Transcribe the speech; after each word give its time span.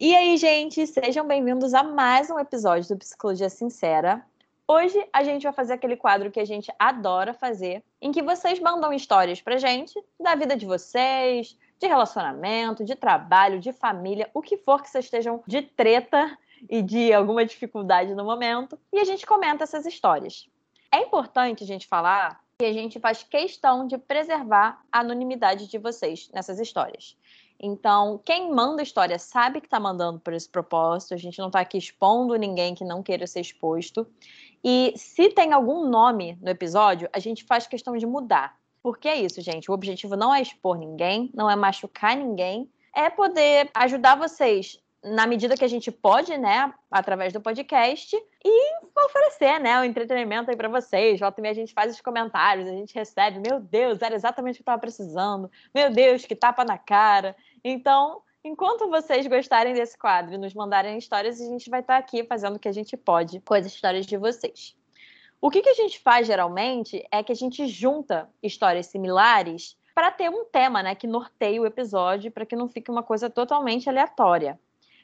E 0.00 0.14
aí, 0.14 0.36
gente, 0.36 0.86
sejam 0.86 1.26
bem-vindos 1.26 1.74
a 1.74 1.82
mais 1.82 2.30
um 2.30 2.38
episódio 2.38 2.88
do 2.90 2.98
Psicologia 2.98 3.50
Sincera. 3.50 4.24
Hoje 4.64 4.96
a 5.12 5.24
gente 5.24 5.42
vai 5.42 5.52
fazer 5.52 5.72
aquele 5.72 5.96
quadro 5.96 6.30
que 6.30 6.38
a 6.38 6.44
gente 6.44 6.72
adora 6.78 7.34
fazer, 7.34 7.82
em 8.00 8.12
que 8.12 8.22
vocês 8.22 8.60
mandam 8.60 8.92
histórias 8.92 9.42
pra 9.42 9.56
gente 9.56 10.00
da 10.20 10.36
vida 10.36 10.56
de 10.56 10.64
vocês, 10.64 11.58
de 11.80 11.88
relacionamento, 11.88 12.84
de 12.84 12.94
trabalho, 12.94 13.58
de 13.58 13.72
família, 13.72 14.30
o 14.32 14.40
que 14.40 14.56
for 14.56 14.80
que 14.80 14.88
vocês 14.88 15.06
estejam 15.06 15.42
de 15.44 15.62
treta 15.62 16.38
e 16.70 16.80
de 16.80 17.12
alguma 17.12 17.44
dificuldade 17.44 18.14
no 18.14 18.24
momento, 18.24 18.78
e 18.92 19.00
a 19.00 19.04
gente 19.04 19.26
comenta 19.26 19.64
essas 19.64 19.84
histórias. 19.84 20.48
É 20.92 21.00
importante 21.00 21.64
a 21.64 21.66
gente 21.66 21.88
falar 21.88 22.40
que 22.56 22.66
a 22.66 22.72
gente 22.72 23.00
faz 23.00 23.24
questão 23.24 23.84
de 23.84 23.98
preservar 23.98 24.80
a 24.92 25.00
anonimidade 25.00 25.66
de 25.66 25.76
vocês 25.76 26.30
nessas 26.32 26.60
histórias. 26.60 27.16
Então, 27.60 28.20
quem 28.24 28.52
manda 28.52 28.82
história 28.82 29.18
sabe 29.18 29.60
que 29.60 29.66
está 29.66 29.80
mandando 29.80 30.20
por 30.20 30.32
esse 30.32 30.48
propósito, 30.48 31.14
a 31.14 31.16
gente 31.16 31.38
não 31.38 31.48
está 31.48 31.60
aqui 31.60 31.76
expondo 31.76 32.36
ninguém 32.36 32.74
que 32.74 32.84
não 32.84 33.02
queira 33.02 33.26
ser 33.26 33.40
exposto. 33.40 34.06
E 34.62 34.92
se 34.96 35.30
tem 35.30 35.52
algum 35.52 35.88
nome 35.88 36.38
no 36.40 36.50
episódio, 36.50 37.08
a 37.12 37.18
gente 37.18 37.44
faz 37.44 37.66
questão 37.66 37.96
de 37.96 38.06
mudar. 38.06 38.56
Porque 38.82 39.08
é 39.08 39.16
isso, 39.16 39.40
gente. 39.40 39.70
O 39.70 39.74
objetivo 39.74 40.16
não 40.16 40.32
é 40.32 40.40
expor 40.40 40.78
ninguém, 40.78 41.30
não 41.34 41.50
é 41.50 41.56
machucar 41.56 42.16
ninguém, 42.16 42.70
é 42.94 43.10
poder 43.10 43.70
ajudar 43.74 44.14
vocês 44.14 44.80
na 45.02 45.26
medida 45.26 45.56
que 45.56 45.64
a 45.64 45.68
gente 45.68 45.92
pode, 45.92 46.36
né, 46.36 46.72
através 46.90 47.32
do 47.32 47.40
podcast 47.40 48.16
e 48.44 48.72
oferecer, 49.04 49.60
né, 49.60 49.80
o 49.80 49.84
entretenimento 49.84 50.50
aí 50.50 50.56
para 50.56 50.68
vocês. 50.68 51.20
Volta 51.20 51.40
e 51.40 51.48
a 51.48 51.54
gente 51.54 51.72
faz 51.72 51.94
os 51.94 52.00
comentários, 52.00 52.68
a 52.68 52.72
gente 52.72 52.94
recebe, 52.94 53.38
meu 53.38 53.60
Deus, 53.60 54.02
era 54.02 54.14
exatamente 54.14 54.54
o 54.54 54.56
que 54.56 54.60
eu 54.60 54.72
estava 54.72 54.80
precisando. 54.80 55.50
Meu 55.74 55.90
Deus, 55.90 56.24
que 56.24 56.34
tapa 56.34 56.64
na 56.64 56.76
cara. 56.76 57.36
Então, 57.64 58.22
enquanto 58.44 58.88
vocês 58.88 59.26
gostarem 59.26 59.74
desse 59.74 59.96
quadro 59.98 60.34
e 60.34 60.38
nos 60.38 60.54
mandarem 60.54 60.98
histórias, 60.98 61.40
a 61.40 61.44
gente 61.44 61.68
vai 61.70 61.80
estar 61.80 61.96
aqui 61.96 62.24
fazendo 62.24 62.56
o 62.56 62.58
que 62.58 62.68
a 62.68 62.72
gente 62.72 62.96
pode 62.96 63.40
com 63.40 63.54
as 63.54 63.66
histórias 63.66 64.06
de 64.06 64.16
vocês. 64.16 64.76
O 65.40 65.50
que, 65.50 65.62
que 65.62 65.68
a 65.68 65.74
gente 65.74 66.00
faz 66.00 66.26
geralmente 66.26 67.06
é 67.12 67.22
que 67.22 67.32
a 67.32 67.34
gente 67.34 67.66
junta 67.66 68.28
histórias 68.42 68.86
similares 68.86 69.76
para 69.94 70.10
ter 70.10 70.28
um 70.28 70.44
tema, 70.44 70.82
né, 70.82 70.94
que 70.94 71.06
norteie 71.06 71.60
o 71.60 71.66
episódio, 71.66 72.30
para 72.30 72.46
que 72.46 72.56
não 72.56 72.68
fique 72.68 72.90
uma 72.90 73.02
coisa 73.02 73.28
totalmente 73.28 73.88
aleatória. 73.88 74.58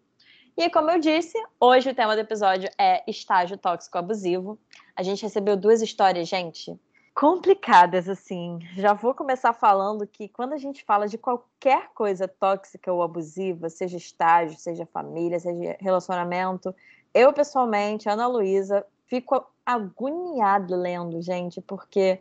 E 0.57 0.71
como 0.71 0.91
eu 0.91 0.99
disse, 0.99 1.37
hoje 1.61 1.91
o 1.91 1.95
tema 1.95 2.15
do 2.15 2.21
episódio 2.21 2.71
é 2.79 3.03
estágio 3.07 3.59
tóxico 3.59 3.99
abusivo. 3.99 4.59
A 4.97 5.03
gente 5.03 5.23
recebeu 5.23 5.55
duas 5.55 5.83
histórias, 5.83 6.27
gente, 6.27 6.75
complicadas, 7.15 8.09
assim. 8.09 8.59
Já 8.75 8.95
vou 8.95 9.13
começar 9.13 9.53
falando 9.53 10.07
que 10.07 10.31
quando 10.31 10.55
a 10.55 10.57
gente 10.57 10.83
fala 10.83 11.09
de 11.09 11.19
qualquer 11.19 11.91
coisa 11.95 12.27
tóxica 12.27 12.91
ou 12.91 13.03
abusiva, 13.03 13.69
seja 13.69 13.99
estágio, 13.99 14.59
seja 14.59 14.87
família, 14.87 15.39
seja 15.39 15.77
relacionamento, 15.79 16.75
eu 17.13 17.35
pessoalmente, 17.35 18.09
Ana 18.09 18.27
Luísa, 18.27 18.83
fico 19.07 19.47
agoniada 19.65 20.75
lendo, 20.75 21.21
gente, 21.21 21.61
porque 21.61 22.19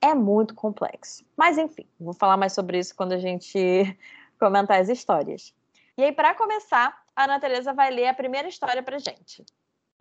é 0.00 0.12
muito 0.12 0.56
complexo. 0.56 1.24
Mas 1.36 1.56
enfim, 1.56 1.86
vou 2.00 2.12
falar 2.12 2.36
mais 2.36 2.52
sobre 2.52 2.80
isso 2.80 2.96
quando 2.96 3.12
a 3.12 3.18
gente 3.18 3.96
comentar 4.40 4.80
as 4.80 4.88
histórias. 4.88 5.54
E 5.98 6.02
aí, 6.02 6.12
para 6.12 6.34
começar, 6.34 6.94
a 7.16 7.24
Ana 7.24 7.40
Tereza 7.40 7.72
vai 7.72 7.90
ler 7.90 8.08
a 8.08 8.14
primeira 8.14 8.46
história 8.46 8.82
pra 8.82 8.98
gente. 8.98 9.42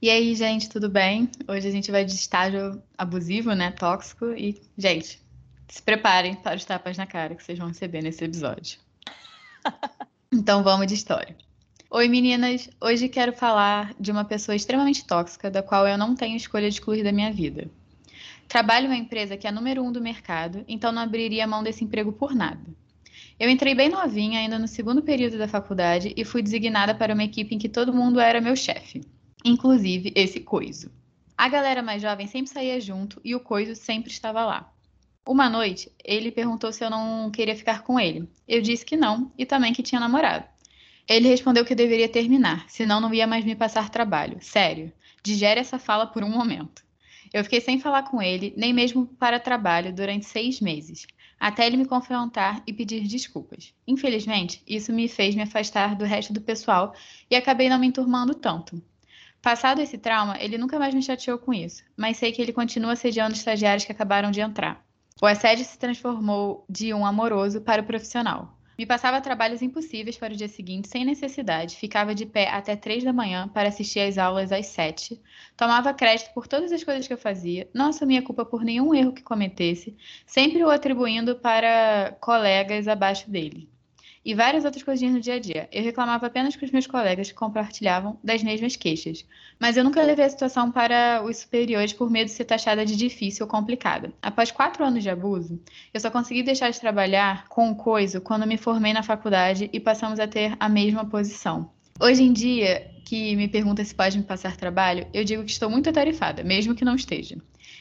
E 0.01 0.09
aí, 0.09 0.35
gente, 0.35 0.67
tudo 0.67 0.89
bem? 0.89 1.29
Hoje 1.47 1.69
a 1.69 1.71
gente 1.71 1.89
vai 1.89 2.03
de 2.03 2.13
estágio 2.13 2.83
abusivo, 2.97 3.53
né? 3.53 3.71
Tóxico. 3.71 4.25
E, 4.31 4.61
gente, 4.77 5.25
se 5.69 5.81
preparem 5.81 6.35
para 6.35 6.57
os 6.57 6.65
tapas 6.65 6.97
na 6.97 7.07
cara 7.07 7.33
que 7.33 7.41
vocês 7.41 7.57
vão 7.57 7.69
receber 7.69 8.01
nesse 8.01 8.23
episódio. 8.23 8.79
Então 10.33 10.63
vamos 10.63 10.87
de 10.87 10.95
história. 10.95 11.37
Oi, 11.89 12.09
meninas! 12.09 12.69
Hoje 12.81 13.07
quero 13.07 13.31
falar 13.31 13.93
de 13.97 14.11
uma 14.11 14.25
pessoa 14.25 14.53
extremamente 14.53 15.05
tóxica, 15.05 15.49
da 15.49 15.63
qual 15.63 15.87
eu 15.87 15.97
não 15.97 16.13
tenho 16.13 16.35
escolha 16.35 16.67
de 16.67 16.75
excluir 16.75 17.03
da 17.03 17.11
minha 17.13 17.31
vida. 17.31 17.69
Trabalho 18.45 18.85
em 18.85 18.89
uma 18.89 18.97
empresa 18.97 19.37
que 19.37 19.47
é 19.47 19.49
a 19.49 19.53
número 19.53 19.81
um 19.81 19.93
do 19.93 20.01
mercado, 20.01 20.65
então 20.67 20.91
não 20.91 21.01
abriria 21.01 21.47
mão 21.47 21.63
desse 21.63 21.85
emprego 21.85 22.11
por 22.11 22.35
nada. 22.35 22.59
Eu 23.37 23.49
entrei 23.49 23.75
bem 23.75 23.89
novinha, 23.89 24.39
ainda 24.39 24.57
no 24.57 24.67
segundo 24.67 25.01
período 25.01 25.37
da 25.37 25.47
faculdade, 25.47 26.13
e 26.15 26.23
fui 26.23 26.41
designada 26.41 26.95
para 26.95 27.13
uma 27.13 27.23
equipe 27.23 27.53
em 27.53 27.57
que 27.57 27.67
todo 27.67 27.93
mundo 27.93 28.19
era 28.19 28.39
meu 28.39 28.55
chefe, 28.55 29.01
inclusive 29.43 30.13
esse 30.15 30.39
coiso. 30.39 30.89
A 31.37 31.49
galera 31.49 31.81
mais 31.81 32.01
jovem 32.01 32.27
sempre 32.27 32.51
saía 32.51 32.79
junto 32.79 33.19
e 33.25 33.35
o 33.35 33.39
coiso 33.41 33.75
sempre 33.75 34.09
estava 34.09 34.45
lá. 34.45 34.71
Uma 35.27 35.49
noite, 35.49 35.91
ele 36.03 36.31
perguntou 36.31 36.71
se 36.71 36.85
eu 36.85 36.89
não 36.89 37.29
queria 37.29 37.55
ficar 37.55 37.83
com 37.83 37.99
ele. 37.99 38.29
Eu 38.47 38.61
disse 38.61 38.85
que 38.85 38.95
não 38.95 39.31
e 39.37 39.45
também 39.45 39.73
que 39.73 39.83
tinha 39.83 39.99
namorado. 39.99 40.45
Ele 41.07 41.27
respondeu 41.27 41.65
que 41.65 41.73
eu 41.73 41.77
deveria 41.77 42.07
terminar, 42.07 42.65
senão 42.69 43.01
não 43.01 43.13
ia 43.13 43.27
mais 43.27 43.43
me 43.43 43.55
passar 43.55 43.89
trabalho. 43.89 44.37
Sério, 44.39 44.93
digere 45.21 45.59
essa 45.59 45.77
fala 45.77 46.07
por 46.07 46.23
um 46.23 46.29
momento. 46.29 46.85
Eu 47.33 47.43
fiquei 47.43 47.59
sem 47.59 47.79
falar 47.79 48.03
com 48.03 48.21
ele, 48.21 48.53
nem 48.55 48.71
mesmo 48.71 49.07
para 49.07 49.39
trabalho, 49.39 49.93
durante 49.93 50.25
seis 50.25 50.61
meses, 50.61 51.05
até 51.39 51.65
ele 51.65 51.77
me 51.77 51.85
confrontar 51.85 52.63
e 52.65 52.73
pedir 52.73 53.07
desculpas. 53.07 53.73
Infelizmente, 53.87 54.61
isso 54.67 54.91
me 54.91 55.07
fez 55.07 55.35
me 55.35 55.43
afastar 55.43 55.95
do 55.95 56.05
resto 56.05 56.33
do 56.33 56.41
pessoal 56.41 56.93
e 57.29 57.35
acabei 57.35 57.69
não 57.69 57.79
me 57.79 57.87
enturmando 57.87 58.33
tanto. 58.33 58.81
Passado 59.41 59.79
esse 59.79 59.97
trauma, 59.97 60.37
ele 60.39 60.57
nunca 60.57 60.79
mais 60.79 60.93
me 60.93 61.03
chateou 61.03 61.37
com 61.37 61.53
isso, 61.53 61.83
mas 61.95 62.17
sei 62.17 62.31
que 62.31 62.41
ele 62.41 62.51
continua 62.51 62.93
assediando 62.93 63.35
estagiários 63.35 63.85
que 63.85 63.91
acabaram 63.91 64.31
de 64.31 64.41
entrar. 64.41 64.83
O 65.21 65.25
assédio 65.25 65.63
se 65.63 65.77
transformou 65.77 66.65
de 66.69 66.93
um 66.93 67.05
amoroso 67.05 67.61
para 67.61 67.81
o 67.81 67.85
profissional. 67.85 68.57
Me 68.77 68.85
passava 68.85 69.21
trabalhos 69.21 69.61
impossíveis 69.61 70.17
para 70.17 70.33
o 70.33 70.35
dia 70.35 70.49
seguinte 70.49 70.89
sem 70.89 71.05
necessidade, 71.05 71.77
ficava 71.77 72.13
de 72.13 72.25
pé 72.25 72.49
até 72.49 72.75
três 72.75 73.03
da 73.03 73.13
manhã 73.13 73.47
para 73.47 73.69
assistir 73.69 74.01
às 74.01 74.17
aulas 74.17 74.51
às 74.51 74.67
sete, 74.67 75.21
tomava 75.55 75.93
crédito 75.93 76.33
por 76.33 76.47
todas 76.47 76.71
as 76.71 76.83
coisas 76.83 77.07
que 77.07 77.13
eu 77.13 77.17
fazia, 77.17 77.69
não 77.73 77.87
assumia 77.87 78.21
culpa 78.21 78.43
por 78.45 78.63
nenhum 78.63 78.93
erro 78.93 79.13
que 79.13 79.23
cometesse, 79.23 79.95
sempre 80.25 80.63
o 80.63 80.69
atribuindo 80.69 81.37
para 81.37 82.17
colegas 82.19 82.87
abaixo 82.87 83.29
dele. 83.29 83.69
E 84.25 84.33
várias 84.33 84.65
outras 84.65 84.81
coisinhas 84.81 85.13
no 85.13 85.21
dia 85.21 85.35
a 85.35 85.39
dia. 85.39 85.69
Eu 85.71 85.83
reclamava 85.83 86.25
apenas 86.25 86.55
com 86.55 86.65
os 86.65 86.71
meus 86.71 86.87
colegas 86.87 87.29
que 87.29 87.37
compartilhavam 87.37 88.19
das 88.23 88.41
mesmas 88.41 88.75
queixas. 88.75 89.23
Mas 89.59 89.77
eu 89.77 89.83
nunca 89.83 90.01
levei 90.01 90.25
a 90.25 90.29
situação 90.29 90.71
para 90.71 91.23
os 91.23 91.37
superiores 91.37 91.93
por 91.93 92.09
medo 92.09 92.25
de 92.25 92.31
ser 92.31 92.45
taxada 92.45 92.83
de 92.83 92.95
difícil 92.95 93.45
ou 93.45 93.51
complicada. 93.51 94.11
Após 94.23 94.49
quatro 94.49 94.83
anos 94.83 95.03
de 95.03 95.11
abuso, 95.11 95.61
eu 95.93 95.99
só 95.99 96.09
consegui 96.09 96.41
deixar 96.41 96.71
de 96.71 96.81
trabalhar 96.81 97.47
com 97.49 97.69
o 97.69 97.75
coiso 97.75 98.19
quando 98.19 98.47
me 98.47 98.57
formei 98.57 98.93
na 98.93 99.03
faculdade 99.03 99.69
e 99.71 99.79
passamos 99.79 100.19
a 100.19 100.27
ter 100.27 100.55
a 100.59 100.67
mesma 100.67 101.05
posição. 101.05 101.74
Hoje 102.01 102.23
em 102.23 102.33
dia, 102.33 102.91
que 103.05 103.35
me 103.37 103.47
pergunta 103.47 103.83
se 103.83 103.95
pode 103.95 104.17
me 104.17 104.23
passar 104.23 104.57
trabalho, 104.57 105.07
eu 105.13 105.23
digo 105.23 105.45
que 105.45 105.51
estou 105.51 105.69
muito 105.69 105.89
atarefada, 105.89 106.43
mesmo 106.43 106.75
que 106.75 106.83
não 106.83 106.95
esteja. 106.95 107.37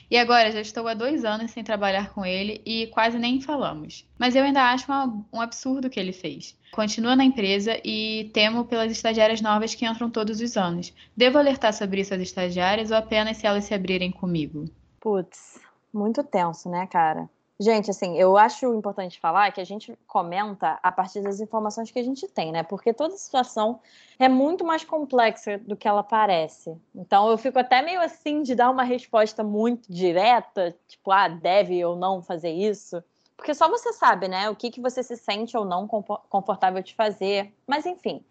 E 0.09 0.17
agora 0.17 0.53
já 0.53 0.61
estou 0.61 0.87
há 0.87 0.95
dois 0.95 1.25
anos 1.25 1.51
sem 1.51 1.65
trabalhar 1.65 2.11
com 2.11 2.25
ele 2.25 2.63
e 2.65 2.87
quase 2.89 3.19
nem 3.19 3.41
falamos. 3.41 4.07
Mas 4.17 4.37
eu 4.37 4.45
ainda 4.45 4.71
acho 4.71 4.91
um, 4.93 5.25
um 5.33 5.41
absurdo 5.41 5.89
o 5.89 5.91
que 5.91 5.99
ele 5.99 6.13
fez. 6.13 6.57
Continua 6.71 7.17
na 7.17 7.25
empresa 7.25 7.81
e 7.85 8.31
temo 8.33 8.65
pelas 8.67 8.93
estagiárias 8.93 9.41
novas 9.41 9.75
que 9.75 9.85
entram 9.85 10.09
todos 10.09 10.41
os 10.41 10.57
anos. 10.57 10.93
Devo 11.17 11.39
alertar 11.39 11.73
sobre 11.73 12.01
isso 12.01 12.15
às 12.15 12.21
estagiárias 12.21 12.93
ou 12.93 12.97
apenas 12.97 13.39
se 13.39 13.47
elas 13.47 13.65
se 13.65 13.75
abrirem 13.75 14.13
comigo? 14.13 14.67
Putz, 15.01 15.59
muito 15.93 16.23
tenso, 16.23 16.69
né, 16.71 16.87
cara? 16.87 17.29
Gente, 17.59 17.89
assim, 17.89 18.19
eu 18.19 18.37
acho 18.37 18.75
importante 18.75 19.21
falar 19.21 19.53
que 19.53 19.61
a 19.61 19.65
gente 19.65 19.97
comenta 20.09 20.77
a 20.83 20.91
partir 20.91 21.23
das 21.23 21.39
informações 21.39 21.89
que 21.89 21.99
a 22.01 22.03
gente 22.03 22.27
tem, 22.27 22.51
né? 22.51 22.65
Porque 22.65 22.93
toda 22.93 23.17
situação 23.17 23.81
é 24.19 24.29
muito 24.29 24.65
mais 24.65 24.83
complexa 24.83 25.59
do 25.59 25.77
que 25.77 25.87
ela 25.87 26.03
parece. 26.03 26.77
Então, 26.93 27.31
eu 27.31 27.39
fico 27.39 27.57
até 27.57 27.81
meio 27.81 28.01
assim 28.01 28.43
de 28.43 28.57
dar 28.57 28.71
uma 28.71 28.83
resposta 28.83 29.45
muito 29.45 29.93
direta, 29.93 30.77
tipo, 30.89 31.13
ah, 31.13 31.29
deve 31.29 31.85
ou 31.85 31.95
não 31.95 32.21
fazer 32.21 32.51
isso. 32.51 33.03
Porque 33.37 33.55
só 33.55 33.69
você 33.69 33.93
sabe, 33.93 34.27
né? 34.27 34.51
O 34.51 34.57
que, 34.57 34.71
que 34.71 34.81
você 34.81 35.03
se 35.05 35.17
sente 35.17 35.57
ou 35.57 35.65
não 35.65 35.87
confortável 35.87 36.83
de 36.83 36.93
fazer. 36.95 37.55
Mas, 37.69 37.87
enfim, 37.87 38.25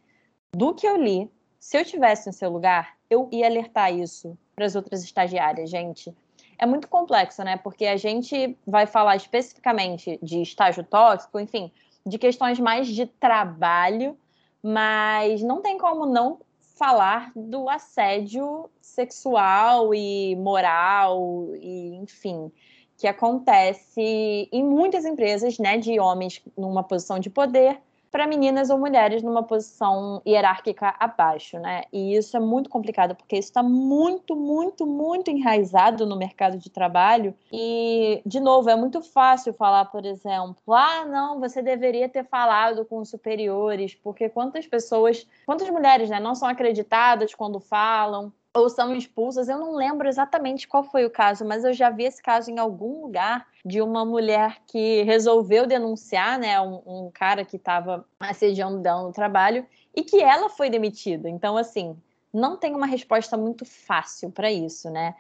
do 0.54 0.74
que 0.74 0.86
eu 0.86 0.98
li, 0.98 1.32
se 1.58 1.78
eu 1.78 1.86
tivesse 1.86 2.28
no 2.28 2.34
seu 2.34 2.50
lugar, 2.50 2.98
eu 3.10 3.30
ia 3.32 3.46
alertar 3.46 3.94
isso 3.94 4.38
para 4.54 4.66
as 4.66 4.76
outras 4.76 5.02
estagiárias, 5.02 5.70
gente 5.70 6.14
é 6.64 6.66
muito 6.66 6.88
complexo, 6.88 7.44
né? 7.44 7.58
Porque 7.58 7.86
a 7.86 7.98
gente 7.98 8.58
vai 8.66 8.86
falar 8.86 9.16
especificamente 9.16 10.18
de 10.24 10.42
estágio 10.42 10.84
tóxico, 10.84 11.40
enfim, 11.40 11.72
de 12.06 12.18
questões 12.18 12.60
mais 12.60 12.88
de 12.88 13.06
trabalho, 13.06 14.18
mas 14.62 15.42
não 15.42 15.62
tem 15.62 15.78
como 15.78 16.06
não 16.06 16.40
falar 16.76 17.32
do 17.36 17.70
assédio 17.70 18.70
sexual 18.82 19.94
e 19.94 20.36
moral 20.38 21.50
e 21.56 21.96
enfim 21.96 22.52
que 22.98 23.08
acontece 23.08 24.48
em 24.52 24.64
muitas 24.64 25.04
empresas, 25.04 25.58
né, 25.60 25.78
de 25.78 26.00
homens 26.00 26.42
numa 26.58 26.84
posição 26.84 27.20
de 27.20 27.30
poder 27.30 27.82
para 28.14 28.28
meninas 28.28 28.70
ou 28.70 28.78
mulheres 28.78 29.24
numa 29.24 29.42
posição 29.42 30.22
hierárquica 30.24 30.94
abaixo, 31.00 31.58
né? 31.58 31.82
E 31.92 32.16
isso 32.16 32.38
é 32.38 32.40
muito 32.40 32.70
complicado 32.70 33.16
porque 33.16 33.36
isso 33.36 33.50
está 33.50 33.64
muito, 33.64 34.36
muito, 34.36 34.86
muito 34.86 35.32
enraizado 35.32 36.06
no 36.06 36.16
mercado 36.16 36.60
de 36.60 36.70
trabalho. 36.70 37.34
E, 37.52 38.22
de 38.24 38.40
novo, 38.40 38.70
é 38.70 38.76
muito 38.76 39.02
fácil 39.02 39.52
falar, 39.52 39.86
por 39.86 40.06
exemplo, 40.06 40.76
ah, 40.76 41.04
não, 41.06 41.40
você 41.40 41.60
deveria 41.64 42.08
ter 42.08 42.24
falado 42.24 42.86
com 42.86 43.00
os 43.00 43.10
superiores, 43.10 43.96
porque 43.96 44.30
quantas 44.30 44.68
pessoas, 44.68 45.28
quantas 45.44 45.68
mulheres, 45.72 46.08
né, 46.08 46.20
não 46.20 46.36
são 46.36 46.48
acreditadas 46.48 47.34
quando 47.34 47.60
falam, 47.60 48.32
ou 48.56 48.70
são 48.70 48.96
expulsas. 48.96 49.50
Eu 49.50 49.58
não 49.58 49.76
lembro 49.76 50.08
exatamente 50.08 50.68
qual 50.68 50.84
foi 50.84 51.06
o 51.06 51.10
caso, 51.10 51.44
mas 51.44 51.64
eu 51.64 51.74
já 51.74 51.90
vi 51.90 52.04
esse 52.04 52.22
caso 52.22 52.52
em 52.52 52.60
algum 52.60 53.02
lugar 53.02 53.48
de 53.66 53.82
uma 53.82 54.06
mulher 54.06 54.62
que 54.68 55.02
resolveu 55.04 55.66
denunciar, 55.66 56.38
né, 56.38 56.60
um, 56.62 56.82
um 56.86 57.12
cara 57.12 57.44
que 57.44 57.56
estava 57.56 58.06
assediando 58.20 58.80
dela 58.80 59.04
no 59.04 59.12
trabalho 59.12 59.66
e 59.96 60.04
que 60.04 60.22
ela 60.22 60.50
foi 60.50 60.70
demitida. 60.70 61.30
Então, 61.30 61.58
assim, 61.58 61.98
não 62.34 62.58
tem 62.58 62.76
uma 62.76 62.86
resposta 62.86 63.38
muito 63.38 63.66
fácil 63.66 64.32
para 64.32 64.52
isso, 64.52 64.90
né? 64.90 65.16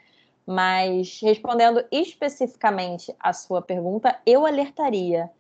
Mas 0.46 1.20
respondendo 1.22 1.86
especificamente 1.92 3.16
à 3.20 3.32
sua 3.32 3.62
pergunta, 3.62 4.20
eu 4.26 4.46
alertaria. 4.46 5.32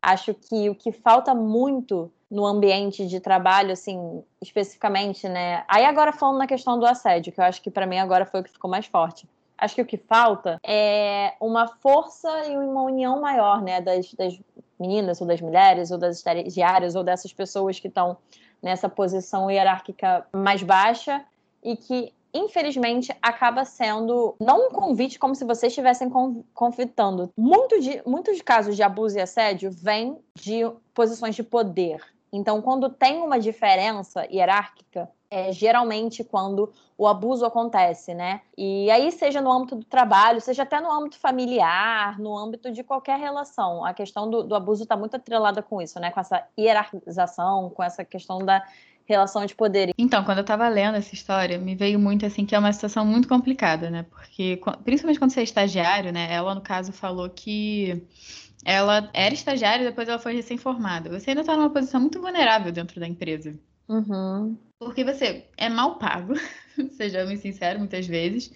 Acho 0.00 0.34
que 0.34 0.68
o 0.68 0.74
que 0.74 0.92
falta 0.92 1.34
muito 1.34 2.10
no 2.32 2.46
ambiente 2.46 3.06
de 3.06 3.20
trabalho, 3.20 3.72
assim, 3.72 4.24
especificamente, 4.40 5.28
né? 5.28 5.64
Aí 5.68 5.84
agora 5.84 6.14
falando 6.14 6.38
na 6.38 6.46
questão 6.46 6.78
do 6.78 6.86
assédio, 6.86 7.30
que 7.30 7.38
eu 7.38 7.44
acho 7.44 7.60
que 7.60 7.70
para 7.70 7.86
mim 7.86 7.98
agora 7.98 8.24
foi 8.24 8.40
o 8.40 8.42
que 8.42 8.50
ficou 8.50 8.70
mais 8.70 8.86
forte. 8.86 9.28
Acho 9.58 9.74
que 9.74 9.82
o 9.82 9.86
que 9.86 9.98
falta 9.98 10.58
é 10.66 11.34
uma 11.38 11.68
força 11.68 12.46
e 12.46 12.56
uma 12.56 12.84
união 12.84 13.20
maior, 13.20 13.60
né, 13.60 13.82
das, 13.82 14.14
das 14.14 14.40
meninas 14.80 15.20
ou 15.20 15.26
das 15.26 15.42
mulheres 15.42 15.90
ou 15.90 15.98
das 15.98 16.16
estagiárias 16.16 16.94
ou 16.94 17.04
dessas 17.04 17.34
pessoas 17.34 17.78
que 17.78 17.88
estão 17.88 18.16
nessa 18.62 18.88
posição 18.88 19.50
hierárquica 19.50 20.26
mais 20.32 20.62
baixa 20.62 21.22
e 21.62 21.76
que 21.76 22.14
infelizmente, 22.34 23.14
acaba 23.20 23.62
sendo 23.64 24.34
não 24.40 24.68
um 24.68 24.70
convite 24.70 25.18
como 25.18 25.34
se 25.34 25.44
vocês 25.44 25.70
estivessem 25.70 26.10
conflitando. 26.54 27.30
Muito 27.36 27.78
de, 27.78 28.00
muitos 28.06 28.40
casos 28.40 28.74
de 28.74 28.82
abuso 28.82 29.18
e 29.18 29.20
assédio 29.20 29.70
vêm 29.70 30.16
de 30.34 30.62
posições 30.94 31.34
de 31.34 31.42
poder. 31.42 32.00
Então, 32.32 32.62
quando 32.62 32.88
tem 32.88 33.20
uma 33.20 33.38
diferença 33.38 34.26
hierárquica, 34.26 35.10
é 35.30 35.52
geralmente 35.52 36.24
quando 36.24 36.72
o 36.96 37.06
abuso 37.06 37.44
acontece, 37.44 38.14
né? 38.14 38.40
E 38.56 38.90
aí, 38.90 39.10
seja 39.12 39.40
no 39.40 39.50
âmbito 39.50 39.76
do 39.76 39.84
trabalho, 39.84 40.40
seja 40.40 40.62
até 40.62 40.80
no 40.80 40.90
âmbito 40.90 41.18
familiar, 41.18 42.18
no 42.18 42.36
âmbito 42.36 42.70
de 42.70 42.82
qualquer 42.82 43.18
relação, 43.18 43.84
a 43.84 43.92
questão 43.92 44.30
do, 44.30 44.42
do 44.42 44.54
abuso 44.54 44.82
está 44.82 44.96
muito 44.96 45.16
atrelada 45.16 45.62
com 45.62 45.80
isso, 45.80 45.98
né? 46.00 46.10
Com 46.10 46.20
essa 46.20 46.46
hierarquização, 46.58 47.70
com 47.70 47.82
essa 47.82 48.04
questão 48.04 48.38
da 48.38 48.62
relação 49.04 49.44
de 49.44 49.54
poder. 49.54 49.92
Então, 49.98 50.24
quando 50.24 50.38
eu 50.38 50.42
estava 50.42 50.68
lendo 50.68 50.96
essa 50.96 51.14
história, 51.14 51.58
me 51.58 51.74
veio 51.74 51.98
muito 51.98 52.24
assim 52.24 52.46
que 52.46 52.54
é 52.54 52.58
uma 52.58 52.72
situação 52.72 53.04
muito 53.04 53.28
complicada, 53.28 53.90
né? 53.90 54.04
Porque, 54.10 54.60
principalmente 54.84 55.18
quando 55.18 55.32
você 55.32 55.40
é 55.40 55.44
estagiário, 55.44 56.12
né? 56.12 56.28
Ela, 56.32 56.54
no 56.54 56.60
caso, 56.60 56.92
falou 56.92 57.28
que 57.28 58.06
ela 58.64 59.10
era 59.12 59.34
estagiária 59.34 59.82
e 59.82 59.88
depois 59.88 60.08
ela 60.08 60.18
foi 60.18 60.34
recém-formada. 60.34 61.10
Você 61.10 61.30
ainda 61.30 61.42
está 61.42 61.56
numa 61.56 61.70
posição 61.70 62.00
muito 62.00 62.20
vulnerável 62.20 62.72
dentro 62.72 63.00
da 63.00 63.06
empresa. 63.06 63.58
Uhum. 63.88 64.56
Porque 64.78 65.04
você 65.04 65.46
é 65.56 65.68
mal 65.68 65.96
pago, 65.96 66.34
sejamos 66.96 67.40
sinceros, 67.40 67.78
muitas 67.78 68.06
vezes. 68.06 68.52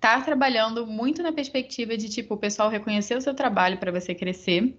Tá 0.00 0.20
trabalhando 0.20 0.86
muito 0.86 1.22
na 1.22 1.32
perspectiva 1.32 1.96
de, 1.96 2.08
tipo, 2.08 2.34
o 2.34 2.38
pessoal 2.38 2.68
reconhecer 2.68 3.16
o 3.16 3.20
seu 3.20 3.34
trabalho 3.34 3.78
para 3.78 3.90
você 3.90 4.14
crescer. 4.14 4.76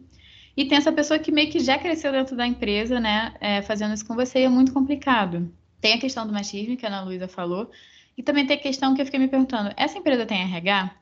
E 0.56 0.66
tem 0.66 0.78
essa 0.78 0.92
pessoa 0.92 1.20
que 1.20 1.32
meio 1.32 1.52
que 1.52 1.60
já 1.60 1.78
cresceu 1.78 2.12
dentro 2.12 2.36
da 2.36 2.46
empresa, 2.46 3.00
né? 3.00 3.34
É, 3.40 3.62
fazendo 3.62 3.94
isso 3.94 4.06
com 4.06 4.16
você 4.16 4.40
e 4.40 4.44
é 4.44 4.50
muito 4.50 4.74
complicado. 4.74 5.52
Tem 5.82 5.94
a 5.94 6.00
questão 6.00 6.26
do 6.26 6.34
machismo, 6.34 6.78
que 6.78 6.86
a 6.86 6.90
Ana 6.90 7.04
Luísa 7.04 7.28
falou. 7.28 7.70
E 8.18 8.24
também 8.24 8.48
tem 8.48 8.58
a 8.58 8.60
questão 8.60 8.96
que 8.96 9.02
eu 9.02 9.06
fiquei 9.06 9.20
me 9.20 9.28
perguntando: 9.28 9.72
essa 9.78 9.98
empresa 9.98 10.26
tem 10.26 10.42
RH? 10.42 10.96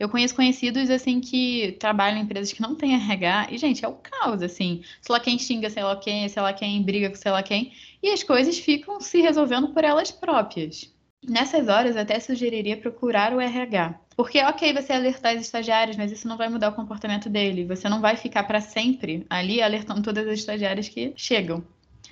Eu 0.00 0.08
conheço 0.08 0.34
conhecidos, 0.34 0.88
assim, 0.88 1.20
que 1.20 1.76
trabalham 1.78 2.16
em 2.16 2.22
empresas 2.22 2.50
que 2.54 2.62
não 2.62 2.74
têm 2.74 2.94
RH, 2.94 3.48
e, 3.50 3.58
gente, 3.58 3.84
é 3.84 3.88
o 3.88 3.92
caos, 3.92 4.42
assim. 4.42 4.80
Sei 5.02 5.12
lá 5.12 5.20
quem 5.20 5.38
xinga, 5.38 5.68
sei 5.68 5.82
lá 5.82 5.94
quem, 5.94 6.26
sei 6.26 6.40
lá 6.42 6.54
quem 6.54 6.82
briga 6.82 7.10
com 7.10 7.16
sei 7.16 7.30
lá 7.30 7.42
quem, 7.42 7.70
e 8.02 8.08
as 8.08 8.22
coisas 8.22 8.58
ficam 8.58 8.98
se 8.98 9.20
resolvendo 9.20 9.68
por 9.68 9.84
elas 9.84 10.10
próprias. 10.10 10.90
Nessas 11.22 11.68
horas, 11.68 11.98
até 11.98 12.18
sugeriria 12.18 12.78
procurar 12.78 13.34
o 13.34 13.40
RH. 13.42 13.94
Porque, 14.16 14.42
ok, 14.42 14.72
você 14.72 14.94
alertar 14.94 15.34
os 15.34 15.42
estagiários, 15.42 15.98
mas 15.98 16.10
isso 16.10 16.26
não 16.26 16.38
vai 16.38 16.48
mudar 16.48 16.70
o 16.70 16.74
comportamento 16.74 17.28
dele. 17.28 17.66
Você 17.66 17.86
não 17.86 18.00
vai 18.00 18.16
ficar 18.16 18.44
para 18.44 18.62
sempre 18.62 19.26
ali 19.28 19.60
alertando 19.60 20.00
todas 20.00 20.26
as 20.26 20.38
estagiárias 20.38 20.88
que 20.88 21.12
chegam. 21.14 21.62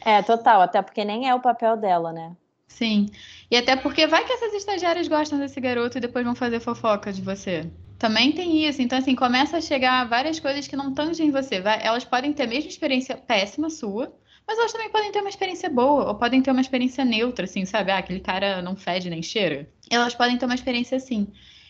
É, 0.05 0.21
total, 0.23 0.61
até 0.61 0.83
porque 0.83 1.07
nem 1.07 1.27
é 1.27 1.35
o 1.35 1.41
papel 1.41 1.75
dela, 1.75 2.13
né? 2.13 2.37
Sim. 2.69 3.09
E 3.51 3.57
até 3.57 3.75
porque 3.75 4.07
vai 4.07 4.25
que 4.25 4.33
essas 4.33 4.53
estagiárias 4.55 5.09
gostam 5.09 5.39
desse 5.39 5.61
garoto 5.61 5.99
e 5.99 6.01
depois 6.01 6.25
vão 6.25 6.35
fazer 6.35 6.61
fofoca 6.61 7.13
de 7.13 7.23
você. 7.23 7.69
Também 7.99 8.31
tem 8.31 8.69
isso. 8.69 8.81
Então, 8.81 8.99
assim, 8.99 9.17
começa 9.17 9.57
a 9.57 9.61
chegar 9.61 10.09
várias 10.09 10.39
coisas 10.39 10.69
que 10.69 10.77
não 10.77 10.95
tangem 10.95 11.31
você. 11.31 11.61
Vai, 11.61 11.85
elas 11.85 12.05
podem 12.05 12.33
ter 12.33 12.45
a 12.45 12.47
mesma 12.47 12.71
experiência 12.71 13.17
péssima 13.17 13.71
sua, 13.71 14.15
mas 14.47 14.59
elas 14.59 14.73
também 14.73 14.91
podem 14.91 15.11
ter 15.11 15.21
uma 15.21 15.29
experiência 15.29 15.69
boa, 15.69 16.07
ou 16.07 16.15
podem 16.15 16.41
ter 16.41 16.53
uma 16.53 16.61
experiência 16.61 17.05
neutra, 17.05 17.45
assim, 17.45 17.65
sabe? 17.65 17.91
Ah, 17.91 17.99
aquele 17.99 18.21
cara 18.21 18.63
não 18.63 18.77
fede 18.77 19.11
nem 19.11 19.23
cheira. 19.23 19.69
Elas 19.91 20.15
podem 20.15 20.39
ter 20.39 20.45
uma 20.45 20.55
experiência 20.55 20.97
assim. 20.97 21.27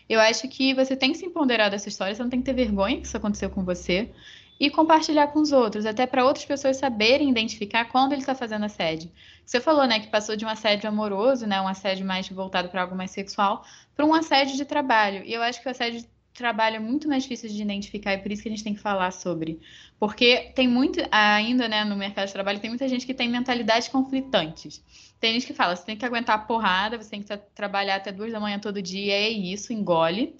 Eu 0.08 0.20
acho 0.20 0.48
que 0.48 0.74
você 0.74 0.96
tem 0.96 1.12
que 1.12 1.18
se 1.18 1.26
empoderar 1.26 1.68
dessa 1.68 1.88
história, 1.88 2.14
você 2.14 2.22
não 2.22 2.30
tem 2.30 2.40
que 2.40 2.46
ter 2.46 2.54
vergonha 2.54 3.00
que 3.00 3.06
isso 3.06 3.16
aconteceu 3.16 3.50
com 3.50 3.64
você 3.64 4.10
e 4.58 4.70
compartilhar 4.70 5.28
com 5.28 5.40
os 5.40 5.52
outros, 5.52 5.86
até 5.86 6.06
para 6.06 6.24
outras 6.24 6.44
pessoas 6.44 6.76
saberem 6.76 7.30
identificar 7.30 7.84
quando 7.86 8.12
ele 8.12 8.22
está 8.22 8.34
fazendo 8.34 8.64
assédio. 8.64 9.10
Você 9.44 9.60
falou, 9.60 9.86
né, 9.86 10.00
que 10.00 10.08
passou 10.08 10.36
de 10.36 10.44
um 10.44 10.48
assédio 10.48 10.88
amoroso, 10.88 11.46
né, 11.46 11.60
um 11.60 11.68
assédio 11.68 12.04
mais 12.04 12.28
voltado 12.28 12.68
para 12.68 12.82
algo 12.82 12.96
mais 12.96 13.10
sexual, 13.10 13.64
para 13.94 14.04
um 14.04 14.12
assédio 14.12 14.56
de 14.56 14.64
trabalho. 14.64 15.22
E 15.24 15.32
eu 15.32 15.42
acho 15.42 15.62
que 15.62 15.68
o 15.68 15.70
assédio 15.70 16.00
de 16.00 16.08
trabalho 16.34 16.76
é 16.76 16.78
muito 16.78 17.08
mais 17.08 17.22
difícil 17.22 17.48
de 17.48 17.62
identificar 17.62 18.14
e 18.14 18.18
por 18.18 18.30
isso 18.30 18.42
que 18.42 18.48
a 18.48 18.52
gente 18.52 18.64
tem 18.64 18.74
que 18.74 18.80
falar 18.80 19.10
sobre. 19.12 19.60
Porque 19.98 20.52
tem 20.54 20.68
muito, 20.68 21.00
ainda, 21.10 21.68
né, 21.68 21.84
no 21.84 21.96
mercado 21.96 22.26
de 22.26 22.32
trabalho, 22.32 22.58
tem 22.58 22.70
muita 22.70 22.88
gente 22.88 23.06
que 23.06 23.14
tem 23.14 23.28
mentalidades 23.28 23.88
conflitantes. 23.88 24.82
Tem 25.20 25.32
gente 25.34 25.46
que 25.46 25.54
fala, 25.54 25.74
você 25.74 25.84
tem 25.84 25.96
que 25.96 26.04
aguentar 26.04 26.36
a 26.36 26.38
porrada, 26.38 26.96
você 26.96 27.10
tem 27.10 27.22
que 27.22 27.36
trabalhar 27.54 27.96
até 27.96 28.12
duas 28.12 28.32
da 28.32 28.38
manhã 28.38 28.58
todo 28.58 28.80
dia, 28.80 29.14
é 29.14 29.28
isso, 29.28 29.72
engole. 29.72 30.36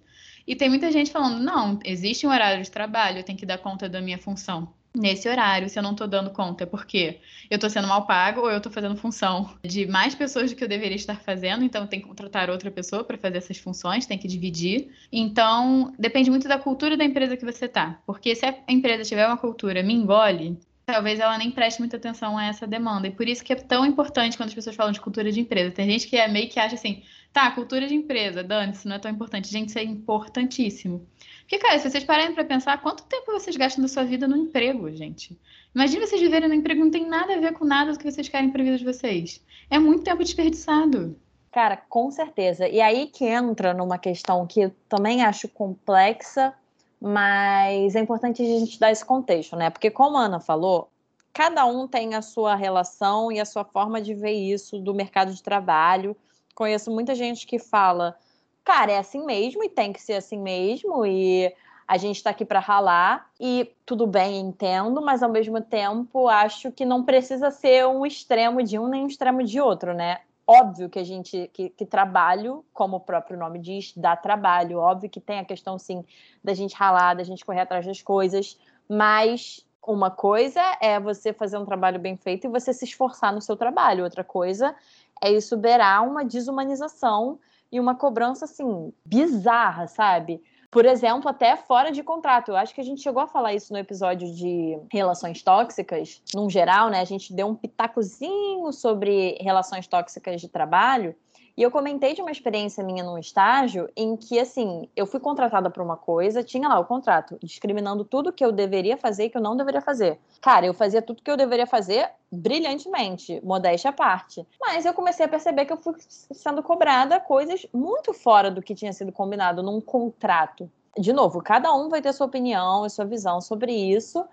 E 0.49 0.57
tem 0.57 0.71
muita 0.71 0.91
gente 0.91 1.13
falando: 1.13 1.39
não, 1.43 1.79
existe 1.85 2.27
um 2.27 2.31
horário 2.31 2.65
de 2.65 2.71
trabalho, 2.71 3.19
eu 3.19 3.23
tenho 3.23 3.39
que 3.39 3.45
dar 3.45 3.59
conta 3.59 3.87
da 3.87 4.01
minha 4.01 4.19
função 4.19 4.73
nesse 4.97 5.29
horário, 5.29 5.69
se 5.69 5.79
eu 5.79 5.83
não 5.83 5.93
estou 5.93 6.09
dando 6.09 6.31
conta, 6.31 6.65
é 6.65 6.67
porque 6.67 7.21
eu 7.51 7.57
estou 7.57 7.69
sendo 7.69 7.87
mal 7.87 8.07
pago 8.07 8.41
ou 8.41 8.51
eu 8.51 8.57
estou 8.57 8.73
fazendo 8.73 8.97
função 8.97 9.55
de 9.63 9.87
mais 9.87 10.15
pessoas 10.15 10.51
do 10.51 10.57
que 10.57 10.65
eu 10.65 10.69
deveria 10.69 10.97
estar 10.97 11.21
fazendo, 11.21 11.63
então 11.63 11.87
tem 11.87 12.01
que 12.01 12.09
contratar 12.09 12.49
outra 12.51 12.71
pessoa 12.71 13.05
para 13.05 13.19
fazer 13.19 13.39
essas 13.39 13.59
funções, 13.59 14.07
tem 14.07 14.19
que 14.19 14.27
dividir. 14.27 14.89
Então, 15.13 15.93
depende 15.99 16.31
muito 16.31 16.49
da 16.49 16.59
cultura 16.59 16.97
da 16.97 17.05
empresa 17.05 17.37
que 17.37 17.45
você 17.45 17.69
tá, 17.69 18.01
porque 18.07 18.35
se 18.35 18.47
a 18.47 18.55
empresa 18.69 19.05
tiver 19.05 19.27
uma 19.27 19.37
cultura 19.37 19.83
me 19.83 19.93
engole, 19.93 20.59
talvez 20.93 21.21
ela 21.21 21.37
nem 21.37 21.51
preste 21.51 21.81
muita 21.81 21.99
atenção 21.99 22.39
a 22.39 22.47
essa 22.47 22.67
demanda. 22.67 23.07
E 23.07 23.11
por 23.11 23.29
isso 23.29 23.45
que 23.45 23.53
é 23.53 23.57
tão 23.57 23.85
importante 23.85 24.39
quando 24.39 24.49
as 24.49 24.55
pessoas 24.55 24.75
falam 24.75 24.91
de 24.91 25.01
cultura 25.01 25.31
de 25.31 25.39
empresa. 25.39 25.71
Tem 25.71 25.89
gente 25.91 26.09
que 26.09 26.17
é 26.17 26.27
meio 26.27 26.49
que 26.49 26.59
acha 26.59 26.77
assim, 26.77 27.03
tá, 27.31 27.51
cultura 27.51 27.87
de 27.87 27.95
empresa, 27.95 28.43
dane 28.43 28.73
isso 28.73 28.89
não 28.89 28.97
é 28.97 28.99
tão 28.99 29.11
importante. 29.11 29.51
Gente, 29.51 29.69
isso 29.69 29.79
é 29.79 29.85
importantíssimo. 29.85 31.07
Porque, 31.41 31.59
cara, 31.59 31.79
se 31.79 31.91
vocês 31.91 32.05
pararem 32.05 32.35
para 32.35 32.43
pensar, 32.43 32.81
quanto 32.81 33.03
tempo 33.03 33.31
vocês 33.33 33.55
gastam 33.55 33.83
da 33.83 33.89
sua 33.89 34.03
vida 34.05 34.27
no 34.27 34.35
emprego, 34.35 34.91
gente? 34.91 35.39
Imagina 35.75 36.07
vocês 36.07 36.23
viverem 36.23 36.49
no 36.49 36.55
emprego, 36.55 36.81
não 36.81 36.91
tem 36.91 37.07
nada 37.07 37.35
a 37.35 37.39
ver 37.39 37.53
com 37.53 37.67
nada 37.67 37.93
do 37.93 37.99
que 37.99 38.11
vocês 38.11 38.27
querem 38.27 38.51
para 38.51 38.63
a 38.63 38.65
vida 38.65 38.79
de 38.79 38.85
vocês. 38.85 39.45
É 39.71 39.79
muito 39.79 40.05
tempo 40.05 40.25
desperdiçado. 40.25 41.21
Cara, 41.53 41.77
com 41.77 42.11
certeza. 42.11 42.67
E 42.67 42.81
aí 42.81 43.09
que 43.09 43.27
entra 43.27 43.75
numa 43.75 43.99
questão 43.99 44.47
que 44.47 44.61
eu 44.63 44.75
também 44.89 45.23
acho 45.23 45.49
complexa, 45.49 46.55
mas 47.01 47.95
é 47.95 48.01
importante 48.01 48.43
a 48.43 48.45
gente 48.45 48.79
dar 48.79 48.91
esse 48.91 49.05
contexto, 49.05 49.57
né? 49.57 49.71
Porque, 49.71 49.91
como 49.91 50.17
a 50.17 50.23
Ana 50.23 50.41
falou, 50.41 50.89
cada 51.33 51.65
um 51.65 51.87
tem 51.87 52.15
a 52.15 52.23
sua 52.23 52.55
relação 52.55 53.31
e 53.31 53.39
a 53.39 53.45
sua 53.45 53.65
forma 53.65 54.01
de 54.01 54.15
ver 54.15 54.33
isso 54.33 54.79
do 54.79 54.95
mercado 54.95 55.33
de 55.33 55.43
trabalho. 55.43 56.17
Conheço 56.55 56.91
muita 56.91 57.15
gente 57.15 57.47
que 57.47 57.59
fala, 57.59 58.17
cara, 58.65 58.93
é 58.93 58.99
assim 58.99 59.25
mesmo 59.25 59.63
e 59.63 59.69
tem 59.69 59.93
que 59.93 60.03
ser 60.03 60.15
assim 60.15 60.39
mesmo, 60.39 61.07
e 61.07 61.55
a 61.87 61.97
gente 61.97 62.17
está 62.17 62.31
aqui 62.31 62.45
para 62.45 62.61
ralar 62.61 63.31
e 63.41 63.73
tudo 63.87 64.07
bem, 64.07 64.41
entendo, 64.41 65.01
mas 65.01 65.23
ao 65.23 65.31
mesmo 65.31 65.61
tempo 65.61 66.29
acho 66.29 66.71
que 66.71 66.85
não 66.85 67.03
precisa 67.05 67.51
ser 67.51 67.87
um 67.87 68.05
extremo 68.05 68.63
de 68.63 68.79
um 68.79 68.89
nem 68.89 69.05
um 69.05 69.07
extremo 69.07 69.43
de 69.43 69.61
outro, 69.61 69.95
né? 69.95 70.21
Óbvio 70.51 70.89
que 70.89 70.99
a 70.99 71.05
gente, 71.05 71.51
que, 71.53 71.69
que 71.69 71.85
trabalho, 71.85 72.65
como 72.73 72.97
o 72.97 73.01
próprio 73.01 73.39
nome 73.39 73.59
diz, 73.59 73.93
dá 73.95 74.17
trabalho. 74.17 74.79
Óbvio 74.79 75.11
que 75.11 75.21
tem 75.21 75.39
a 75.39 75.45
questão, 75.45 75.79
sim, 75.79 76.03
da 76.43 76.55
gente 76.55 76.75
ralar, 76.75 77.13
da 77.13 77.23
gente 77.23 77.45
correr 77.45 77.61
atrás 77.61 77.85
das 77.85 78.01
coisas, 78.01 78.59
mas 78.89 79.63
uma 79.87 80.11
coisa 80.11 80.63
é 80.81 80.99
você 80.99 81.35
fazer 81.35 81.59
um 81.59 81.67
trabalho 81.67 81.99
bem 81.99 82.17
feito 82.17 82.47
e 82.47 82.51
você 82.51 82.73
se 82.73 82.87
esforçar 82.87 83.31
no 83.31 83.43
seu 83.43 83.59
trabalho. 83.59 84.05
Outra 84.05 84.25
coisa 84.25 84.75
é 85.21 85.31
isso 85.31 85.55
beirar 85.55 86.03
uma 86.09 86.25
desumanização 86.25 87.39
e 87.71 87.79
uma 87.79 87.95
cobrança, 87.95 88.47
assim, 88.47 88.91
bizarra, 89.05 89.87
sabe? 89.87 90.43
Por 90.71 90.85
exemplo, 90.85 91.31
até 91.31 91.57
fora 91.57 91.91
de 91.91 92.03
contrato. 92.03 92.51
Eu 92.51 92.57
acho 92.57 92.75
que 92.75 92.81
a 92.81 92.85
gente 92.85 93.01
chegou 93.01 93.23
a 93.23 93.27
falar 93.27 93.55
isso 93.55 93.73
no 93.73 93.79
episódio 93.79 94.31
de 94.35 94.79
relações 94.93 95.43
tóxicas, 95.43 96.23
num 96.35 96.51
geral, 96.51 96.91
né? 96.91 97.01
A 97.01 97.07
gente 97.07 97.33
deu 97.33 97.47
um 97.47 97.55
pitacozinho 97.55 98.71
sobre 98.73 99.39
relações 99.41 99.87
tóxicas 99.87 100.41
de 100.41 100.49
trabalho. 100.49 101.17
E 101.59 101.63
eu 101.65 101.73
comentei 101.73 102.15
de 102.15 102.23
uma 102.23 102.31
experiência 102.31 102.85
minha 102.85 103.03
num 103.03 103.19
estágio 103.19 103.91
em 103.97 104.17
que, 104.17 104.39
assim, 104.39 104.89
eu 104.95 105.05
fui 105.05 105.19
contratada 105.19 105.69
para 105.69 105.83
uma 105.83 105.97
coisa, 105.97 106.45
tinha 106.45 106.69
lá 106.69 106.79
o 106.79 106.85
contrato, 106.85 107.37
discriminando 107.43 108.05
tudo 108.05 108.33
que 108.33 108.45
eu 108.45 108.53
deveria 108.53 108.97
fazer 108.97 109.25
e 109.25 109.29
que 109.29 109.37
eu 109.37 109.43
não 109.43 109.57
deveria 109.57 109.81
fazer. 109.81 110.21
Cara, 110.41 110.67
eu 110.67 110.73
fazia 110.73 111.03
tudo 111.03 111.21
que 111.21 111.29
eu 111.29 111.37
deveria 111.37 111.67
fazer 111.67 112.11
brilhantemente, 112.31 113.41
modéstia 113.45 113.91
à 113.91 113.93
parte. 113.93 114.47
Mas 114.61 114.87
eu 114.87 114.95
comecei 114.95 115.27
a 115.27 115.29
perceber 115.29 115.65
que 115.65 115.73
eu 115.73 115.77
fui 115.77 115.95
sendo 115.99 116.63
cobrada 116.63 117.19
coisas 117.19 117.67
muito 117.75 118.15
fora 118.15 118.53
do 118.53 118.63
que 118.63 118.73
tinha 118.73 118.93
sido 118.93 119.11
combinado 119.11 119.61
num 119.61 119.81
contrato. 119.81 120.71
De 120.97 121.13
novo, 121.13 121.43
cada 121.43 121.75
um 121.75 121.89
vai 121.89 122.01
ter 122.01 122.13
sua 122.13 122.29
opinião 122.29 122.87
e 122.87 122.91
sua 122.91 123.05
visão 123.05 123.41
sobre 123.41 123.73
isso. 123.73 124.25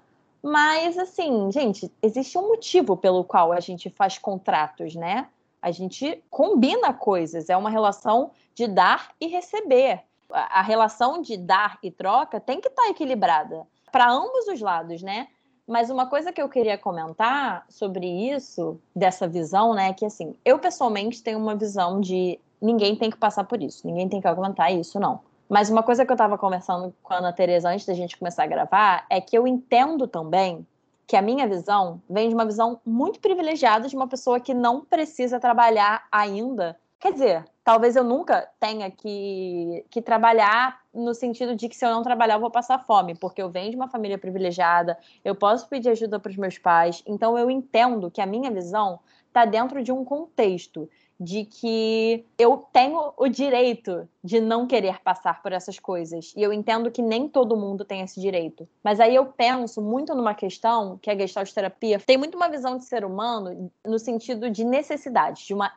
Mas, 0.44 0.96
assim, 0.96 1.52
gente, 1.52 1.92
existe 2.04 2.38
um 2.38 2.50
motivo 2.50 2.96
pelo 2.96 3.24
qual 3.24 3.52
a 3.52 3.60
gente 3.60 3.90
faz 3.90 4.20
contratos, 4.20 4.94
né? 4.94 5.28
A 5.66 5.72
gente 5.72 6.24
combina 6.30 6.94
coisas, 6.94 7.50
é 7.50 7.58
uma 7.58 7.72
relação 7.72 8.30
de 8.54 8.68
dar 8.68 9.16
e 9.20 9.26
receber. 9.26 10.04
A 10.30 10.62
relação 10.62 11.24
de 11.24 11.38
dar 11.38 11.80
e 11.82 11.90
troca 11.90 12.40
tem 12.40 12.62
que 12.62 12.68
estar 12.68 12.84
tá 12.84 12.90
equilibrada 12.90 13.66
para 13.92 14.08
ambos 14.08 14.48
os 14.48 14.62
lados, 14.62 15.02
né? 15.02 15.28
Mas 15.68 15.90
uma 15.90 16.06
coisa 16.06 16.32
que 16.32 16.40
eu 16.40 16.48
queria 16.48 16.78
comentar 16.78 17.66
sobre 17.68 18.06
isso, 18.06 18.80
dessa 18.96 19.28
visão, 19.28 19.74
né, 19.74 19.90
é 19.90 19.94
que 19.94 20.06
assim, 20.06 20.36
eu 20.46 20.60
pessoalmente 20.60 21.24
tenho 21.24 21.40
uma 21.40 21.56
visão 21.56 22.00
de 22.00 22.40
ninguém 22.62 22.96
tem 22.96 23.10
que 23.10 23.18
passar 23.18 23.44
por 23.46 23.64
isso, 23.64 23.88
ninguém 23.88 24.08
tem 24.08 24.22
que 24.22 24.28
aguentar 24.28 24.72
isso, 24.72 25.00
não. 25.00 25.22
Mas 25.50 25.72
uma 25.72 25.82
coisa 25.82 26.06
que 26.06 26.12
eu 26.12 26.16
estava 26.16 26.38
conversando 26.38 26.94
com 27.02 27.12
a 27.12 27.18
Ana 27.18 27.34
Tereza 27.34 27.70
antes 27.70 27.88
da 27.88 27.96
gente 27.96 28.18
começar 28.18 28.44
a 28.44 28.48
gravar 28.48 29.08
é 29.10 29.20
que 29.20 29.36
eu 29.36 29.48
entendo 29.48 30.08
também 30.08 30.64
que 31.08 31.16
a 31.16 31.22
minha 31.22 31.48
visão 31.48 32.02
vem 32.10 32.30
de 32.30 32.36
uma 32.36 32.46
visão 32.46 32.80
muito 32.86 33.20
privilegiada 33.20 33.88
de 33.88 33.96
uma 33.96 34.08
pessoa 34.08 34.40
que 34.40 34.54
não 34.54 34.82
precisa 34.82 35.40
trabalhar 35.40 36.08
ainda. 36.12 36.78
Quer 37.00 37.14
dizer, 37.14 37.46
talvez 37.64 37.96
eu 37.96 38.04
nunca 38.04 38.50
tenha 38.60 38.90
que, 38.90 39.86
que 39.90 40.02
trabalhar 40.02 40.82
no 40.94 41.14
sentido 41.14 41.56
de 41.56 41.70
que 41.70 41.76
se 41.76 41.86
eu 41.86 41.92
não 41.92 42.02
trabalhar 42.02 42.36
eu 42.36 42.40
vou 42.40 42.50
passar 42.50 42.80
fome, 42.80 43.14
porque 43.14 43.42
eu 43.42 43.50
venho 43.50 43.70
de 43.70 43.76
uma 43.76 43.88
família 43.88 44.18
privilegiada, 44.18 44.98
eu 45.24 45.36
posso 45.36 45.68
pedir 45.68 45.90
ajuda 45.90 46.20
para 46.20 46.32
os 46.32 46.38
meus 46.38 46.58
pais, 46.58 47.04
então 47.06 47.38
eu 47.38 47.52
entendo 47.52 48.10
que 48.10 48.22
a 48.22 48.26
minha 48.26 48.50
visão 48.50 49.00
está 49.28 49.46
dentro 49.46 49.84
de 49.84 49.92
um 49.92 50.04
contexto 50.04 50.90
de 51.20 51.46
que 51.46 52.26
eu 52.38 52.66
tenho 52.74 53.14
o 53.18 53.28
direito 53.28 54.08
de 54.24 54.42
não 54.42 54.68
querer 54.68 55.02
passar 55.02 55.42
por 55.42 55.54
essas 55.54 55.80
coisas. 55.80 56.34
E 56.36 56.42
eu 56.42 56.52
entendo 56.52 56.92
que 56.92 57.02
nem 57.02 57.28
todo 57.28 57.56
mundo 57.56 57.86
tem 57.86 58.02
esse 58.02 58.20
direito. 58.20 58.68
Mas 58.84 59.00
aí 59.00 59.16
eu 59.16 59.26
penso 59.26 59.82
muito 59.82 60.14
numa 60.14 60.34
questão 60.34 60.98
que 61.02 61.10
a 61.10 61.18
Gestalt 61.18 61.52
terapia 61.52 62.00
tem 62.00 62.18
muito 62.18 62.36
uma 62.36 62.50
visão 62.50 62.78
de 62.78 62.84
ser 62.84 63.06
humano 63.06 63.72
no 63.86 63.98
sentido 63.98 64.50
de 64.50 64.64
necessidades, 64.64 65.46
de 65.46 65.54
uma 65.54 65.72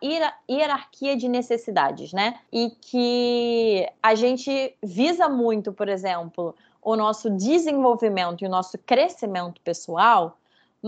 hierarquia 0.50 1.16
de 1.16 1.28
necessidades, 1.28 2.12
né? 2.12 2.40
E 2.52 2.71
que 2.80 3.88
a 4.02 4.14
gente 4.14 4.75
visa 4.83 5.28
muito, 5.28 5.73
por 5.73 5.88
exemplo, 5.88 6.54
o 6.83 6.97
nosso 6.97 7.30
desenvolvimento 7.30 8.42
e 8.42 8.47
o 8.47 8.50
nosso 8.50 8.78
crescimento 8.78 9.61
pessoal 9.61 10.37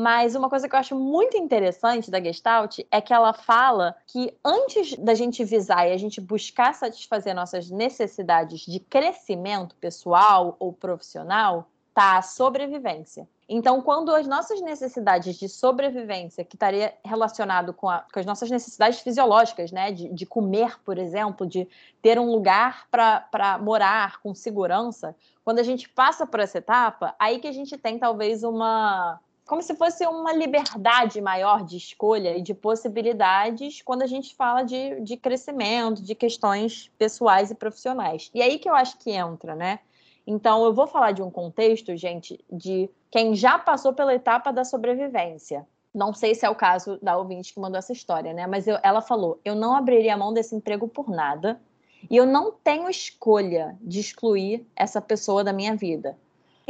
mas 0.01 0.35
uma 0.35 0.49
coisa 0.49 0.67
que 0.67 0.75
eu 0.75 0.79
acho 0.79 0.97
muito 0.97 1.37
interessante 1.37 2.11
da 2.11 2.21
Gestalt 2.21 2.79
é 2.91 3.01
que 3.01 3.13
ela 3.13 3.35
fala 3.35 3.95
que 4.07 4.35
antes 4.43 4.97
da 4.97 5.15
gente 5.15 5.45
visar 5.45 5.87
e 5.87 5.93
a 5.93 5.99
gente 5.99 6.21
buscar 6.21 6.75
satisfazer 6.75 7.35
nossas 7.35 7.71
necessidades 7.71 8.61
de 8.61 8.81
crescimento 8.81 9.77
pessoal 9.77 10.57
ou 10.59 10.73
profissional, 10.73 11.69
tá 11.93 12.17
a 12.17 12.23
sobrevivência. 12.23 13.29
Então, 13.47 13.83
quando 13.83 14.15
as 14.15 14.27
nossas 14.27 14.61
necessidades 14.63 15.37
de 15.37 15.49
sobrevivência, 15.49 16.45
que 16.45 16.57
estaria 16.57 16.95
relacionado 17.05 17.75
com, 17.75 17.89
a, 17.89 18.07
com 18.13 18.21
as 18.21 18.25
nossas 18.25 18.49
necessidades 18.49 19.01
fisiológicas, 19.01 19.71
né, 19.71 19.93
de, 19.93 20.09
de 20.09 20.25
comer, 20.25 20.81
por 20.83 20.97
exemplo, 20.97 21.47
de 21.47 21.69
ter 22.01 22.19
um 22.19 22.31
lugar 22.31 22.87
para 22.91 23.59
morar 23.61 24.21
com 24.23 24.35
segurança, 24.35 25.15
quando 25.45 25.59
a 25.59 25.65
gente 25.65 25.89
passa 25.89 26.27
por 26.27 26.41
essa 26.41 26.59
etapa, 26.59 27.15
aí 27.19 27.39
que 27.39 27.49
a 27.49 27.53
gente 27.53 27.77
tem 27.77 27.99
talvez 27.99 28.45
uma 28.45 29.21
como 29.51 29.61
se 29.63 29.75
fosse 29.75 30.07
uma 30.07 30.33
liberdade 30.33 31.21
maior 31.21 31.65
de 31.65 31.77
escolha 31.77 32.39
e 32.39 32.41
de 32.41 32.55
possibilidades 32.55 33.83
quando 33.83 34.03
a 34.03 34.07
gente 34.07 34.33
fala 34.37 34.63
de, 34.63 35.01
de 35.01 35.17
crescimento, 35.17 36.01
de 36.01 36.15
questões 36.15 36.89
pessoais 36.97 37.51
e 37.51 37.57
profissionais. 37.57 38.31
E 38.33 38.41
aí 38.43 38.61
que 38.61 38.71
eu 38.71 38.77
acho 38.77 38.97
que 38.99 39.11
entra, 39.11 39.57
né? 39.57 39.81
Então, 40.25 40.63
eu 40.65 40.73
vou 40.73 40.87
falar 40.87 41.11
de 41.11 41.21
um 41.21 41.33
contexto, 41.33 41.97
gente, 41.97 42.39
de 42.49 42.89
quem 43.11 43.35
já 43.35 43.59
passou 43.59 43.93
pela 43.93 44.15
etapa 44.15 44.53
da 44.53 44.65
sobrevivência. 44.65 45.67
Não 45.93 46.15
sei 46.15 46.33
se 46.37 46.47
é 46.47 46.49
o 46.49 46.55
caso 46.55 46.97
da 47.03 47.19
ouvinte 47.19 47.53
que 47.53 47.59
mandou 47.59 47.81
essa 47.81 47.93
história, 47.93 48.33
né? 48.33 48.47
Mas 48.47 48.69
eu, 48.69 48.79
ela 48.85 49.03
falou: 49.03 49.41
eu 49.45 49.57
não 49.57 49.75
abriria 49.75 50.15
a 50.15 50.17
mão 50.17 50.33
desse 50.33 50.55
emprego 50.55 50.87
por 50.87 51.11
nada 51.11 51.61
e 52.09 52.17
eu 52.17 52.25
não 52.25 52.53
tenho 52.53 52.89
escolha 52.89 53.77
de 53.81 53.99
excluir 53.99 54.65
essa 54.77 55.01
pessoa 55.01 55.43
da 55.43 55.53
minha 55.53 55.75
vida. 55.75 56.17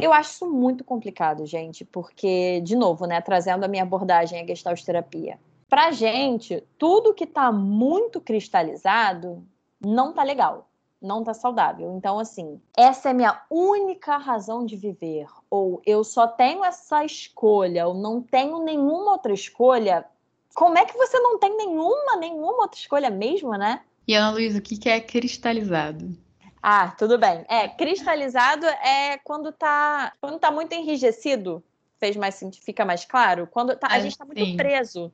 Eu 0.01 0.11
acho 0.11 0.31
isso 0.31 0.49
muito 0.49 0.83
complicado, 0.83 1.45
gente, 1.45 1.85
porque, 1.85 2.59
de 2.61 2.75
novo, 2.75 3.05
né, 3.05 3.21
trazendo 3.21 3.63
a 3.63 3.67
minha 3.67 3.83
abordagem 3.83 4.41
à 4.41 4.47
gestalt 4.47 4.83
terapia. 4.83 5.39
Pra 5.69 5.91
gente, 5.91 6.63
tudo 6.77 7.13
que 7.13 7.25
tá 7.25 7.51
muito 7.51 8.19
cristalizado 8.19 9.41
não 9.79 10.11
tá 10.11 10.23
legal, 10.23 10.67
não 11.01 11.23
tá 11.23 11.33
saudável. 11.33 11.93
Então, 11.95 12.19
assim, 12.19 12.59
essa 12.75 13.11
é 13.11 13.13
minha 13.13 13.41
única 13.49 14.17
razão 14.17 14.65
de 14.65 14.75
viver, 14.75 15.27
ou 15.49 15.81
eu 15.85 16.03
só 16.03 16.27
tenho 16.27 16.65
essa 16.65 17.05
escolha, 17.05 17.87
ou 17.87 17.93
não 17.93 18.21
tenho 18.21 18.63
nenhuma 18.63 19.11
outra 19.11 19.33
escolha. 19.33 20.05
Como 20.53 20.77
é 20.77 20.85
que 20.85 20.97
você 20.97 21.17
não 21.19 21.39
tem 21.39 21.55
nenhuma, 21.55 22.17
nenhuma 22.17 22.63
outra 22.63 22.79
escolha 22.79 23.09
mesmo, 23.09 23.51
né? 23.53 23.81
E 24.07 24.15
Ana 24.15 24.31
Luísa, 24.31 24.59
o 24.59 24.61
que 24.61 24.89
é 24.89 24.99
cristalizado? 24.99 26.17
Ah, 26.61 26.93
tudo 26.97 27.17
bem. 27.17 27.43
É, 27.49 27.67
cristalizado 27.67 28.65
é 28.65 29.17
quando 29.23 29.51
tá, 29.51 30.13
quando 30.21 30.37
tá 30.37 30.51
muito 30.51 30.73
enrijecido, 30.73 31.63
fez 31.99 32.15
mais 32.15 32.39
fica 32.61 32.85
mais 32.85 33.03
claro, 33.05 33.47
quando 33.47 33.75
tá, 33.75 33.87
a 33.89 33.99
gente 33.99 34.17
tá 34.17 34.25
muito 34.25 34.55
preso. 34.55 35.11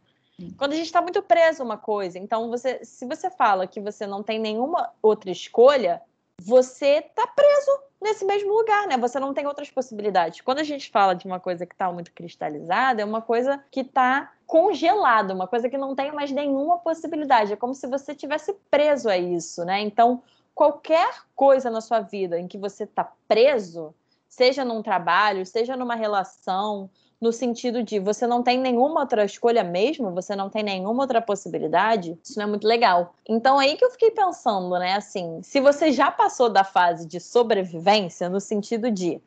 Quando 0.56 0.74
a 0.74 0.76
gente 0.76 0.86
está 0.86 1.02
muito 1.02 1.22
preso 1.24 1.64
a 1.64 1.66
uma 1.66 1.78
coisa, 1.78 2.20
então 2.20 2.50
você, 2.50 2.84
se 2.86 3.06
você 3.08 3.30
fala 3.30 3.66
que 3.66 3.82
você 3.82 4.06
não 4.06 4.22
tem 4.22 4.38
nenhuma 4.38 4.92
outra 5.02 5.32
escolha, 5.32 6.00
você 6.40 7.02
tá 7.02 7.26
preso 7.26 7.72
nesse 8.00 8.24
mesmo 8.24 8.54
lugar, 8.54 8.86
né? 8.86 8.96
Você 8.98 9.20
não 9.20 9.34
tem 9.34 9.48
outras 9.48 9.72
possibilidades. 9.72 10.42
Quando 10.42 10.60
a 10.60 10.64
gente 10.64 10.92
fala 10.92 11.16
de 11.16 11.26
uma 11.26 11.40
coisa 11.40 11.66
que 11.66 11.74
está 11.74 11.92
muito 11.92 12.12
cristalizada, 12.12 13.02
é 13.02 13.06
uma 13.06 13.22
coisa 13.22 13.64
que 13.72 13.82
está 13.82 14.32
congelada, 14.46 15.34
uma 15.34 15.48
coisa 15.48 15.68
que 15.68 15.78
não 15.78 15.96
tem 15.96 16.12
mais 16.12 16.32
nenhuma 16.32 16.78
possibilidade. 16.78 17.54
É 17.54 17.56
como 17.56 17.74
se 17.74 17.88
você 17.88 18.14
tivesse 18.14 18.54
preso 18.70 19.10
a 19.10 19.18
isso, 19.18 19.66
né? 19.66 19.82
Então, 19.82 20.22
qualquer 20.58 21.22
coisa 21.36 21.70
na 21.70 21.82
sua 21.82 22.00
vida 22.00 22.40
em 22.40 22.48
que 22.48 22.58
você 22.58 22.84
está 22.84 23.08
preso, 23.28 23.94
seja 24.28 24.66
num 24.66 24.82
trabalho, 24.82 25.46
seja 25.46 25.78
numa 25.78 25.94
relação, 25.94 26.90
no 27.22 27.32
sentido 27.32 27.84
de 27.84 28.00
você 28.00 28.26
não 28.26 28.42
tem 28.42 28.58
nenhuma 28.58 29.02
outra 29.02 29.24
escolha 29.24 29.64
mesmo, 29.64 30.10
você 30.12 30.36
não 30.36 30.50
tem 30.50 30.64
nenhuma 30.64 31.04
outra 31.04 31.22
possibilidade, 31.22 32.18
isso 32.24 32.40
não 32.40 32.46
é 32.46 32.50
muito 32.50 32.68
legal. 32.68 33.14
Então 33.30 33.60
aí 33.60 33.78
que 33.78 33.86
eu 33.86 33.92
fiquei 33.92 34.10
pensando, 34.10 34.80
né, 34.80 34.96
assim, 34.96 35.40
se 35.44 35.62
você 35.62 35.92
já 35.92 36.10
passou 36.10 36.50
da 36.50 36.64
fase 36.64 37.06
de 37.06 37.20
sobrevivência, 37.20 38.28
no 38.28 38.40
sentido 38.40 38.90
de 38.90 39.22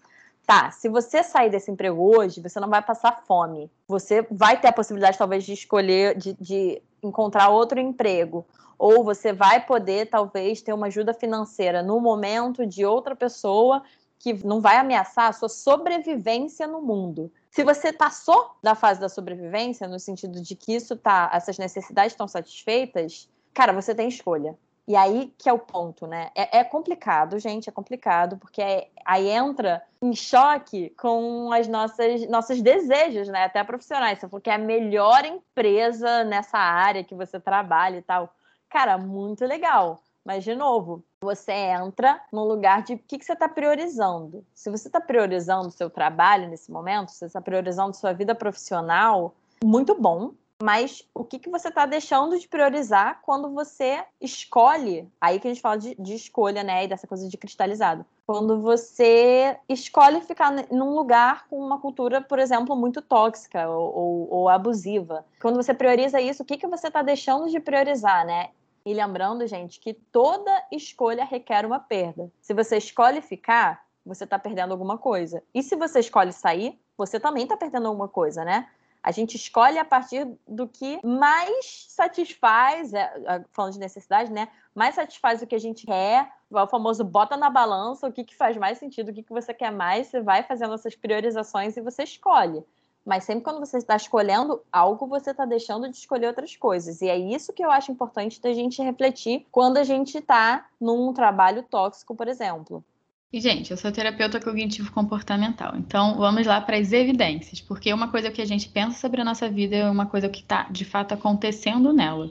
tá, 0.44 0.72
se 0.72 0.88
você 0.88 1.22
sair 1.22 1.49
desse 1.49 1.70
emprego 1.70 2.16
hoje, 2.16 2.40
você 2.40 2.58
não 2.58 2.68
vai 2.68 2.82
passar 2.82 3.22
fome. 3.25 3.70
Você 3.87 4.26
vai 4.28 4.60
ter 4.60 4.66
a 4.66 4.72
possibilidade, 4.72 5.16
talvez, 5.16 5.44
de 5.44 5.52
escolher, 5.52 6.16
de, 6.16 6.32
de 6.40 6.82
encontrar 7.04 7.50
outro 7.50 7.78
emprego 7.78 8.44
ou 8.80 9.04
você 9.04 9.30
vai 9.30 9.62
poder 9.66 10.06
talvez 10.06 10.62
ter 10.62 10.72
uma 10.72 10.87
ajuda 10.87 11.12
financeira 11.12 11.82
no 11.82 12.00
momento 12.00 12.64
de 12.64 12.87
outra 12.87 13.14
pessoa 13.14 13.82
que 14.18 14.32
não 14.42 14.58
vai 14.58 14.78
ameaçar 14.78 15.26
a 15.26 15.32
sua 15.34 15.50
sobrevivência 15.50 16.66
no 16.66 16.80
mundo. 16.80 17.30
Se 17.50 17.62
você 17.62 17.92
passou 17.92 18.52
da 18.62 18.75
fase 18.75 18.99
da 18.99 19.10
sobrevivência, 19.10 19.87
no 19.87 20.00
sentido 20.00 20.40
de 20.40 20.56
que 20.56 20.75
isso 20.75 20.96
tá, 20.96 21.30
essas 21.34 21.58
necessidades 21.58 22.14
estão 22.14 22.26
satisfeitas, 22.26 23.28
cara, 23.52 23.75
você 23.75 23.94
tem 23.94 24.08
escolha. 24.08 24.56
E 24.88 24.96
aí 24.96 25.32
que 25.37 25.49
é 25.49 25.52
o 25.52 25.58
ponto, 25.58 26.06
né? 26.06 26.30
É, 26.34 26.60
é 26.60 26.64
complicado, 26.64 27.38
gente, 27.38 27.68
é 27.68 27.72
complicado, 27.72 28.38
porque 28.38 28.62
é, 28.62 28.88
aí 29.04 29.28
entra 29.28 29.82
em 30.00 30.14
choque 30.14 30.88
com 30.99 31.52
as 31.52 31.68
nossas 31.68 32.26
nossos 32.30 32.62
desejos, 32.62 33.28
né? 33.28 33.44
Até 33.44 33.62
profissionais. 33.62 34.18
Você 34.18 34.26
falou 34.26 34.40
que 34.40 34.49
é 34.49 34.54
a 34.54 34.58
melhor 34.58 35.22
empresa 35.26 36.25
nessa 36.25 36.56
área 36.56 37.04
que 37.04 37.14
você 37.14 37.38
trabalha 37.38 37.99
e 37.99 38.02
tal. 38.02 38.34
Cara, 38.71 38.97
muito 38.97 39.45
legal. 39.45 40.00
Mas, 40.25 40.45
de 40.45 40.55
novo, 40.55 41.05
você 41.21 41.53
entra 41.53 42.21
no 42.33 42.45
lugar 42.45 42.83
de 42.83 42.95
o 42.95 42.99
que, 42.99 43.19
que 43.19 43.25
você 43.25 43.33
está 43.33 43.49
priorizando. 43.49 44.45
Se 44.55 44.71
você 44.71 44.89
está 44.89 45.00
priorizando 45.00 45.69
o 45.69 45.73
seu 45.73 45.91
trabalho 45.91 46.49
nesse 46.49 46.71
momento, 46.71 47.11
se 47.11 47.19
você 47.19 47.27
está 47.27 47.41
priorizando 47.41 47.97
sua 47.97 48.12
vida 48.12 48.35
profissional, 48.35 49.35
muito 49.62 49.95
bom. 50.00 50.33
Mas 50.62 51.03
o 51.15 51.25
que, 51.25 51.39
que 51.39 51.49
você 51.49 51.69
está 51.69 51.87
deixando 51.87 52.39
de 52.39 52.47
priorizar 52.47 53.21
quando 53.23 53.49
você 53.50 54.05
escolhe? 54.21 55.11
Aí 55.19 55.41
que 55.41 55.49
a 55.49 55.50
gente 55.50 55.62
fala 55.62 55.79
de, 55.79 55.95
de 55.99 56.15
escolha, 56.15 56.62
né? 56.62 56.85
E 56.85 56.89
dessa 56.89 57.07
coisa 57.07 57.27
de 57.27 57.39
cristalizado. 57.39 58.05
Quando 58.27 58.61
você 58.61 59.57
escolhe 59.69 60.21
ficar 60.21 60.53
num 60.71 60.95
lugar 60.95 61.47
com 61.49 61.59
uma 61.59 61.81
cultura, 61.81 62.21
por 62.21 62.39
exemplo, 62.39 62.77
muito 62.77 63.00
tóxica 63.00 63.69
ou, 63.71 63.97
ou, 63.97 64.35
ou 64.35 64.49
abusiva. 64.50 65.25
Quando 65.41 65.57
você 65.57 65.73
prioriza 65.73 66.21
isso, 66.21 66.43
o 66.43 66.47
que, 66.47 66.59
que 66.59 66.67
você 66.67 66.89
está 66.89 67.00
deixando 67.00 67.49
de 67.49 67.59
priorizar, 67.59 68.27
né? 68.27 68.50
E 68.90 68.92
lembrando, 68.92 69.47
gente, 69.47 69.78
que 69.78 69.94
toda 69.94 70.50
escolha 70.73 71.25
requer 71.25 71.64
uma 71.64 71.78
perda. 71.78 72.28
Se 72.40 72.52
você 72.52 72.76
escolhe 72.76 73.20
ficar, 73.20 73.87
você 74.04 74.25
está 74.25 74.37
perdendo 74.37 74.73
alguma 74.73 74.99
coisa. 74.99 75.44
E 75.54 75.62
se 75.62 75.76
você 75.76 76.00
escolhe 76.00 76.32
sair, 76.32 76.76
você 76.99 77.20
também 77.20 77.44
está 77.44 77.56
perdendo 77.56 77.87
alguma 77.87 78.09
coisa, 78.09 78.44
né? 78.44 78.68
A 79.00 79.12
gente 79.12 79.37
escolhe 79.37 79.78
a 79.78 79.85
partir 79.85 80.26
do 80.44 80.66
que 80.66 80.99
mais 81.06 81.87
satisfaz, 81.88 82.92
é, 82.92 83.44
falando 83.52 83.75
de 83.75 83.78
necessidade, 83.78 84.32
né? 84.32 84.49
Mais 84.75 84.97
satisfaz 84.97 85.40
o 85.40 85.47
que 85.47 85.54
a 85.54 85.61
gente 85.61 85.87
quer, 85.87 86.28
o 86.50 86.66
famoso 86.66 87.04
bota 87.04 87.37
na 87.37 87.49
balança 87.49 88.09
o 88.09 88.12
que, 88.12 88.25
que 88.25 88.35
faz 88.35 88.56
mais 88.56 88.78
sentido, 88.78 89.11
o 89.11 89.14
que, 89.14 89.23
que 89.23 89.32
você 89.32 89.54
quer 89.54 89.70
mais, 89.70 90.09
você 90.09 90.20
vai 90.20 90.42
fazendo 90.42 90.75
essas 90.75 90.97
priorizações 90.97 91.76
e 91.76 91.80
você 91.80 92.02
escolhe. 92.02 92.64
Mas 93.04 93.25
sempre 93.25 93.45
quando 93.45 93.61
você 93.61 93.78
está 93.78 93.97
escolhendo 93.97 94.61
algo, 94.71 95.07
você 95.07 95.30
está 95.30 95.45
deixando 95.45 95.88
de 95.88 95.97
escolher 95.97 96.26
outras 96.28 96.54
coisas. 96.57 97.00
E 97.00 97.09
é 97.09 97.19
isso 97.19 97.52
que 97.52 97.64
eu 97.64 97.71
acho 97.71 97.90
importante 97.90 98.40
da 98.40 98.52
gente 98.52 98.83
refletir 98.83 99.47
quando 99.50 99.78
a 99.78 99.85
gente 99.85 100.19
está 100.19 100.66
num 100.80 101.12
trabalho 101.12 101.62
tóxico, 101.62 102.14
por 102.14 102.28
exemplo. 102.28 102.85
E, 103.33 103.40
gente, 103.40 103.71
eu 103.71 103.76
sou 103.76 103.92
terapeuta 103.92 104.40
cognitivo 104.40 104.92
comportamental. 104.92 105.76
Então, 105.76 106.16
vamos 106.16 106.45
lá 106.47 106.61
para 106.61 106.76
as 106.76 106.92
evidências, 106.92 107.61
porque 107.61 107.92
uma 107.92 108.09
coisa 108.09 108.30
que 108.30 108.42
a 108.42 108.45
gente 108.45 108.69
pensa 108.69 108.99
sobre 108.99 109.21
a 109.21 109.25
nossa 109.25 109.49
vida 109.49 109.76
é 109.76 109.88
uma 109.88 110.07
coisa 110.07 110.28
que 110.28 110.40
está, 110.40 110.64
de 110.64 110.85
fato, 110.85 111.14
acontecendo 111.14 111.92
nela. 111.92 112.30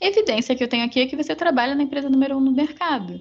A 0.00 0.06
evidência 0.06 0.54
que 0.54 0.62
eu 0.62 0.68
tenho 0.68 0.84
aqui 0.84 1.00
é 1.00 1.06
que 1.06 1.16
você 1.16 1.34
trabalha 1.34 1.74
na 1.74 1.82
empresa 1.82 2.08
número 2.08 2.36
um 2.36 2.40
no 2.40 2.52
mercado. 2.52 3.20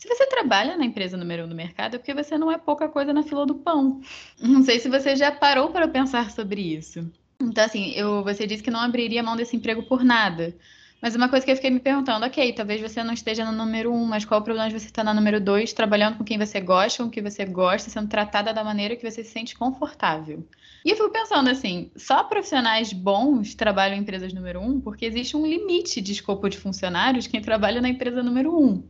Se 0.00 0.08
você 0.08 0.26
trabalha 0.26 0.78
na 0.78 0.84
empresa 0.86 1.14
número 1.14 1.44
um 1.44 1.48
do 1.48 1.54
mercado, 1.54 1.96
é 1.96 1.98
porque 1.98 2.14
você 2.14 2.38
não 2.38 2.50
é 2.50 2.56
pouca 2.56 2.88
coisa 2.88 3.12
na 3.12 3.22
fila 3.22 3.44
do 3.44 3.56
pão. 3.56 4.00
Não 4.40 4.62
sei 4.62 4.80
se 4.80 4.88
você 4.88 5.14
já 5.14 5.30
parou 5.30 5.68
para 5.68 5.86
pensar 5.86 6.30
sobre 6.30 6.62
isso. 6.62 7.06
Então, 7.38 7.62
assim, 7.62 7.90
eu, 7.90 8.24
você 8.24 8.46
disse 8.46 8.62
que 8.62 8.70
não 8.70 8.80
abriria 8.80 9.22
mão 9.22 9.36
desse 9.36 9.54
emprego 9.54 9.82
por 9.82 10.02
nada. 10.02 10.56
Mas 11.02 11.14
uma 11.14 11.28
coisa 11.28 11.44
que 11.44 11.52
eu 11.52 11.56
fiquei 11.56 11.70
me 11.70 11.80
perguntando, 11.80 12.24
ok, 12.24 12.50
talvez 12.54 12.80
você 12.80 13.04
não 13.04 13.12
esteja 13.12 13.44
no 13.44 13.52
número 13.52 13.92
um, 13.92 14.06
mas 14.06 14.24
qual 14.24 14.40
o 14.40 14.44
problema 14.44 14.70
de 14.70 14.78
você 14.78 14.86
estar 14.86 15.04
no 15.04 15.12
número 15.12 15.38
dois, 15.38 15.74
trabalhando 15.74 16.16
com 16.16 16.24
quem 16.24 16.38
você 16.38 16.62
gosta, 16.62 17.04
com 17.04 17.10
quem 17.10 17.22
você 17.22 17.44
gosta, 17.44 17.90
sendo 17.90 18.08
tratada 18.08 18.54
da 18.54 18.64
maneira 18.64 18.96
que 18.96 19.08
você 19.08 19.22
se 19.22 19.30
sente 19.30 19.54
confortável? 19.54 20.42
E 20.82 20.90
eu 20.90 20.96
fico 20.96 21.10
pensando 21.10 21.50
assim, 21.50 21.90
só 21.94 22.24
profissionais 22.24 22.90
bons 22.90 23.54
trabalham 23.54 23.98
em 23.98 24.00
empresas 24.00 24.32
número 24.32 24.62
um, 24.62 24.80
porque 24.80 25.04
existe 25.04 25.36
um 25.36 25.46
limite 25.46 26.00
de 26.00 26.12
escopo 26.12 26.48
de 26.48 26.56
funcionários 26.56 27.26
quem 27.26 27.42
trabalha 27.42 27.82
na 27.82 27.88
empresa 27.90 28.22
número 28.22 28.58
um. 28.58 28.82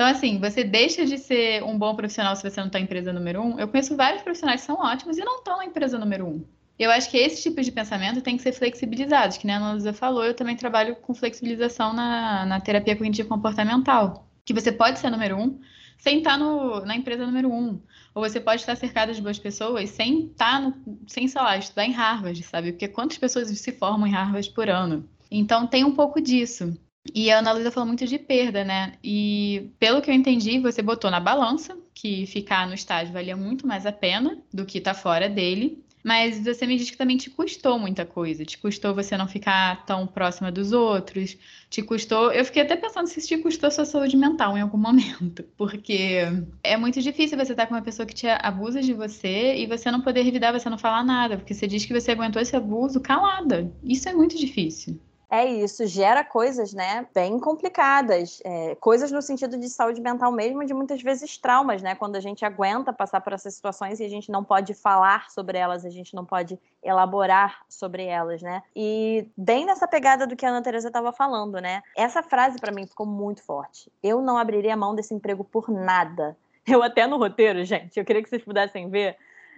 Então, 0.00 0.08
assim, 0.08 0.38
você 0.38 0.64
deixa 0.64 1.04
de 1.04 1.18
ser 1.18 1.62
um 1.62 1.76
bom 1.76 1.94
profissional 1.94 2.34
se 2.34 2.42
você 2.42 2.58
não 2.58 2.68
está 2.68 2.80
em 2.80 2.84
empresa 2.84 3.12
número 3.12 3.42
um. 3.42 3.60
Eu 3.60 3.68
conheço 3.68 3.94
vários 3.94 4.22
profissionais 4.22 4.62
que 4.62 4.66
são 4.66 4.76
ótimos 4.76 5.18
e 5.18 5.20
não 5.22 5.36
estão 5.36 5.58
na 5.58 5.66
empresa 5.66 5.98
número 5.98 6.26
um. 6.26 6.42
Eu 6.78 6.90
acho 6.90 7.10
que 7.10 7.18
esse 7.18 7.42
tipo 7.42 7.60
de 7.60 7.70
pensamento 7.70 8.22
tem 8.22 8.34
que 8.34 8.42
ser 8.42 8.52
flexibilizado, 8.52 9.38
que 9.38 9.46
nem 9.46 9.56
a 9.56 9.58
Ana 9.58 9.92
falou, 9.92 10.24
eu 10.24 10.32
também 10.32 10.56
trabalho 10.56 10.96
com 10.96 11.12
flexibilização 11.12 11.92
na, 11.92 12.46
na 12.46 12.58
terapia 12.60 12.96
cognitiva 12.96 13.28
comportamental. 13.28 14.26
Que 14.42 14.54
você 14.54 14.72
pode 14.72 14.98
ser 14.98 15.10
número 15.10 15.36
um 15.36 15.60
sem 15.98 16.16
estar 16.16 16.38
no, 16.38 16.80
na 16.86 16.96
empresa 16.96 17.26
número 17.26 17.52
um. 17.52 17.78
Ou 18.14 18.26
você 18.26 18.40
pode 18.40 18.62
estar 18.62 18.76
cercado 18.76 19.12
de 19.12 19.20
boas 19.20 19.38
pessoas 19.38 19.90
sem 19.90 20.28
estar, 20.28 20.62
no, 20.62 20.74
sem, 21.06 21.28
sei 21.28 21.42
lá, 21.42 21.58
estudar 21.58 21.84
em 21.84 21.92
Harvard, 21.92 22.42
sabe? 22.42 22.72
Porque 22.72 22.88
quantas 22.88 23.18
pessoas 23.18 23.48
se 23.50 23.72
formam 23.72 24.06
em 24.06 24.12
Harvard 24.12 24.50
por 24.52 24.70
ano? 24.70 25.06
Então 25.30 25.66
tem 25.66 25.84
um 25.84 25.94
pouco 25.94 26.22
disso. 26.22 26.74
E 27.14 27.30
a 27.30 27.38
Ana 27.38 27.52
Luísa 27.52 27.70
falou 27.70 27.86
muito 27.86 28.06
de 28.06 28.18
perda, 28.18 28.64
né? 28.64 28.92
E 29.02 29.70
pelo 29.78 30.02
que 30.02 30.10
eu 30.10 30.14
entendi, 30.14 30.58
você 30.58 30.82
botou 30.82 31.10
na 31.10 31.18
balança 31.18 31.76
que 31.94 32.26
ficar 32.26 32.66
no 32.66 32.74
estágio 32.74 33.12
valia 33.12 33.36
muito 33.36 33.66
mais 33.66 33.86
a 33.86 33.92
pena 33.92 34.38
do 34.52 34.66
que 34.66 34.78
estar 34.78 34.94
tá 34.94 35.00
fora 35.00 35.28
dele. 35.28 35.82
Mas 36.02 36.42
você 36.42 36.66
me 36.66 36.76
diz 36.76 36.90
que 36.90 36.96
também 36.96 37.16
te 37.16 37.28
custou 37.28 37.78
muita 37.78 38.06
coisa. 38.06 38.44
Te 38.44 38.56
custou 38.56 38.94
você 38.94 39.16
não 39.16 39.28
ficar 39.28 39.84
tão 39.84 40.06
próxima 40.06 40.50
dos 40.50 40.72
outros. 40.72 41.36
Te 41.68 41.82
custou. 41.82 42.32
Eu 42.32 42.44
fiquei 42.44 42.62
até 42.62 42.74
pensando 42.74 43.06
se 43.06 43.18
isso 43.18 43.28
te 43.28 43.38
custou 43.38 43.70
sua 43.70 43.84
saúde 43.84 44.16
mental 44.16 44.56
em 44.56 44.62
algum 44.62 44.78
momento. 44.78 45.42
Porque 45.58 46.20
é 46.62 46.76
muito 46.76 47.02
difícil 47.02 47.36
você 47.36 47.52
estar 47.52 47.66
com 47.66 47.74
uma 47.74 47.82
pessoa 47.82 48.06
que 48.06 48.14
te 48.14 48.26
abusa 48.28 48.80
de 48.80 48.94
você 48.94 49.56
e 49.56 49.66
você 49.66 49.90
não 49.90 50.00
poder 50.00 50.22
revidar, 50.22 50.52
você 50.52 50.70
não 50.70 50.78
falar 50.78 51.04
nada. 51.04 51.36
Porque 51.36 51.52
você 51.52 51.66
diz 51.66 51.84
que 51.84 51.92
você 51.92 52.12
aguentou 52.12 52.40
esse 52.40 52.56
abuso 52.56 53.00
calada. 53.00 53.70
Isso 53.84 54.08
é 54.08 54.14
muito 54.14 54.38
difícil. 54.38 54.98
É 55.30 55.44
isso, 55.46 55.86
gera 55.86 56.24
coisas, 56.24 56.74
né, 56.74 57.06
bem 57.14 57.38
complicadas. 57.38 58.40
É, 58.44 58.74
coisas 58.74 59.12
no 59.12 59.22
sentido 59.22 59.56
de 59.56 59.68
saúde 59.68 60.00
mental 60.00 60.32
mesmo, 60.32 60.64
de 60.64 60.74
muitas 60.74 61.00
vezes 61.00 61.38
traumas, 61.38 61.80
né? 61.80 61.94
Quando 61.94 62.16
a 62.16 62.20
gente 62.20 62.44
aguenta 62.44 62.92
passar 62.92 63.20
por 63.20 63.32
essas 63.32 63.54
situações 63.54 64.00
e 64.00 64.04
a 64.04 64.08
gente 64.08 64.28
não 64.30 64.42
pode 64.42 64.74
falar 64.74 65.30
sobre 65.30 65.56
elas, 65.56 65.84
a 65.84 65.90
gente 65.90 66.16
não 66.16 66.24
pode 66.24 66.58
elaborar 66.82 67.60
sobre 67.68 68.04
elas, 68.04 68.42
né? 68.42 68.60
E 68.74 69.28
bem 69.36 69.64
nessa 69.64 69.86
pegada 69.86 70.26
do 70.26 70.34
que 70.34 70.44
a 70.44 70.48
Ana 70.48 70.62
Teresa 70.62 70.88
estava 70.88 71.12
falando, 71.12 71.60
né? 71.60 71.80
Essa 71.96 72.24
frase 72.24 72.58
para 72.58 72.72
mim 72.72 72.84
ficou 72.84 73.06
muito 73.06 73.42
forte. 73.44 73.92
Eu 74.02 74.20
não 74.20 74.36
abriria 74.36 74.76
mão 74.76 74.96
desse 74.96 75.14
emprego 75.14 75.44
por 75.44 75.70
nada. 75.70 76.36
Eu 76.66 76.82
até 76.82 77.06
no 77.06 77.18
roteiro, 77.18 77.64
gente, 77.64 77.98
eu 77.98 78.04
queria 78.04 78.22
que 78.22 78.28
vocês 78.28 78.42
pudessem 78.42 78.90
ver 78.90 79.16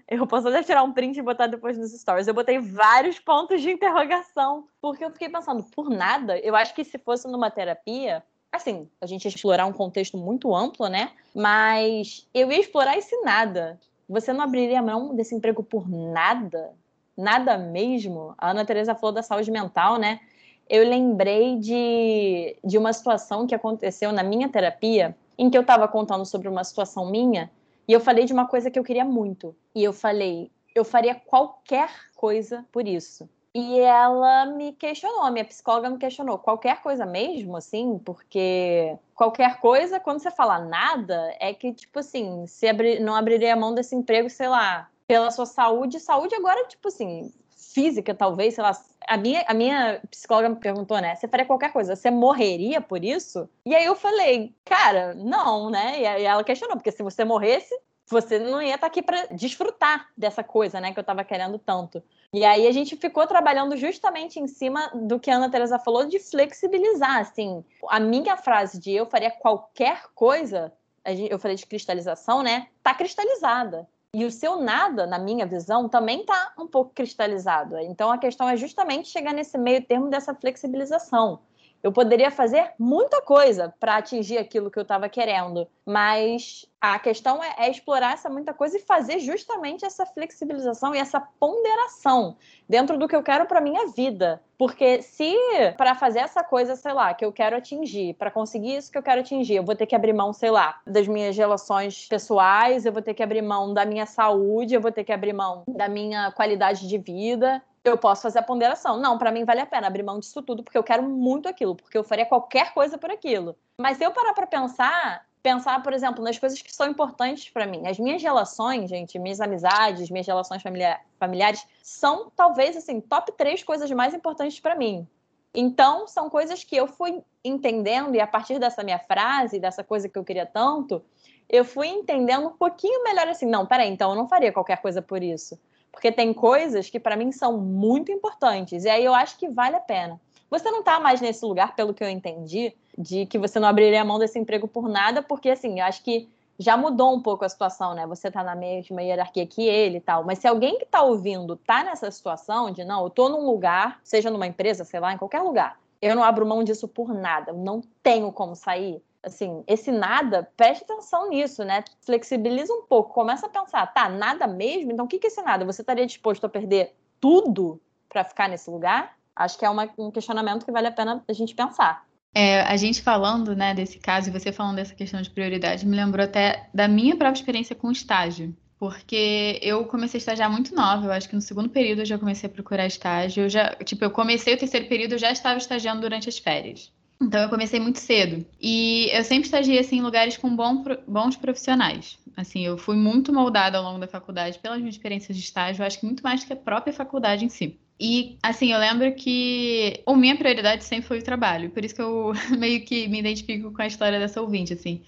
eu 0.08 0.26
posso 0.26 0.48
até 0.48 0.62
tirar 0.62 0.82
um 0.82 0.92
print 0.92 1.18
e 1.18 1.22
botar 1.22 1.46
depois 1.46 1.78
nos 1.78 1.92
stories. 1.92 2.26
Eu 2.26 2.34
botei 2.34 2.58
vários 2.58 3.18
pontos 3.18 3.60
de 3.60 3.70
interrogação, 3.70 4.66
porque 4.80 5.04
eu 5.04 5.10
fiquei 5.10 5.28
pensando, 5.28 5.62
por 5.64 5.88
nada, 5.88 6.38
eu 6.38 6.54
acho 6.54 6.74
que 6.74 6.84
se 6.84 6.98
fosse 6.98 7.28
numa 7.28 7.50
terapia, 7.50 8.22
assim, 8.50 8.88
a 9.00 9.06
gente 9.06 9.24
ia 9.24 9.28
explorar 9.28 9.66
um 9.66 9.72
contexto 9.72 10.16
muito 10.18 10.54
amplo, 10.54 10.88
né? 10.88 11.12
Mas 11.34 12.28
eu 12.34 12.50
ia 12.50 12.60
explorar 12.60 12.96
esse 12.96 13.16
nada. 13.22 13.80
Você 14.08 14.32
não 14.32 14.42
abriria 14.42 14.82
mão 14.82 15.14
desse 15.14 15.34
emprego 15.34 15.62
por 15.62 15.88
nada? 15.88 16.72
Nada 17.16 17.56
mesmo? 17.56 18.34
A 18.36 18.50
Ana 18.50 18.64
Teresa 18.64 18.94
falou 18.94 19.12
da 19.12 19.22
saúde 19.22 19.50
mental, 19.50 19.96
né? 19.96 20.20
Eu 20.68 20.88
lembrei 20.88 21.58
de, 21.58 22.56
de 22.64 22.78
uma 22.78 22.92
situação 22.92 23.46
que 23.46 23.54
aconteceu 23.54 24.12
na 24.12 24.22
minha 24.22 24.48
terapia, 24.48 25.16
em 25.38 25.50
que 25.50 25.56
eu 25.56 25.62
estava 25.62 25.88
contando 25.88 26.24
sobre 26.24 26.48
uma 26.48 26.64
situação 26.64 27.10
minha 27.10 27.50
e 27.86 27.92
eu 27.92 28.00
falei 28.00 28.24
de 28.24 28.32
uma 28.32 28.46
coisa 28.46 28.70
que 28.70 28.78
eu 28.78 28.84
queria 28.84 29.04
muito. 29.04 29.54
E 29.74 29.82
eu 29.82 29.92
falei, 29.92 30.50
eu 30.74 30.84
faria 30.84 31.14
qualquer 31.14 31.90
coisa 32.16 32.64
por 32.72 32.86
isso. 32.86 33.28
E 33.54 33.80
ela 33.80 34.46
me 34.46 34.72
questionou, 34.72 35.30
minha 35.30 35.44
psicóloga 35.44 35.90
me 35.90 35.98
questionou, 35.98 36.38
qualquer 36.38 36.80
coisa 36.80 37.04
mesmo, 37.04 37.54
assim, 37.54 37.98
porque 37.98 38.96
qualquer 39.14 39.60
coisa, 39.60 40.00
quando 40.00 40.20
você 40.20 40.30
fala 40.30 40.58
nada, 40.58 41.36
é 41.38 41.52
que, 41.52 41.70
tipo 41.74 41.98
assim, 41.98 42.46
se 42.46 42.66
abri, 42.66 42.98
não 42.98 43.14
abriria 43.14 43.52
a 43.52 43.56
mão 43.56 43.74
desse 43.74 43.94
emprego, 43.94 44.30
sei 44.30 44.48
lá, 44.48 44.88
pela 45.06 45.30
sua 45.30 45.44
saúde. 45.44 46.00
Saúde 46.00 46.34
agora, 46.34 46.66
tipo 46.66 46.88
assim, 46.88 47.30
física, 47.72 48.14
talvez, 48.14 48.54
sei 48.54 48.62
lá. 48.62 48.72
A 49.08 49.16
minha, 49.16 49.44
a 49.46 49.54
minha 49.54 50.00
psicóloga 50.10 50.48
me 50.48 50.56
perguntou, 50.56 51.00
né? 51.00 51.14
Você 51.14 51.26
faria 51.26 51.46
qualquer 51.46 51.72
coisa, 51.72 51.96
você 51.96 52.10
morreria 52.10 52.80
por 52.80 53.04
isso? 53.04 53.48
E 53.66 53.74
aí 53.74 53.84
eu 53.84 53.96
falei, 53.96 54.54
cara, 54.64 55.14
não, 55.14 55.70
né? 55.70 56.00
E 56.00 56.24
ela 56.24 56.44
questionou, 56.44 56.76
porque 56.76 56.92
se 56.92 57.02
você 57.02 57.24
morresse, 57.24 57.74
você 58.12 58.38
não 58.38 58.60
ia 58.60 58.74
estar 58.74 58.80
tá 58.80 58.86
aqui 58.86 59.02
para 59.02 59.26
desfrutar 59.26 60.08
dessa 60.16 60.44
coisa, 60.44 60.80
né, 60.80 60.92
que 60.92 60.98
eu 60.98 61.02
estava 61.02 61.24
querendo 61.24 61.58
tanto. 61.58 62.02
E 62.32 62.44
aí 62.44 62.66
a 62.66 62.72
gente 62.72 62.96
ficou 62.96 63.26
trabalhando 63.26 63.76
justamente 63.76 64.38
em 64.38 64.46
cima 64.46 64.90
do 64.94 65.18
que 65.18 65.30
a 65.30 65.36
Ana 65.36 65.50
Teresa 65.50 65.78
falou 65.78 66.06
de 66.06 66.18
flexibilizar, 66.18 67.18
assim. 67.18 67.64
A 67.88 67.98
minha 67.98 68.36
frase 68.36 68.78
de 68.78 68.92
eu 68.92 69.06
faria 69.06 69.30
qualquer 69.30 70.04
coisa, 70.14 70.72
eu 71.04 71.38
falei 71.38 71.56
de 71.56 71.66
cristalização, 71.66 72.42
né? 72.42 72.68
Tá 72.82 72.94
cristalizada. 72.94 73.88
E 74.14 74.26
o 74.26 74.30
seu 74.30 74.60
nada, 74.60 75.06
na 75.06 75.18
minha 75.18 75.46
visão, 75.46 75.88
também 75.88 76.20
está 76.20 76.52
um 76.58 76.66
pouco 76.66 76.92
cristalizado. 76.94 77.78
Então 77.78 78.10
a 78.10 78.18
questão 78.18 78.46
é 78.46 78.58
justamente 78.58 79.08
chegar 79.08 79.32
nesse 79.32 79.56
meio 79.56 79.82
termo 79.86 80.10
dessa 80.10 80.34
flexibilização. 80.34 81.40
Eu 81.82 81.90
poderia 81.90 82.30
fazer 82.30 82.72
muita 82.78 83.20
coisa 83.20 83.74
para 83.80 83.96
atingir 83.96 84.38
aquilo 84.38 84.70
que 84.70 84.78
eu 84.78 84.84
estava 84.84 85.08
querendo, 85.08 85.66
mas 85.84 86.64
a 86.80 86.96
questão 86.98 87.42
é, 87.42 87.54
é, 87.58 87.70
explorar 87.70 88.14
essa 88.14 88.30
muita 88.30 88.54
coisa 88.54 88.76
e 88.76 88.80
fazer 88.80 89.18
justamente 89.18 89.84
essa 89.84 90.06
flexibilização 90.06 90.94
e 90.94 90.98
essa 90.98 91.20
ponderação 91.20 92.36
dentro 92.68 92.96
do 92.96 93.08
que 93.08 93.16
eu 93.16 93.22
quero 93.22 93.46
para 93.46 93.60
minha 93.60 93.88
vida. 93.88 94.40
Porque 94.56 95.02
se 95.02 95.34
para 95.76 95.96
fazer 95.96 96.20
essa 96.20 96.44
coisa, 96.44 96.76
sei 96.76 96.92
lá, 96.92 97.12
que 97.14 97.24
eu 97.24 97.32
quero 97.32 97.56
atingir, 97.56 98.14
para 98.14 98.30
conseguir 98.30 98.76
isso 98.76 98.92
que 98.92 98.98
eu 98.98 99.02
quero 99.02 99.20
atingir, 99.20 99.56
eu 99.56 99.64
vou 99.64 99.74
ter 99.74 99.86
que 99.86 99.96
abrir 99.96 100.12
mão, 100.12 100.32
sei 100.32 100.52
lá, 100.52 100.80
das 100.86 101.08
minhas 101.08 101.36
relações 101.36 102.06
pessoais, 102.06 102.86
eu 102.86 102.92
vou 102.92 103.02
ter 103.02 103.14
que 103.14 103.24
abrir 103.24 103.42
mão 103.42 103.74
da 103.74 103.84
minha 103.84 104.06
saúde, 104.06 104.74
eu 104.74 104.80
vou 104.80 104.92
ter 104.92 105.02
que 105.02 105.12
abrir 105.12 105.32
mão 105.32 105.64
da 105.66 105.88
minha 105.88 106.30
qualidade 106.30 106.86
de 106.86 106.96
vida 106.96 107.60
eu 107.84 107.98
posso 107.98 108.22
fazer 108.22 108.38
a 108.38 108.42
ponderação. 108.42 108.98
Não, 108.98 109.18
para 109.18 109.32
mim 109.32 109.44
vale 109.44 109.60
a 109.60 109.66
pena 109.66 109.86
abrir 109.86 110.02
mão 110.02 110.18
disso 110.18 110.42
tudo, 110.42 110.62
porque 110.62 110.78
eu 110.78 110.84
quero 110.84 111.02
muito 111.02 111.48
aquilo, 111.48 111.74
porque 111.74 111.98
eu 111.98 112.04
faria 112.04 112.26
qualquer 112.26 112.72
coisa 112.74 112.96
por 112.96 113.10
aquilo. 113.10 113.56
Mas 113.78 113.96
se 113.98 114.04
eu 114.04 114.12
parar 114.12 114.34
para 114.34 114.46
pensar, 114.46 115.26
pensar, 115.42 115.82
por 115.82 115.92
exemplo, 115.92 116.22
nas 116.22 116.38
coisas 116.38 116.62
que 116.62 116.72
são 116.72 116.88
importantes 116.88 117.50
para 117.50 117.66
mim. 117.66 117.86
As 117.86 117.98
minhas 117.98 118.22
relações, 118.22 118.88
gente, 118.88 119.18
minhas 119.18 119.40
amizades, 119.40 120.08
minhas 120.08 120.26
relações 120.26 120.62
familiar, 120.62 121.04
familiares, 121.18 121.66
são 121.82 122.30
talvez, 122.36 122.76
assim, 122.76 123.00
top 123.00 123.32
três 123.32 123.64
coisas 123.64 123.90
mais 123.90 124.14
importantes 124.14 124.60
para 124.60 124.76
mim. 124.76 125.06
Então, 125.54 126.06
são 126.06 126.30
coisas 126.30 126.64
que 126.64 126.76
eu 126.76 126.86
fui 126.86 127.22
entendendo, 127.44 128.14
e 128.14 128.20
a 128.20 128.26
partir 128.26 128.58
dessa 128.58 128.82
minha 128.82 128.98
frase, 128.98 129.58
dessa 129.58 129.82
coisa 129.82 130.08
que 130.08 130.18
eu 130.18 130.24
queria 130.24 130.46
tanto, 130.46 131.04
eu 131.48 131.64
fui 131.64 131.88
entendendo 131.88 132.46
um 132.46 132.56
pouquinho 132.56 133.02
melhor 133.02 133.28
assim, 133.28 133.44
não, 133.44 133.66
peraí, 133.66 133.90
então 133.90 134.10
eu 134.10 134.16
não 134.16 134.28
faria 134.28 134.52
qualquer 134.52 134.80
coisa 134.80 135.02
por 135.02 135.22
isso. 135.22 135.58
Porque 135.92 136.10
tem 136.10 136.32
coisas 136.32 136.88
que 136.88 136.98
para 136.98 137.16
mim 137.16 137.30
são 137.30 137.58
muito 137.58 138.10
importantes. 138.10 138.84
E 138.84 138.88
aí 138.88 139.04
eu 139.04 139.14
acho 139.14 139.38
que 139.38 139.48
vale 139.48 139.76
a 139.76 139.80
pena. 139.80 140.18
Você 140.50 140.70
não 140.70 140.80
está 140.80 140.98
mais 140.98 141.20
nesse 141.20 141.44
lugar, 141.44 141.76
pelo 141.76 141.94
que 141.94 142.02
eu 142.02 142.08
entendi, 142.08 142.74
de 142.96 143.26
que 143.26 143.38
você 143.38 143.60
não 143.60 143.68
abriria 143.68 144.02
a 144.02 144.04
mão 144.04 144.18
desse 144.18 144.38
emprego 144.38 144.66
por 144.66 144.88
nada, 144.88 145.22
porque 145.22 145.50
assim, 145.50 145.80
eu 145.80 145.86
acho 145.86 146.02
que 146.02 146.28
já 146.58 146.76
mudou 146.76 147.14
um 147.14 147.20
pouco 147.20 147.44
a 147.44 147.48
situação, 147.48 147.94
né? 147.94 148.06
Você 148.06 148.28
está 148.28 148.42
na 148.42 148.54
mesma 148.54 149.02
hierarquia 149.02 149.46
que 149.46 149.62
ele 149.62 149.98
e 149.98 150.00
tal. 150.00 150.24
Mas 150.24 150.38
se 150.38 150.46
alguém 150.46 150.78
que 150.78 150.84
está 150.84 151.02
ouvindo 151.02 151.56
tá 151.56 151.82
nessa 151.82 152.10
situação 152.10 152.70
de 152.70 152.84
não, 152.84 153.04
eu 153.04 153.10
tô 153.10 153.28
num 153.28 153.46
lugar, 153.46 154.00
seja 154.02 154.30
numa 154.30 154.46
empresa, 154.46 154.84
sei 154.84 155.00
lá, 155.00 155.12
em 155.12 155.18
qualquer 155.18 155.40
lugar, 155.40 155.78
eu 156.00 156.14
não 156.14 156.22
abro 156.22 156.46
mão 156.46 156.62
disso 156.62 156.86
por 156.88 157.14
nada, 157.14 157.52
não 157.52 157.82
tenho 158.02 158.30
como 158.32 158.54
sair 158.54 159.02
assim, 159.22 159.62
esse 159.66 159.92
nada, 159.92 160.48
preste 160.56 160.84
atenção 160.84 161.28
nisso, 161.28 161.64
né? 161.64 161.84
Flexibiliza 162.04 162.72
um 162.72 162.82
pouco, 162.82 163.14
começa 163.14 163.46
a 163.46 163.48
pensar, 163.48 163.86
tá, 163.86 164.08
nada 164.08 164.46
mesmo? 164.46 164.92
Então 164.92 165.04
o 165.04 165.08
que 165.08 165.20
é 165.22 165.28
esse 165.28 165.42
nada? 165.42 165.64
Você 165.64 165.82
estaria 165.82 166.06
disposto 166.06 166.44
a 166.44 166.48
perder 166.48 166.94
tudo 167.20 167.80
para 168.08 168.24
ficar 168.24 168.48
nesse 168.48 168.68
lugar? 168.68 169.16
Acho 169.34 169.58
que 169.58 169.64
é 169.64 169.70
uma, 169.70 169.88
um 169.98 170.10
questionamento 170.10 170.64
que 170.64 170.72
vale 170.72 170.88
a 170.88 170.92
pena 170.92 171.22
a 171.26 171.32
gente 171.32 171.54
pensar. 171.54 172.04
É, 172.34 172.62
a 172.62 172.76
gente 172.76 173.02
falando 173.02 173.54
né, 173.54 173.74
desse 173.74 173.98
caso 173.98 174.28
e 174.28 174.32
você 174.32 174.50
falando 174.52 174.76
dessa 174.76 174.94
questão 174.94 175.20
de 175.20 175.30
prioridade 175.30 175.86
me 175.86 175.96
lembrou 175.96 176.24
até 176.24 176.68
da 176.72 176.88
minha 176.88 177.16
própria 177.16 177.38
experiência 177.38 177.76
com 177.76 177.90
estágio. 177.90 178.56
Porque 178.78 179.60
eu 179.62 179.84
comecei 179.84 180.18
a 180.18 180.22
estagiar 180.22 180.50
muito 180.50 180.74
nova, 180.74 181.06
eu 181.06 181.12
acho 181.12 181.28
que 181.28 181.36
no 181.36 181.40
segundo 181.40 181.68
período 181.68 182.00
eu 182.00 182.04
já 182.04 182.18
comecei 182.18 182.50
a 182.50 182.52
procurar 182.52 182.84
estágio. 182.84 183.44
Eu 183.44 183.48
já, 183.48 183.76
tipo, 183.76 184.04
eu 184.04 184.10
comecei 184.10 184.54
o 184.54 184.58
terceiro 184.58 184.88
período, 184.88 185.12
eu 185.12 185.18
já 185.18 185.30
estava 185.30 185.56
estagiando 185.56 186.00
durante 186.00 186.28
as 186.28 186.38
férias. 186.38 186.92
Então 187.22 187.40
eu 187.40 187.48
comecei 187.48 187.78
muito 187.78 188.00
cedo. 188.00 188.44
E 188.60 189.08
eu 189.12 189.22
sempre 189.22 189.44
estagiei 189.44 189.78
assim, 189.78 189.98
em 189.98 190.02
lugares 190.02 190.36
com 190.36 190.54
bom, 190.54 190.82
bons 191.06 191.36
profissionais. 191.36 192.18
Assim, 192.36 192.66
eu 192.66 192.76
fui 192.76 192.96
muito 192.96 193.32
moldada 193.32 193.78
ao 193.78 193.84
longo 193.84 194.00
da 194.00 194.08
faculdade 194.08 194.58
pelas 194.58 194.78
minhas 194.80 194.96
experiências 194.96 195.36
de 195.36 195.42
estágio, 195.44 195.84
acho 195.84 196.00
que 196.00 196.06
muito 196.06 196.22
mais 196.22 196.40
do 196.40 196.46
que 196.46 196.52
a 196.52 196.56
própria 196.56 196.92
faculdade 196.92 197.44
em 197.44 197.48
si. 197.48 197.78
E, 198.00 198.36
assim, 198.42 198.72
eu 198.72 198.78
lembro 198.80 199.14
que 199.14 200.02
a 200.04 200.16
minha 200.16 200.36
prioridade 200.36 200.82
sempre 200.82 201.06
foi 201.06 201.20
o 201.20 201.24
trabalho. 201.24 201.70
Por 201.70 201.84
isso 201.84 201.94
que 201.94 202.02
eu 202.02 202.32
meio 202.58 202.84
que 202.84 203.06
me 203.06 203.20
identifico 203.20 203.72
com 203.72 203.82
a 203.82 203.86
história 203.86 204.18
dessa 204.18 204.40
ouvinte, 204.40 204.72
assim. 204.72 205.02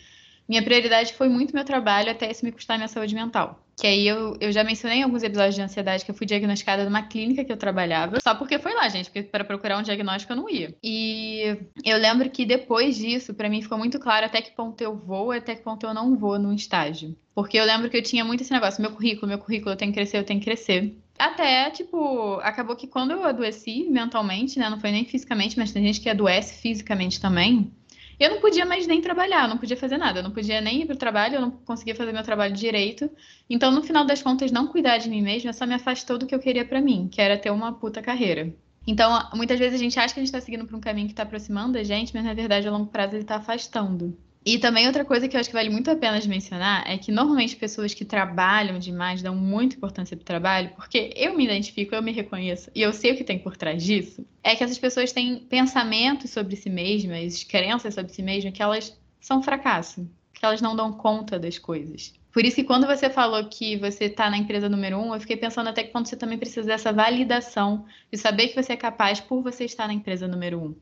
Minha 0.49 0.63
prioridade 0.63 1.13
foi 1.15 1.29
muito 1.29 1.55
meu 1.55 1.65
trabalho 1.65 2.11
até 2.11 2.31
isso 2.31 2.45
me 2.45 2.53
custar 2.53 2.77
minha 2.77 2.89
saúde 2.89 3.15
mental. 3.15 3.61
Que 3.77 3.87
aí 3.87 4.07
eu, 4.07 4.37
eu 4.41 4.53
já 4.53 4.63
mencionei 4.63 4.99
em 4.99 5.03
alguns 5.03 5.23
episódios 5.23 5.55
de 5.55 5.63
ansiedade 5.63 6.05
que 6.05 6.11
eu 6.11 6.15
fui 6.15 6.27
diagnosticada 6.27 6.85
numa 6.85 7.03
clínica 7.03 7.45
que 7.45 7.51
eu 7.51 7.57
trabalhava. 7.57 8.19
Só 8.23 8.35
porque 8.35 8.59
foi 8.59 8.73
lá, 8.73 8.89
gente, 8.89 9.07
porque 9.07 9.25
para 9.25 9.45
procurar 9.45 9.79
um 9.79 9.83
diagnóstico 9.83 10.33
eu 10.33 10.37
não 10.37 10.49
ia. 10.49 10.75
E 10.83 11.57
eu 11.85 11.99
lembro 11.99 12.31
que 12.31 12.45
depois 12.45 12.97
disso, 12.97 13.35
para 13.35 13.49
mim 13.49 13.63
ficou 13.63 13.77
muito 13.77 13.99
claro 13.99 14.27
até 14.27 14.41
que 14.41 14.53
ponto 14.53 14.81
eu 14.81 14.95
vou 14.97 15.33
até 15.33 15.57
que 15.57 15.63
ponto 15.63 15.85
eu 15.85 15.95
não 15.95 16.17
vou 16.17 16.39
no 16.39 16.53
estágio. 16.53 17.17
Porque 17.35 17.59
eu 17.59 17.65
lembro 17.65 17.91
que 17.91 17.97
eu 17.97 18.03
tinha 18.03 18.25
muito 18.25 18.43
esse 18.43 18.53
negócio, 18.53 18.81
meu 18.81 18.93
currículo, 18.93 19.27
meu 19.27 19.39
currículo, 19.39 19.73
eu 19.73 19.77
tenho 19.77 19.91
que 19.91 19.99
crescer, 19.99 20.19
eu 20.19 20.25
tenho 20.25 20.39
que 20.39 20.47
crescer. 20.47 20.97
Até, 21.19 21.71
tipo, 21.71 22.35
acabou 22.43 22.77
que 22.77 22.87
quando 22.87 23.13
eu 23.13 23.25
adoeci 23.25 23.89
mentalmente, 23.89 24.59
né? 24.59 24.69
Não 24.69 24.81
foi 24.81 24.91
nem 24.91 25.05
fisicamente, 25.05 25.57
mas 25.57 25.73
tem 25.73 25.85
gente 25.85 26.01
que 26.01 26.09
adoece 26.09 26.61
fisicamente 26.61 27.21
também. 27.21 27.73
Eu 28.19 28.31
não 28.31 28.41
podia 28.41 28.65
mais 28.65 28.87
nem 28.87 29.01
trabalhar, 29.01 29.45
eu 29.45 29.49
não 29.49 29.59
podia 29.59 29.77
fazer 29.77 29.99
nada, 29.99 30.21
eu 30.21 30.23
não 30.23 30.31
podia 30.31 30.61
nem 30.61 30.83
ir 30.83 30.87
para 30.87 30.95
o 30.95 30.99
trabalho, 30.99 31.37
eu 31.37 31.41
não 31.41 31.51
conseguia 31.51 31.95
fazer 31.95 32.13
meu 32.13 32.23
trabalho 32.23 32.55
direito. 32.55 33.11
Então, 33.49 33.71
no 33.71 33.83
final 33.83 34.05
das 34.05 34.23
contas, 34.23 34.53
não 34.53 34.67
cuidar 34.67 34.99
de 34.99 35.09
mim 35.09 35.23
mesma 35.23 35.53
só 35.53 35.67
me 35.67 35.75
afastou 35.75 36.19
do 36.19 36.27
que 36.27 36.35
eu 36.35 36.39
queria 36.39 36.65
para 36.65 36.81
mim, 36.81 37.09
que 37.11 37.21
era 37.21 37.39
ter 37.39 37.51
uma 37.51 37.73
puta 37.73 38.01
carreira. 38.03 38.55
Então, 38.87 39.31
muitas 39.35 39.59
vezes 39.59 39.75
a 39.75 39.83
gente 39.83 39.99
acha 39.99 40.13
que 40.13 40.21
a 40.21 40.23
gente 40.23 40.35
está 40.35 40.41
seguindo 40.41 40.67
por 40.67 40.77
um 40.77 40.81
caminho 40.81 41.07
que 41.07 41.13
está 41.13 41.23
aproximando 41.23 41.79
a 41.79 41.83
gente, 41.83 42.13
mas 42.15 42.25
na 42.25 42.35
verdade, 42.35 42.69
a 42.69 42.71
longo 42.71 42.91
prazo, 42.91 43.15
ele 43.15 43.23
está 43.23 43.37
afastando. 43.37 44.17
E 44.47 44.59
também 44.59 44.87
outra 44.87 45.07
coisa 45.07 45.27
que 45.27 45.35
eu 45.35 45.41
acho 45.41 45.49
que 45.49 45.55
vale 45.55 45.71
muito 45.71 45.91
a 45.91 45.97
pena 45.97 46.21
de 46.21 46.29
mencionar 46.29 46.85
é 46.87 46.99
que 46.99 47.11
normalmente 47.11 47.57
pessoas 47.57 47.95
que 47.95 48.05
trabalham 48.05 48.79
demais 48.79 49.23
dão 49.23 49.35
muita 49.35 49.77
importância 49.77 50.15
para 50.15 50.23
o 50.23 50.27
trabalho, 50.27 50.71
porque 50.77 51.15
eu 51.17 51.35
me 51.35 51.45
identifico, 51.45 51.95
eu 51.95 52.03
me 52.03 52.13
reconheço 52.13 52.71
e 52.75 52.83
eu 52.83 52.93
sei 52.93 53.13
o 53.13 53.17
que 53.17 53.25
tem 53.25 53.39
por 53.39 53.57
trás 53.57 53.83
disso. 53.83 54.27
É 54.43 54.55
que 54.55 54.63
essas 54.63 54.77
pessoas 54.77 55.13
têm 55.13 55.39
pensamentos 55.39 56.31
sobre 56.31 56.57
si 56.57 56.69
mesmas, 56.69 57.43
crenças 57.43 57.95
sobre 57.95 58.13
si 58.13 58.23
mesmas, 58.23 58.53
que 58.53 58.63
elas 58.63 58.95
são 59.19 59.43
fracasso, 59.43 60.07
que 60.35 60.45
elas 60.45 60.61
não 60.61 60.77
dão 60.77 60.93
conta 60.93 61.39
das 61.39 61.59
coisas. 61.59 62.13
Por 62.31 62.45
isso 62.45 62.57
que 62.57 62.65
quando 62.65 62.87
você 62.87 63.09
falou 63.09 63.49
que 63.49 63.79
você 63.79 64.07
está 64.07 64.29
na 64.29 64.37
empresa 64.37 64.69
número 64.69 64.99
um, 64.99 65.15
eu 65.15 65.21
fiquei 65.21 65.39
pensando 65.39 65.71
até 65.71 65.85
que 65.85 65.91
quando 65.91 66.07
você 66.07 66.17
também 66.17 66.37
precisa 66.37 66.67
dessa 66.67 66.93
validação 66.93 67.87
de 68.13 68.19
saber 68.19 68.49
que 68.49 68.61
você 68.61 68.75
é 68.75 68.77
capaz 68.77 69.21
por 69.21 69.41
você 69.41 69.65
estar 69.65 69.87
na 69.87 69.95
empresa 69.95 70.29
número 70.29 70.61
um. 70.61 70.75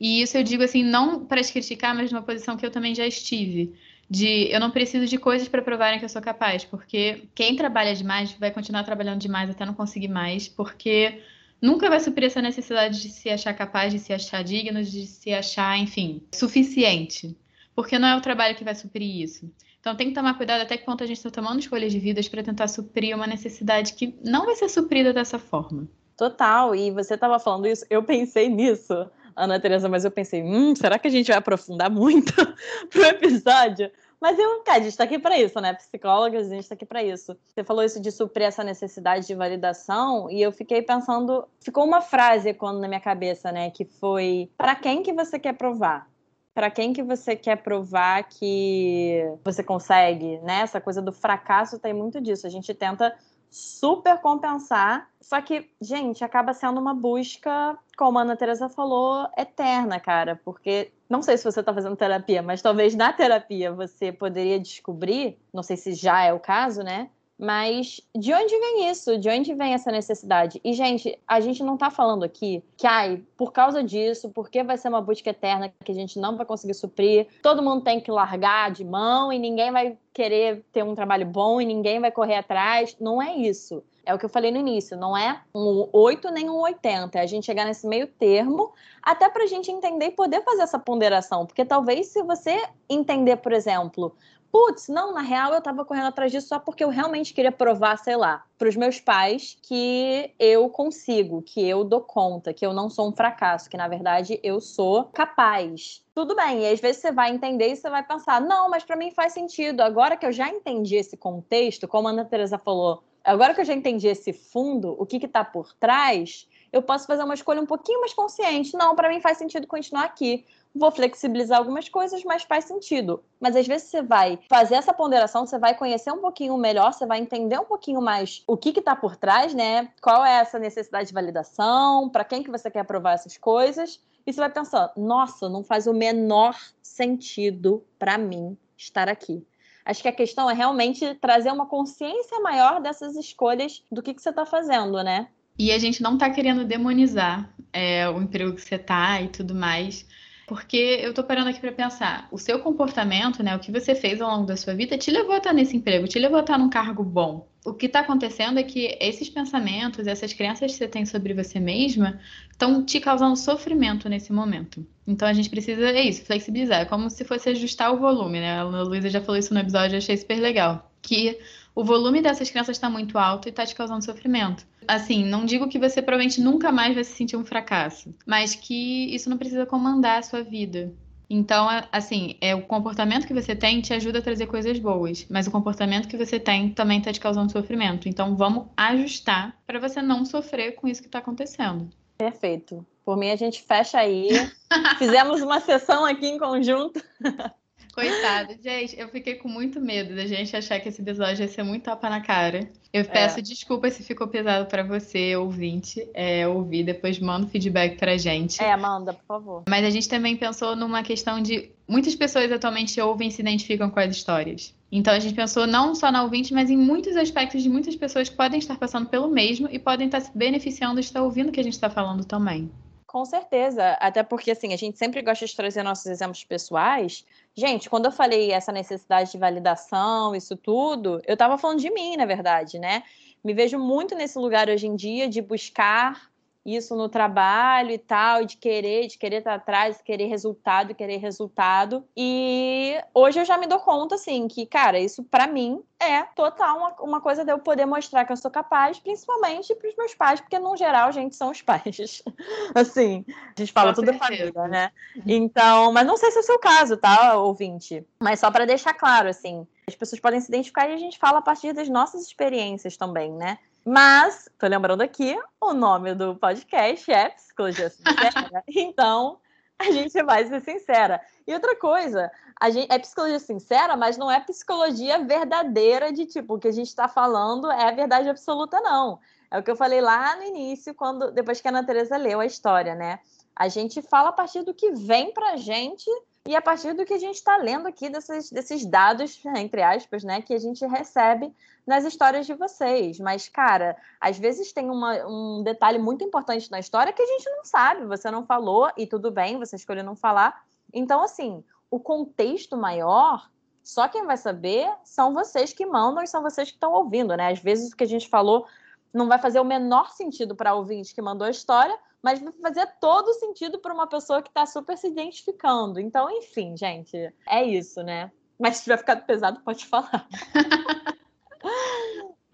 E 0.00 0.22
isso 0.22 0.36
eu 0.36 0.42
digo 0.42 0.62
assim, 0.62 0.82
não 0.82 1.26
para 1.26 1.42
te 1.42 1.52
criticar, 1.52 1.94
mas 1.94 2.10
numa 2.10 2.22
posição 2.22 2.56
que 2.56 2.64
eu 2.64 2.70
também 2.70 2.94
já 2.94 3.06
estive. 3.06 3.74
De 4.08 4.50
eu 4.50 4.58
não 4.58 4.70
preciso 4.70 5.06
de 5.06 5.18
coisas 5.18 5.46
para 5.46 5.62
provarem 5.62 5.98
que 5.98 6.04
eu 6.04 6.08
sou 6.08 6.22
capaz, 6.22 6.64
porque 6.64 7.28
quem 7.34 7.54
trabalha 7.54 7.94
demais 7.94 8.32
vai 8.32 8.50
continuar 8.50 8.82
trabalhando 8.82 9.20
demais 9.20 9.50
até 9.50 9.64
não 9.64 9.74
conseguir 9.74 10.08
mais, 10.08 10.48
porque 10.48 11.20
nunca 11.60 11.88
vai 11.88 12.00
suprir 12.00 12.26
essa 12.26 12.42
necessidade 12.42 13.00
de 13.00 13.08
se 13.10 13.28
achar 13.28 13.54
capaz, 13.54 13.92
de 13.92 13.98
se 14.00 14.12
achar 14.12 14.42
digno, 14.42 14.82
de 14.82 15.06
se 15.06 15.32
achar, 15.32 15.78
enfim, 15.78 16.22
suficiente. 16.34 17.36
Porque 17.72 17.98
não 17.98 18.08
é 18.08 18.16
o 18.16 18.20
trabalho 18.20 18.56
que 18.56 18.64
vai 18.64 18.74
suprir 18.74 19.22
isso. 19.22 19.48
Então 19.78 19.94
tem 19.94 20.08
que 20.08 20.14
tomar 20.14 20.34
cuidado 20.34 20.62
até 20.62 20.76
que 20.76 20.84
ponto 20.84 21.04
a 21.04 21.06
gente 21.06 21.18
está 21.18 21.30
tomando 21.30 21.60
escolhas 21.60 21.92
de 21.92 21.98
vidas 21.98 22.28
para 22.28 22.42
tentar 22.42 22.68
suprir 22.68 23.14
uma 23.14 23.26
necessidade 23.26 23.92
que 23.92 24.14
não 24.24 24.44
vai 24.44 24.56
ser 24.56 24.68
suprida 24.68 25.12
dessa 25.12 25.38
forma. 25.38 25.86
Total, 26.16 26.74
e 26.74 26.90
você 26.90 27.14
estava 27.14 27.38
falando 27.38 27.66
isso, 27.66 27.84
eu 27.88 28.02
pensei 28.02 28.48
nisso 28.48 29.08
Ana 29.36 29.60
Teresa, 29.60 29.88
mas 29.88 30.04
eu 30.04 30.10
pensei, 30.10 30.42
hum, 30.42 30.74
será 30.74 30.98
que 30.98 31.08
a 31.08 31.10
gente 31.10 31.28
vai 31.28 31.38
aprofundar 31.38 31.90
muito 31.90 32.32
pro 32.90 33.04
episódio? 33.04 33.90
Mas 34.20 34.38
eu, 34.38 34.62
cara, 34.62 34.80
a 34.80 34.82
gente 34.82 34.96
tá 34.96 35.04
aqui 35.04 35.18
para 35.18 35.38
isso, 35.38 35.58
né? 35.60 35.72
Psicólogas, 35.72 36.52
a 36.52 36.54
gente 36.54 36.68
tá 36.68 36.74
aqui 36.74 36.84
para 36.84 37.02
isso. 37.02 37.34
Você 37.46 37.64
falou 37.64 37.82
isso 37.82 37.98
de 38.00 38.12
suprir 38.12 38.46
essa 38.46 38.62
necessidade 38.62 39.26
de 39.26 39.34
validação 39.34 40.30
e 40.30 40.42
eu 40.42 40.52
fiquei 40.52 40.82
pensando, 40.82 41.48
ficou 41.58 41.84
uma 41.84 42.02
frase 42.02 42.52
quando 42.52 42.80
na 42.80 42.86
minha 42.86 43.00
cabeça, 43.00 43.50
né, 43.50 43.70
que 43.70 43.86
foi: 43.86 44.50
para 44.58 44.74
quem 44.76 45.02
que 45.02 45.12
você 45.12 45.38
quer 45.38 45.54
provar? 45.54 46.06
Para 46.52 46.70
quem 46.70 46.92
que 46.92 47.02
você 47.02 47.34
quer 47.34 47.56
provar 47.62 48.24
que 48.24 49.24
você 49.42 49.62
consegue, 49.62 50.38
né? 50.40 50.60
Essa 50.62 50.80
coisa 50.80 51.00
do 51.00 51.12
fracasso 51.12 51.78
tem 51.78 51.94
muito 51.94 52.20
disso. 52.20 52.46
A 52.46 52.50
gente 52.50 52.74
tenta 52.74 53.16
super 53.50 54.18
compensar. 54.20 55.08
Só 55.20 55.40
que, 55.40 55.70
gente, 55.80 56.22
acaba 56.24 56.54
sendo 56.54 56.80
uma 56.80 56.94
busca, 56.94 57.76
como 58.00 58.18
a 58.18 58.22
Ana 58.22 58.34
Teresa 58.34 58.66
falou, 58.70 59.28
eterna, 59.36 60.00
cara. 60.00 60.40
Porque 60.42 60.90
não 61.06 61.20
sei 61.20 61.36
se 61.36 61.44
você 61.44 61.60
está 61.60 61.74
fazendo 61.74 61.94
terapia, 61.94 62.40
mas 62.40 62.62
talvez 62.62 62.94
na 62.94 63.12
terapia 63.12 63.70
você 63.70 64.10
poderia 64.10 64.58
descobrir, 64.58 65.36
não 65.52 65.62
sei 65.62 65.76
se 65.76 65.92
já 65.92 66.24
é 66.24 66.32
o 66.32 66.40
caso, 66.40 66.82
né? 66.82 67.10
Mas 67.38 68.00
de 68.16 68.32
onde 68.32 68.58
vem 68.58 68.90
isso? 68.90 69.18
De 69.18 69.28
onde 69.28 69.52
vem 69.52 69.74
essa 69.74 69.92
necessidade? 69.92 70.58
E, 70.64 70.72
gente, 70.72 71.18
a 71.28 71.40
gente 71.40 71.62
não 71.62 71.76
tá 71.76 71.90
falando 71.90 72.22
aqui 72.22 72.64
que, 72.74 72.86
ai, 72.86 73.22
por 73.36 73.52
causa 73.52 73.82
disso, 73.84 74.30
porque 74.30 74.62
vai 74.62 74.78
ser 74.78 74.88
uma 74.88 75.02
busca 75.02 75.28
eterna 75.28 75.70
que 75.84 75.92
a 75.92 75.94
gente 75.94 76.18
não 76.18 76.38
vai 76.38 76.46
conseguir 76.46 76.74
suprir, 76.74 77.26
todo 77.42 77.62
mundo 77.62 77.84
tem 77.84 78.00
que 78.00 78.10
largar 78.10 78.70
de 78.70 78.84
mão 78.84 79.30
e 79.30 79.38
ninguém 79.38 79.70
vai 79.70 79.98
querer 80.14 80.64
ter 80.72 80.82
um 80.82 80.94
trabalho 80.94 81.26
bom 81.26 81.60
e 81.60 81.66
ninguém 81.66 82.00
vai 82.00 82.10
correr 82.10 82.36
atrás. 82.36 82.96
Não 82.98 83.20
é 83.20 83.36
isso. 83.36 83.82
É 84.10 84.14
o 84.14 84.18
que 84.18 84.24
eu 84.24 84.28
falei 84.28 84.50
no 84.50 84.58
início, 84.58 84.96
não 84.96 85.16
é 85.16 85.40
um 85.54 85.88
8 85.92 86.32
nem 86.32 86.50
um 86.50 86.60
80, 86.62 87.16
é 87.16 87.22
a 87.22 87.26
gente 87.26 87.46
chegar 87.46 87.64
nesse 87.64 87.86
meio 87.86 88.08
termo, 88.08 88.72
até 89.00 89.28
para 89.28 89.44
a 89.44 89.46
gente 89.46 89.70
entender 89.70 90.06
e 90.06 90.10
poder 90.10 90.42
fazer 90.42 90.62
essa 90.62 90.80
ponderação. 90.80 91.46
Porque 91.46 91.64
talvez 91.64 92.08
se 92.08 92.20
você 92.24 92.60
entender, 92.88 93.36
por 93.36 93.52
exemplo, 93.52 94.12
putz, 94.50 94.88
não, 94.88 95.14
na 95.14 95.20
real 95.20 95.54
eu 95.54 95.60
tava 95.60 95.84
correndo 95.84 96.08
atrás 96.08 96.32
disso 96.32 96.48
só 96.48 96.58
porque 96.58 96.82
eu 96.82 96.88
realmente 96.88 97.32
queria 97.32 97.52
provar, 97.52 97.98
sei 97.98 98.16
lá, 98.16 98.44
pros 98.58 98.74
meus 98.74 98.98
pais 98.98 99.56
que 99.62 100.34
eu 100.40 100.68
consigo, 100.68 101.40
que 101.40 101.64
eu 101.64 101.84
dou 101.84 102.00
conta, 102.00 102.52
que 102.52 102.66
eu 102.66 102.72
não 102.72 102.90
sou 102.90 103.08
um 103.08 103.12
fracasso, 103.12 103.70
que 103.70 103.76
na 103.76 103.86
verdade 103.86 104.40
eu 104.42 104.60
sou 104.60 105.04
capaz. 105.04 106.04
Tudo 106.12 106.34
bem, 106.34 106.62
e 106.62 106.66
às 106.66 106.80
vezes 106.80 107.00
você 107.00 107.12
vai 107.12 107.30
entender 107.30 107.68
e 107.68 107.76
você 107.76 107.88
vai 107.88 108.02
pensar, 108.02 108.40
não, 108.40 108.68
mas 108.68 108.82
para 108.82 108.96
mim 108.96 109.12
faz 109.12 109.32
sentido. 109.32 109.82
Agora 109.82 110.16
que 110.16 110.26
eu 110.26 110.32
já 110.32 110.48
entendi 110.48 110.96
esse 110.96 111.16
contexto, 111.16 111.86
como 111.86 112.08
a 112.08 112.10
Ana 112.10 112.24
Teresa 112.24 112.58
falou, 112.58 113.04
agora 113.24 113.54
que 113.54 113.60
eu 113.60 113.64
já 113.64 113.74
entendi 113.74 114.08
esse 114.08 114.32
fundo, 114.32 114.96
o 114.98 115.06
que 115.06 115.20
que 115.20 115.28
tá 115.28 115.44
por 115.44 115.72
trás, 115.74 116.48
eu 116.72 116.82
posso 116.82 117.06
fazer 117.06 117.24
uma 117.24 117.34
escolha 117.34 117.60
um 117.60 117.66
pouquinho 117.66 118.00
mais 118.00 118.14
consciente. 118.14 118.76
Não, 118.76 118.94
para 118.94 119.08
mim 119.08 119.20
faz 119.20 119.38
sentido 119.38 119.66
continuar 119.66 120.04
aqui 120.04 120.44
vou 120.74 120.90
flexibilizar 120.90 121.58
algumas 121.58 121.88
coisas, 121.88 122.22
mas 122.24 122.42
faz 122.42 122.64
sentido. 122.64 123.22
Mas 123.40 123.56
às 123.56 123.66
vezes 123.66 123.88
você 123.88 124.02
vai 124.02 124.38
fazer 124.48 124.76
essa 124.76 124.92
ponderação, 124.92 125.46
você 125.46 125.58
vai 125.58 125.76
conhecer 125.76 126.12
um 126.12 126.18
pouquinho 126.18 126.56
melhor, 126.56 126.92
você 126.92 127.06
vai 127.06 127.18
entender 127.18 127.58
um 127.58 127.64
pouquinho 127.64 128.00
mais 128.00 128.42
o 128.46 128.56
que 128.56 128.70
está 128.78 128.94
por 128.94 129.16
trás, 129.16 129.52
né? 129.52 129.90
Qual 130.00 130.24
é 130.24 130.38
essa 130.38 130.58
necessidade 130.58 131.08
de 131.08 131.14
validação, 131.14 132.08
para 132.08 132.24
quem 132.24 132.42
que 132.42 132.50
você 132.50 132.70
quer 132.70 132.84
provar 132.84 133.12
essas 133.12 133.36
coisas. 133.36 134.00
E 134.26 134.32
você 134.32 134.40
vai 134.40 134.50
pensar, 134.50 134.92
nossa, 134.96 135.48
não 135.48 135.64
faz 135.64 135.86
o 135.86 135.94
menor 135.94 136.56
sentido 136.82 137.84
para 137.98 138.18
mim 138.18 138.56
estar 138.76 139.08
aqui. 139.08 139.44
Acho 139.84 140.02
que 140.02 140.08
a 140.08 140.12
questão 140.12 140.50
é 140.50 140.54
realmente 140.54 141.14
trazer 141.14 141.50
uma 141.50 141.66
consciência 141.66 142.40
maior 142.40 142.80
dessas 142.80 143.16
escolhas 143.16 143.82
do 143.90 144.02
que, 144.02 144.14
que 144.14 144.22
você 144.22 144.30
está 144.30 144.44
fazendo, 144.44 145.02
né? 145.02 145.28
E 145.58 145.72
a 145.72 145.78
gente 145.78 146.02
não 146.02 146.14
está 146.14 146.30
querendo 146.30 146.64
demonizar 146.64 147.52
é, 147.72 148.08
o 148.08 148.20
emprego 148.20 148.54
que 148.54 148.62
você 148.62 148.76
está 148.76 149.20
e 149.20 149.28
tudo 149.28 149.54
mais. 149.54 150.06
Porque 150.50 150.98
eu 151.00 151.14
tô 151.14 151.22
parando 151.22 151.48
aqui 151.48 151.60
para 151.60 151.70
pensar, 151.70 152.26
o 152.32 152.36
seu 152.36 152.58
comportamento, 152.58 153.40
né, 153.40 153.54
o 153.54 153.60
que 153.60 153.70
você 153.70 153.94
fez 153.94 154.20
ao 154.20 154.28
longo 154.28 154.46
da 154.46 154.56
sua 154.56 154.74
vida 154.74 154.98
te 154.98 155.08
levou 155.08 155.32
a 155.32 155.36
estar 155.38 155.52
nesse 155.52 155.76
emprego, 155.76 156.08
te 156.08 156.18
levou 156.18 156.38
a 156.38 156.40
estar 156.40 156.58
num 156.58 156.68
cargo 156.68 157.04
bom. 157.04 157.46
O 157.64 157.72
que 157.72 157.86
está 157.86 158.00
acontecendo 158.00 158.58
é 158.58 158.64
que 158.64 158.98
esses 159.00 159.30
pensamentos, 159.30 160.08
essas 160.08 160.32
crenças 160.32 160.72
que 160.72 160.78
você 160.78 160.88
tem 160.88 161.06
sobre 161.06 161.34
você 161.34 161.60
mesma, 161.60 162.18
estão 162.50 162.84
te 162.84 162.98
causando 162.98 163.36
sofrimento 163.36 164.08
nesse 164.08 164.32
momento. 164.32 164.84
Então 165.06 165.28
a 165.28 165.32
gente 165.32 165.48
precisa, 165.48 165.88
é 165.88 166.02
isso, 166.02 166.24
flexibilizar. 166.24 166.80
É 166.80 166.84
como 166.84 167.08
se 167.10 167.24
fosse 167.24 167.50
ajustar 167.50 167.94
o 167.94 168.00
volume, 168.00 168.40
né? 168.40 168.58
A 168.58 168.64
Luísa 168.64 169.08
já 169.08 169.20
falou 169.20 169.38
isso 169.38 169.54
no 169.54 169.60
episódio, 169.60 169.94
eu 169.94 169.98
achei 169.98 170.16
super 170.16 170.40
legal. 170.40 170.90
Que 171.00 171.38
o 171.74 171.84
volume 171.84 172.20
dessas 172.20 172.50
crianças 172.50 172.76
está 172.76 172.90
muito 172.90 173.18
alto 173.18 173.48
e 173.48 173.50
está 173.50 173.64
te 173.64 173.74
causando 173.74 174.04
sofrimento. 174.04 174.66
Assim, 174.86 175.24
não 175.24 175.44
digo 175.44 175.68
que 175.68 175.78
você 175.78 176.02
provavelmente 176.02 176.40
nunca 176.40 176.72
mais 176.72 176.94
vai 176.94 177.04
se 177.04 177.12
sentir 177.12 177.36
um 177.36 177.44
fracasso, 177.44 178.14
mas 178.26 178.54
que 178.54 179.14
isso 179.14 179.30
não 179.30 179.38
precisa 179.38 179.66
comandar 179.66 180.18
a 180.18 180.22
sua 180.22 180.42
vida. 180.42 180.92
Então, 181.32 181.68
assim, 181.92 182.36
é 182.40 182.56
o 182.56 182.62
comportamento 182.62 183.24
que 183.24 183.32
você 183.32 183.54
tem 183.54 183.80
te 183.80 183.94
ajuda 183.94 184.18
a 184.18 184.22
trazer 184.22 184.46
coisas 184.46 184.80
boas, 184.80 185.24
mas 185.30 185.46
o 185.46 185.50
comportamento 185.50 186.08
que 186.08 186.16
você 186.16 186.40
tem 186.40 186.70
também 186.70 186.98
está 186.98 187.12
te 187.12 187.20
causando 187.20 187.52
sofrimento. 187.52 188.08
Então, 188.08 188.34
vamos 188.34 188.66
ajustar 188.76 189.56
para 189.64 189.78
você 189.78 190.02
não 190.02 190.24
sofrer 190.24 190.72
com 190.72 190.88
isso 190.88 191.00
que 191.00 191.06
está 191.06 191.20
acontecendo. 191.20 191.88
Perfeito. 192.18 192.84
Por 193.04 193.16
mim, 193.16 193.30
a 193.30 193.36
gente 193.36 193.62
fecha 193.62 193.98
aí. 193.98 194.28
Fizemos 194.98 195.40
uma 195.40 195.60
sessão 195.60 196.04
aqui 196.04 196.26
em 196.26 196.36
conjunto. 196.36 197.00
Coitado. 197.92 198.54
Gente, 198.62 198.98
eu 198.98 199.08
fiquei 199.08 199.34
com 199.34 199.48
muito 199.48 199.80
medo 199.80 200.14
da 200.14 200.26
gente 200.26 200.56
achar 200.56 200.78
que 200.80 200.88
esse 200.88 201.02
episódio 201.02 201.42
ia 201.42 201.48
ser 201.48 201.62
muito 201.62 201.84
tapa 201.84 202.08
na 202.08 202.20
cara. 202.20 202.70
Eu 202.92 203.04
peço 203.04 203.38
é. 203.38 203.42
desculpa 203.42 203.90
se 203.90 204.02
ficou 204.02 204.28
pesado 204.28 204.66
para 204.66 204.82
você, 204.82 205.36
ouvinte, 205.36 206.08
é, 206.14 206.46
ouvir. 206.46 206.84
Depois 206.84 207.18
manda 207.18 207.46
feedback 207.48 207.98
pra 207.98 208.16
gente. 208.16 208.62
É, 208.62 208.76
manda, 208.76 209.12
por 209.12 209.24
favor. 209.26 209.62
Mas 209.68 209.84
a 209.84 209.90
gente 209.90 210.08
também 210.08 210.36
pensou 210.36 210.74
numa 210.76 211.02
questão 211.02 211.40
de... 211.40 211.70
Muitas 211.86 212.14
pessoas 212.14 212.50
atualmente 212.52 213.00
ouvem 213.00 213.28
e 213.28 213.32
se 213.32 213.42
identificam 213.42 213.90
com 213.90 213.98
as 213.98 214.14
histórias. 214.14 214.74
Então 214.92 215.12
a 215.12 215.18
gente 215.18 215.34
pensou 215.34 215.66
não 215.66 215.94
só 215.94 216.10
na 216.10 216.22
ouvinte, 216.22 216.54
mas 216.54 216.70
em 216.70 216.76
muitos 216.76 217.16
aspectos 217.16 217.62
de 217.62 217.68
muitas 217.68 217.96
pessoas 217.96 218.28
que 218.28 218.36
podem 218.36 218.58
estar 218.58 218.76
passando 218.78 219.08
pelo 219.08 219.28
mesmo 219.28 219.68
e 219.70 219.78
podem 219.78 220.06
estar 220.06 220.20
se 220.20 220.30
beneficiando 220.36 221.00
de 221.00 221.06
estar 221.06 221.22
ouvindo 221.22 221.48
o 221.48 221.52
que 221.52 221.60
a 221.60 221.64
gente 221.64 221.74
está 221.74 221.90
falando 221.90 222.24
também. 222.24 222.70
Com 223.10 223.24
certeza, 223.24 223.94
até 223.94 224.22
porque 224.22 224.52
assim, 224.52 224.72
a 224.72 224.76
gente 224.76 224.96
sempre 224.96 225.20
gosta 225.20 225.44
de 225.44 225.56
trazer 225.56 225.82
nossos 225.82 226.06
exemplos 226.06 226.44
pessoais. 226.44 227.26
Gente, 227.56 227.90
quando 227.90 228.06
eu 228.06 228.12
falei 228.12 228.52
essa 228.52 228.72
necessidade 228.72 229.32
de 229.32 229.38
validação, 229.38 230.34
isso 230.34 230.56
tudo, 230.56 231.20
eu 231.26 231.34
estava 231.34 231.58
falando 231.58 231.80
de 231.80 231.90
mim, 231.90 232.16
na 232.16 232.24
verdade, 232.24 232.78
né? 232.78 233.02
Me 233.42 233.52
vejo 233.52 233.78
muito 233.78 234.14
nesse 234.14 234.38
lugar 234.38 234.68
hoje 234.68 234.86
em 234.86 234.94
dia 234.94 235.28
de 235.28 235.42
buscar 235.42 236.29
isso 236.64 236.94
no 236.94 237.08
trabalho 237.08 237.90
e 237.90 237.98
tal, 237.98 238.44
de 238.44 238.56
querer, 238.56 239.06
de 239.06 239.18
querer 239.18 239.38
estar 239.38 239.54
atrás, 239.54 240.00
querer 240.02 240.26
resultado, 240.26 240.94
querer 240.94 241.16
resultado. 241.16 242.04
E 242.16 242.96
hoje 243.14 243.40
eu 243.40 243.44
já 243.44 243.56
me 243.56 243.66
dou 243.66 243.80
conta, 243.80 244.14
assim, 244.14 244.46
que, 244.46 244.66
cara, 244.66 244.98
isso 244.98 245.24
para 245.24 245.46
mim 245.46 245.82
é 245.98 246.22
total 246.22 246.78
uma, 246.78 246.94
uma, 247.00 247.20
coisa 247.20 247.44
de 247.44 247.52
eu 247.52 247.58
poder 247.58 247.84
mostrar 247.84 248.24
que 248.24 248.32
eu 248.32 248.36
sou 248.36 248.50
capaz, 248.50 248.98
principalmente 248.98 249.74
para 249.74 249.88
os 249.88 249.96
meus 249.96 250.14
pais, 250.14 250.40
porque 250.40 250.58
no 250.58 250.76
geral, 250.76 251.08
a 251.08 251.12
gente, 251.12 251.36
são 251.36 251.50
os 251.50 251.60
pais. 251.60 252.22
assim, 252.74 253.24
a 253.28 253.60
gente 253.60 253.72
fala 253.72 253.90
Com 253.90 253.96
tudo 253.96 254.12
certeza. 254.12 254.24
família, 254.24 254.68
né? 254.68 254.92
Então, 255.26 255.92
mas 255.92 256.06
não 256.06 256.16
sei 256.16 256.30
se 256.30 256.38
é 256.38 256.40
o 256.40 256.44
seu 256.44 256.58
caso, 256.58 256.96
tá, 256.96 257.36
ouvinte? 257.36 258.06
Mas 258.22 258.40
só 258.40 258.50
para 258.50 258.64
deixar 258.64 258.94
claro, 258.94 259.28
assim, 259.28 259.66
as 259.86 259.94
pessoas 259.94 260.20
podem 260.20 260.40
se 260.40 260.48
identificar 260.48 260.88
e 260.88 260.94
a 260.94 260.98
gente 260.98 261.18
fala 261.18 261.38
a 261.38 261.42
partir 261.42 261.72
das 261.72 261.88
nossas 261.88 262.22
experiências 262.22 262.96
também, 262.96 263.32
né? 263.32 263.58
Mas, 263.84 264.48
tô 264.58 264.66
lembrando 264.66 265.00
aqui, 265.00 265.38
o 265.60 265.72
nome 265.72 266.14
do 266.14 266.36
podcast 266.36 267.10
é 267.10 267.30
Psicologia 267.30 267.88
Sincera. 267.88 268.62
então, 268.68 269.38
a 269.78 269.90
gente 269.90 270.22
vai 270.22 270.46
ser 270.46 270.60
sincera. 270.60 271.20
E 271.46 271.54
outra 271.54 271.74
coisa, 271.74 272.30
a 272.60 272.68
gente, 272.68 272.92
é 272.92 272.98
psicologia 272.98 273.38
sincera, 273.38 273.96
mas 273.96 274.18
não 274.18 274.30
é 274.30 274.38
psicologia 274.38 275.24
verdadeira 275.24 276.12
de 276.12 276.26
tipo, 276.26 276.54
o 276.54 276.58
que 276.58 276.68
a 276.68 276.72
gente 276.72 276.88
está 276.88 277.08
falando 277.08 277.70
é 277.70 277.88
a 277.88 277.92
verdade 277.92 278.28
absoluta, 278.28 278.78
não. 278.80 279.18
É 279.50 279.58
o 279.58 279.62
que 279.62 279.70
eu 279.70 279.76
falei 279.76 280.02
lá 280.02 280.36
no 280.36 280.44
início, 280.44 280.94
quando 280.94 281.30
depois 281.32 281.60
que 281.60 281.66
a 281.66 281.70
Ana 281.70 281.84
Teresa 281.84 282.18
leu 282.18 282.38
a 282.38 282.46
história, 282.46 282.94
né? 282.94 283.20
A 283.56 283.68
gente 283.68 284.02
fala 284.02 284.28
a 284.28 284.32
partir 284.32 284.62
do 284.62 284.74
que 284.74 284.92
vem 284.92 285.32
pra 285.32 285.56
gente 285.56 286.08
e 286.50 286.56
a 286.56 286.60
partir 286.60 286.94
do 286.94 287.04
que 287.04 287.14
a 287.14 287.18
gente 287.18 287.36
está 287.36 287.56
lendo 287.58 287.86
aqui, 287.86 288.10
desses, 288.10 288.50
desses 288.50 288.84
dados, 288.84 289.40
entre 289.56 289.84
aspas, 289.84 290.24
né, 290.24 290.42
que 290.42 290.52
a 290.52 290.58
gente 290.58 290.84
recebe 290.84 291.54
nas 291.86 292.04
histórias 292.04 292.44
de 292.44 292.54
vocês. 292.54 293.20
Mas, 293.20 293.48
cara, 293.48 293.96
às 294.20 294.36
vezes 294.36 294.72
tem 294.72 294.90
uma, 294.90 295.24
um 295.28 295.62
detalhe 295.62 295.96
muito 295.96 296.24
importante 296.24 296.68
na 296.68 296.80
história 296.80 297.12
que 297.12 297.22
a 297.22 297.26
gente 297.26 297.48
não 297.50 297.64
sabe, 297.64 298.04
você 298.04 298.32
não 298.32 298.44
falou, 298.44 298.90
e 298.96 299.06
tudo 299.06 299.30
bem, 299.30 299.60
você 299.60 299.76
escolheu 299.76 300.02
não 300.02 300.16
falar. 300.16 300.64
Então, 300.92 301.22
assim, 301.22 301.62
o 301.88 302.00
contexto 302.00 302.76
maior, 302.76 303.48
só 303.84 304.08
quem 304.08 304.26
vai 304.26 304.36
saber 304.36 304.92
são 305.04 305.32
vocês 305.32 305.72
que 305.72 305.86
mandam 305.86 306.20
e 306.20 306.26
são 306.26 306.42
vocês 306.42 306.68
que 306.68 306.74
estão 306.74 306.92
ouvindo, 306.92 307.36
né? 307.36 307.52
Às 307.52 307.60
vezes 307.60 307.92
o 307.92 307.96
que 307.96 308.02
a 308.02 308.08
gente 308.08 308.28
falou 308.28 308.66
não 309.14 309.28
vai 309.28 309.38
fazer 309.38 309.60
o 309.60 309.64
menor 309.64 310.10
sentido 310.10 310.56
para 310.56 310.74
ouvinte 310.74 311.14
que 311.14 311.22
mandou 311.22 311.46
a 311.46 311.50
história, 311.50 311.96
mas 312.22 312.40
vai 312.40 312.52
fazer 312.60 312.86
todo 313.00 313.32
sentido 313.34 313.78
para 313.78 313.94
uma 313.94 314.06
pessoa 314.06 314.42
que 314.42 314.48
está 314.48 314.66
super 314.66 314.96
se 314.96 315.08
identificando. 315.08 315.98
Então, 316.00 316.30
enfim, 316.30 316.76
gente, 316.76 317.16
é 317.48 317.64
isso, 317.64 318.02
né? 318.02 318.30
Mas 318.58 318.76
se 318.76 318.84
tiver 318.84 318.98
ficado 318.98 319.24
pesado, 319.24 319.60
pode 319.60 319.86
falar. 319.86 320.28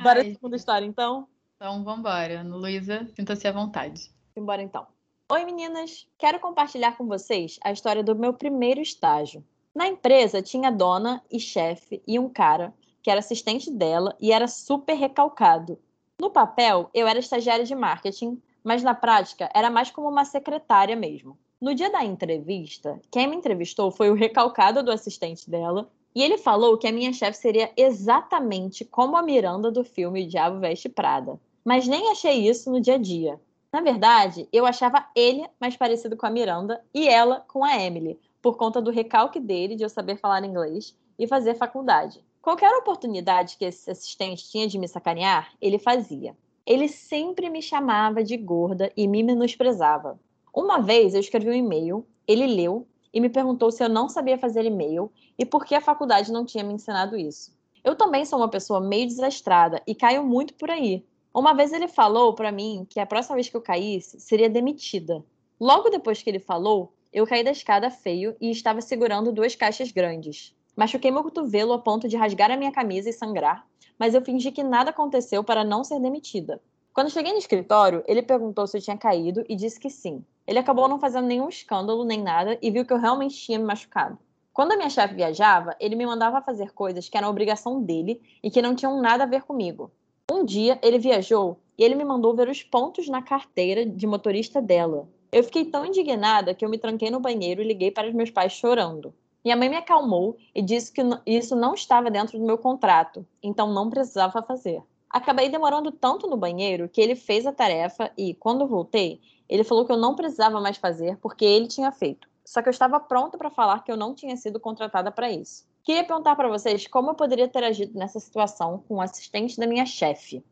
Bora 0.02 0.20
a 0.20 0.24
segunda 0.24 0.56
história, 0.56 0.86
então? 0.86 1.26
Então, 1.56 1.82
vambora. 1.82 2.42
Luísa, 2.42 3.08
sinta-se 3.16 3.48
à 3.48 3.52
vontade. 3.52 4.10
Embora, 4.36 4.62
então. 4.62 4.86
Oi, 5.32 5.44
meninas! 5.44 6.06
Quero 6.16 6.38
compartilhar 6.38 6.96
com 6.96 7.06
vocês 7.06 7.58
a 7.64 7.72
história 7.72 8.04
do 8.04 8.14
meu 8.14 8.32
primeiro 8.32 8.80
estágio. 8.80 9.44
Na 9.74 9.88
empresa 9.88 10.40
tinha 10.40 10.70
dona 10.70 11.22
e 11.30 11.40
chefe 11.40 12.00
e 12.06 12.18
um 12.18 12.28
cara 12.28 12.72
que 13.02 13.10
era 13.10 13.20
assistente 13.20 13.70
dela 13.70 14.16
e 14.20 14.32
era 14.32 14.46
super 14.46 14.94
recalcado. 14.94 15.78
No 16.20 16.30
papel, 16.30 16.88
eu 16.94 17.06
era 17.06 17.18
estagiária 17.18 17.64
de 17.64 17.74
marketing, 17.74 18.40
mas 18.66 18.82
na 18.82 18.96
prática 18.96 19.48
era 19.54 19.70
mais 19.70 19.92
como 19.92 20.08
uma 20.08 20.24
secretária 20.24 20.96
mesmo. 20.96 21.38
No 21.60 21.72
dia 21.72 21.88
da 21.88 22.04
entrevista, 22.04 23.00
quem 23.12 23.28
me 23.28 23.36
entrevistou 23.36 23.92
foi 23.92 24.10
o 24.10 24.14
recalcado 24.14 24.82
do 24.82 24.90
assistente 24.90 25.48
dela, 25.48 25.88
e 26.12 26.20
ele 26.20 26.36
falou 26.36 26.76
que 26.76 26.88
a 26.88 26.92
minha 26.92 27.12
chefe 27.12 27.38
seria 27.38 27.70
exatamente 27.76 28.84
como 28.84 29.16
a 29.16 29.22
Miranda 29.22 29.70
do 29.70 29.84
filme 29.84 30.24
O 30.24 30.28
Diabo 30.28 30.58
Veste 30.58 30.88
Prada. 30.88 31.38
Mas 31.64 31.86
nem 31.86 32.10
achei 32.10 32.48
isso 32.48 32.68
no 32.68 32.80
dia 32.80 32.94
a 32.94 32.98
dia. 32.98 33.40
Na 33.72 33.80
verdade, 33.80 34.48
eu 34.52 34.66
achava 34.66 35.06
ele 35.14 35.46
mais 35.60 35.76
parecido 35.76 36.16
com 36.16 36.26
a 36.26 36.30
Miranda 36.30 36.82
e 36.92 37.06
ela 37.06 37.44
com 37.46 37.62
a 37.62 37.80
Emily, 37.80 38.18
por 38.42 38.56
conta 38.56 38.82
do 38.82 38.90
recalque 38.90 39.38
dele 39.38 39.76
de 39.76 39.84
eu 39.84 39.88
saber 39.88 40.16
falar 40.16 40.44
inglês 40.44 40.92
e 41.16 41.28
fazer 41.28 41.54
faculdade. 41.54 42.20
Qualquer 42.42 42.74
oportunidade 42.76 43.56
que 43.56 43.64
esse 43.64 43.88
assistente 43.88 44.48
tinha 44.50 44.66
de 44.66 44.76
me 44.76 44.88
sacanear, 44.88 45.52
ele 45.60 45.78
fazia. 45.78 46.34
Ele 46.66 46.88
sempre 46.88 47.48
me 47.48 47.62
chamava 47.62 48.24
de 48.24 48.36
gorda 48.36 48.92
e 48.96 49.06
me 49.06 49.22
menosprezava. 49.22 50.18
Uma 50.52 50.80
vez 50.80 51.14
eu 51.14 51.20
escrevi 51.20 51.48
um 51.48 51.52
e-mail, 51.52 52.04
ele 52.26 52.44
leu 52.44 52.88
e 53.14 53.20
me 53.20 53.28
perguntou 53.28 53.70
se 53.70 53.84
eu 53.84 53.88
não 53.88 54.08
sabia 54.08 54.36
fazer 54.36 54.64
e-mail 54.64 55.12
e 55.38 55.46
por 55.46 55.64
que 55.64 55.76
a 55.76 55.80
faculdade 55.80 56.32
não 56.32 56.44
tinha 56.44 56.64
me 56.64 56.74
ensinado 56.74 57.16
isso. 57.16 57.56
Eu 57.84 57.94
também 57.94 58.24
sou 58.24 58.40
uma 58.40 58.48
pessoa 58.48 58.80
meio 58.80 59.06
desastrada 59.06 59.80
e 59.86 59.94
caio 59.94 60.24
muito 60.24 60.54
por 60.54 60.68
aí. 60.68 61.06
Uma 61.32 61.54
vez 61.54 61.72
ele 61.72 61.86
falou 61.86 62.34
para 62.34 62.50
mim 62.50 62.84
que 62.90 62.98
a 62.98 63.06
próxima 63.06 63.36
vez 63.36 63.48
que 63.48 63.56
eu 63.56 63.62
caísse 63.62 64.18
seria 64.18 64.50
demitida. 64.50 65.24
Logo 65.60 65.88
depois 65.88 66.20
que 66.20 66.28
ele 66.28 66.40
falou, 66.40 66.92
eu 67.12 67.26
caí 67.28 67.44
da 67.44 67.52
escada 67.52 67.90
feio 67.90 68.34
e 68.40 68.50
estava 68.50 68.80
segurando 68.80 69.30
duas 69.30 69.54
caixas 69.54 69.92
grandes. 69.92 70.52
Machuquei 70.74 71.12
meu 71.12 71.22
cotovelo 71.22 71.72
a 71.72 71.78
ponto 71.78 72.08
de 72.08 72.16
rasgar 72.16 72.50
a 72.50 72.56
minha 72.56 72.72
camisa 72.72 73.08
e 73.08 73.12
sangrar, 73.12 73.66
mas 73.98 74.14
eu 74.14 74.22
fingi 74.22 74.50
que 74.50 74.62
nada 74.62 74.90
aconteceu 74.90 75.42
para 75.42 75.64
não 75.64 75.84
ser 75.84 76.00
demitida. 76.00 76.60
Quando 76.92 77.10
cheguei 77.10 77.32
no 77.32 77.38
escritório, 77.38 78.02
ele 78.06 78.22
perguntou 78.22 78.66
se 78.66 78.78
eu 78.78 78.80
tinha 78.80 78.96
caído 78.96 79.44
e 79.48 79.54
disse 79.54 79.78
que 79.78 79.90
sim. 79.90 80.24
Ele 80.46 80.58
acabou 80.58 80.88
não 80.88 80.98
fazendo 80.98 81.26
nenhum 81.26 81.48
escândalo 81.48 82.04
nem 82.04 82.22
nada 82.22 82.58
e 82.62 82.70
viu 82.70 82.86
que 82.86 82.92
eu 82.92 82.98
realmente 82.98 83.36
tinha 83.36 83.58
me 83.58 83.64
machucado. 83.64 84.18
Quando 84.52 84.72
a 84.72 84.76
minha 84.76 84.88
chefe 84.88 85.14
viajava, 85.14 85.76
ele 85.78 85.94
me 85.94 86.06
mandava 86.06 86.40
fazer 86.40 86.72
coisas 86.72 87.08
que 87.08 87.18
eram 87.18 87.28
obrigação 87.28 87.82
dele 87.82 88.22
e 88.42 88.50
que 88.50 88.62
não 88.62 88.74
tinham 88.74 88.98
nada 89.02 89.24
a 89.24 89.26
ver 89.26 89.42
comigo. 89.42 89.90
Um 90.32 90.44
dia, 90.44 90.78
ele 90.82 90.98
viajou 90.98 91.58
e 91.76 91.84
ele 91.84 91.94
me 91.94 92.04
mandou 92.04 92.34
ver 92.34 92.48
os 92.48 92.62
pontos 92.62 93.06
na 93.08 93.20
carteira 93.20 93.84
de 93.84 94.06
motorista 94.06 94.62
dela. 94.62 95.06
Eu 95.30 95.44
fiquei 95.44 95.66
tão 95.66 95.84
indignada 95.84 96.54
que 96.54 96.64
eu 96.64 96.70
me 96.70 96.78
tranquei 96.78 97.10
no 97.10 97.20
banheiro 97.20 97.60
e 97.60 97.66
liguei 97.66 97.90
para 97.90 98.08
os 98.08 98.14
meus 98.14 98.30
pais 98.30 98.52
chorando. 98.52 99.12
Minha 99.46 99.56
mãe 99.56 99.68
me 99.68 99.76
acalmou 99.76 100.36
e 100.52 100.60
disse 100.60 100.90
que 100.90 101.00
isso 101.24 101.54
não 101.54 101.72
estava 101.72 102.10
dentro 102.10 102.36
do 102.36 102.44
meu 102.44 102.58
contrato, 102.58 103.24
então 103.40 103.72
não 103.72 103.88
precisava 103.88 104.42
fazer. 104.42 104.82
Acabei 105.08 105.48
demorando 105.48 105.92
tanto 105.92 106.26
no 106.26 106.36
banheiro 106.36 106.88
que 106.88 107.00
ele 107.00 107.14
fez 107.14 107.46
a 107.46 107.52
tarefa 107.52 108.10
e, 108.18 108.34
quando 108.34 108.66
voltei, 108.66 109.20
ele 109.48 109.62
falou 109.62 109.86
que 109.86 109.92
eu 109.92 109.96
não 109.96 110.16
precisava 110.16 110.60
mais 110.60 110.78
fazer 110.78 111.16
porque 111.18 111.44
ele 111.44 111.68
tinha 111.68 111.92
feito. 111.92 112.28
Só 112.44 112.60
que 112.60 112.68
eu 112.68 112.72
estava 112.72 112.98
pronta 112.98 113.38
para 113.38 113.48
falar 113.48 113.84
que 113.84 113.92
eu 113.92 113.96
não 113.96 114.16
tinha 114.16 114.36
sido 114.36 114.58
contratada 114.58 115.12
para 115.12 115.30
isso. 115.30 115.64
Queria 115.84 116.02
perguntar 116.02 116.34
para 116.34 116.48
vocês 116.48 116.88
como 116.88 117.10
eu 117.10 117.14
poderia 117.14 117.46
ter 117.46 117.62
agido 117.62 117.96
nessa 117.96 118.18
situação 118.18 118.82
com 118.88 118.96
o 118.96 119.00
assistente 119.00 119.60
da 119.60 119.66
minha 119.68 119.86
chefe. 119.86 120.44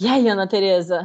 E 0.00 0.08
aí, 0.08 0.28
Ana 0.28 0.48
Tereza? 0.48 1.04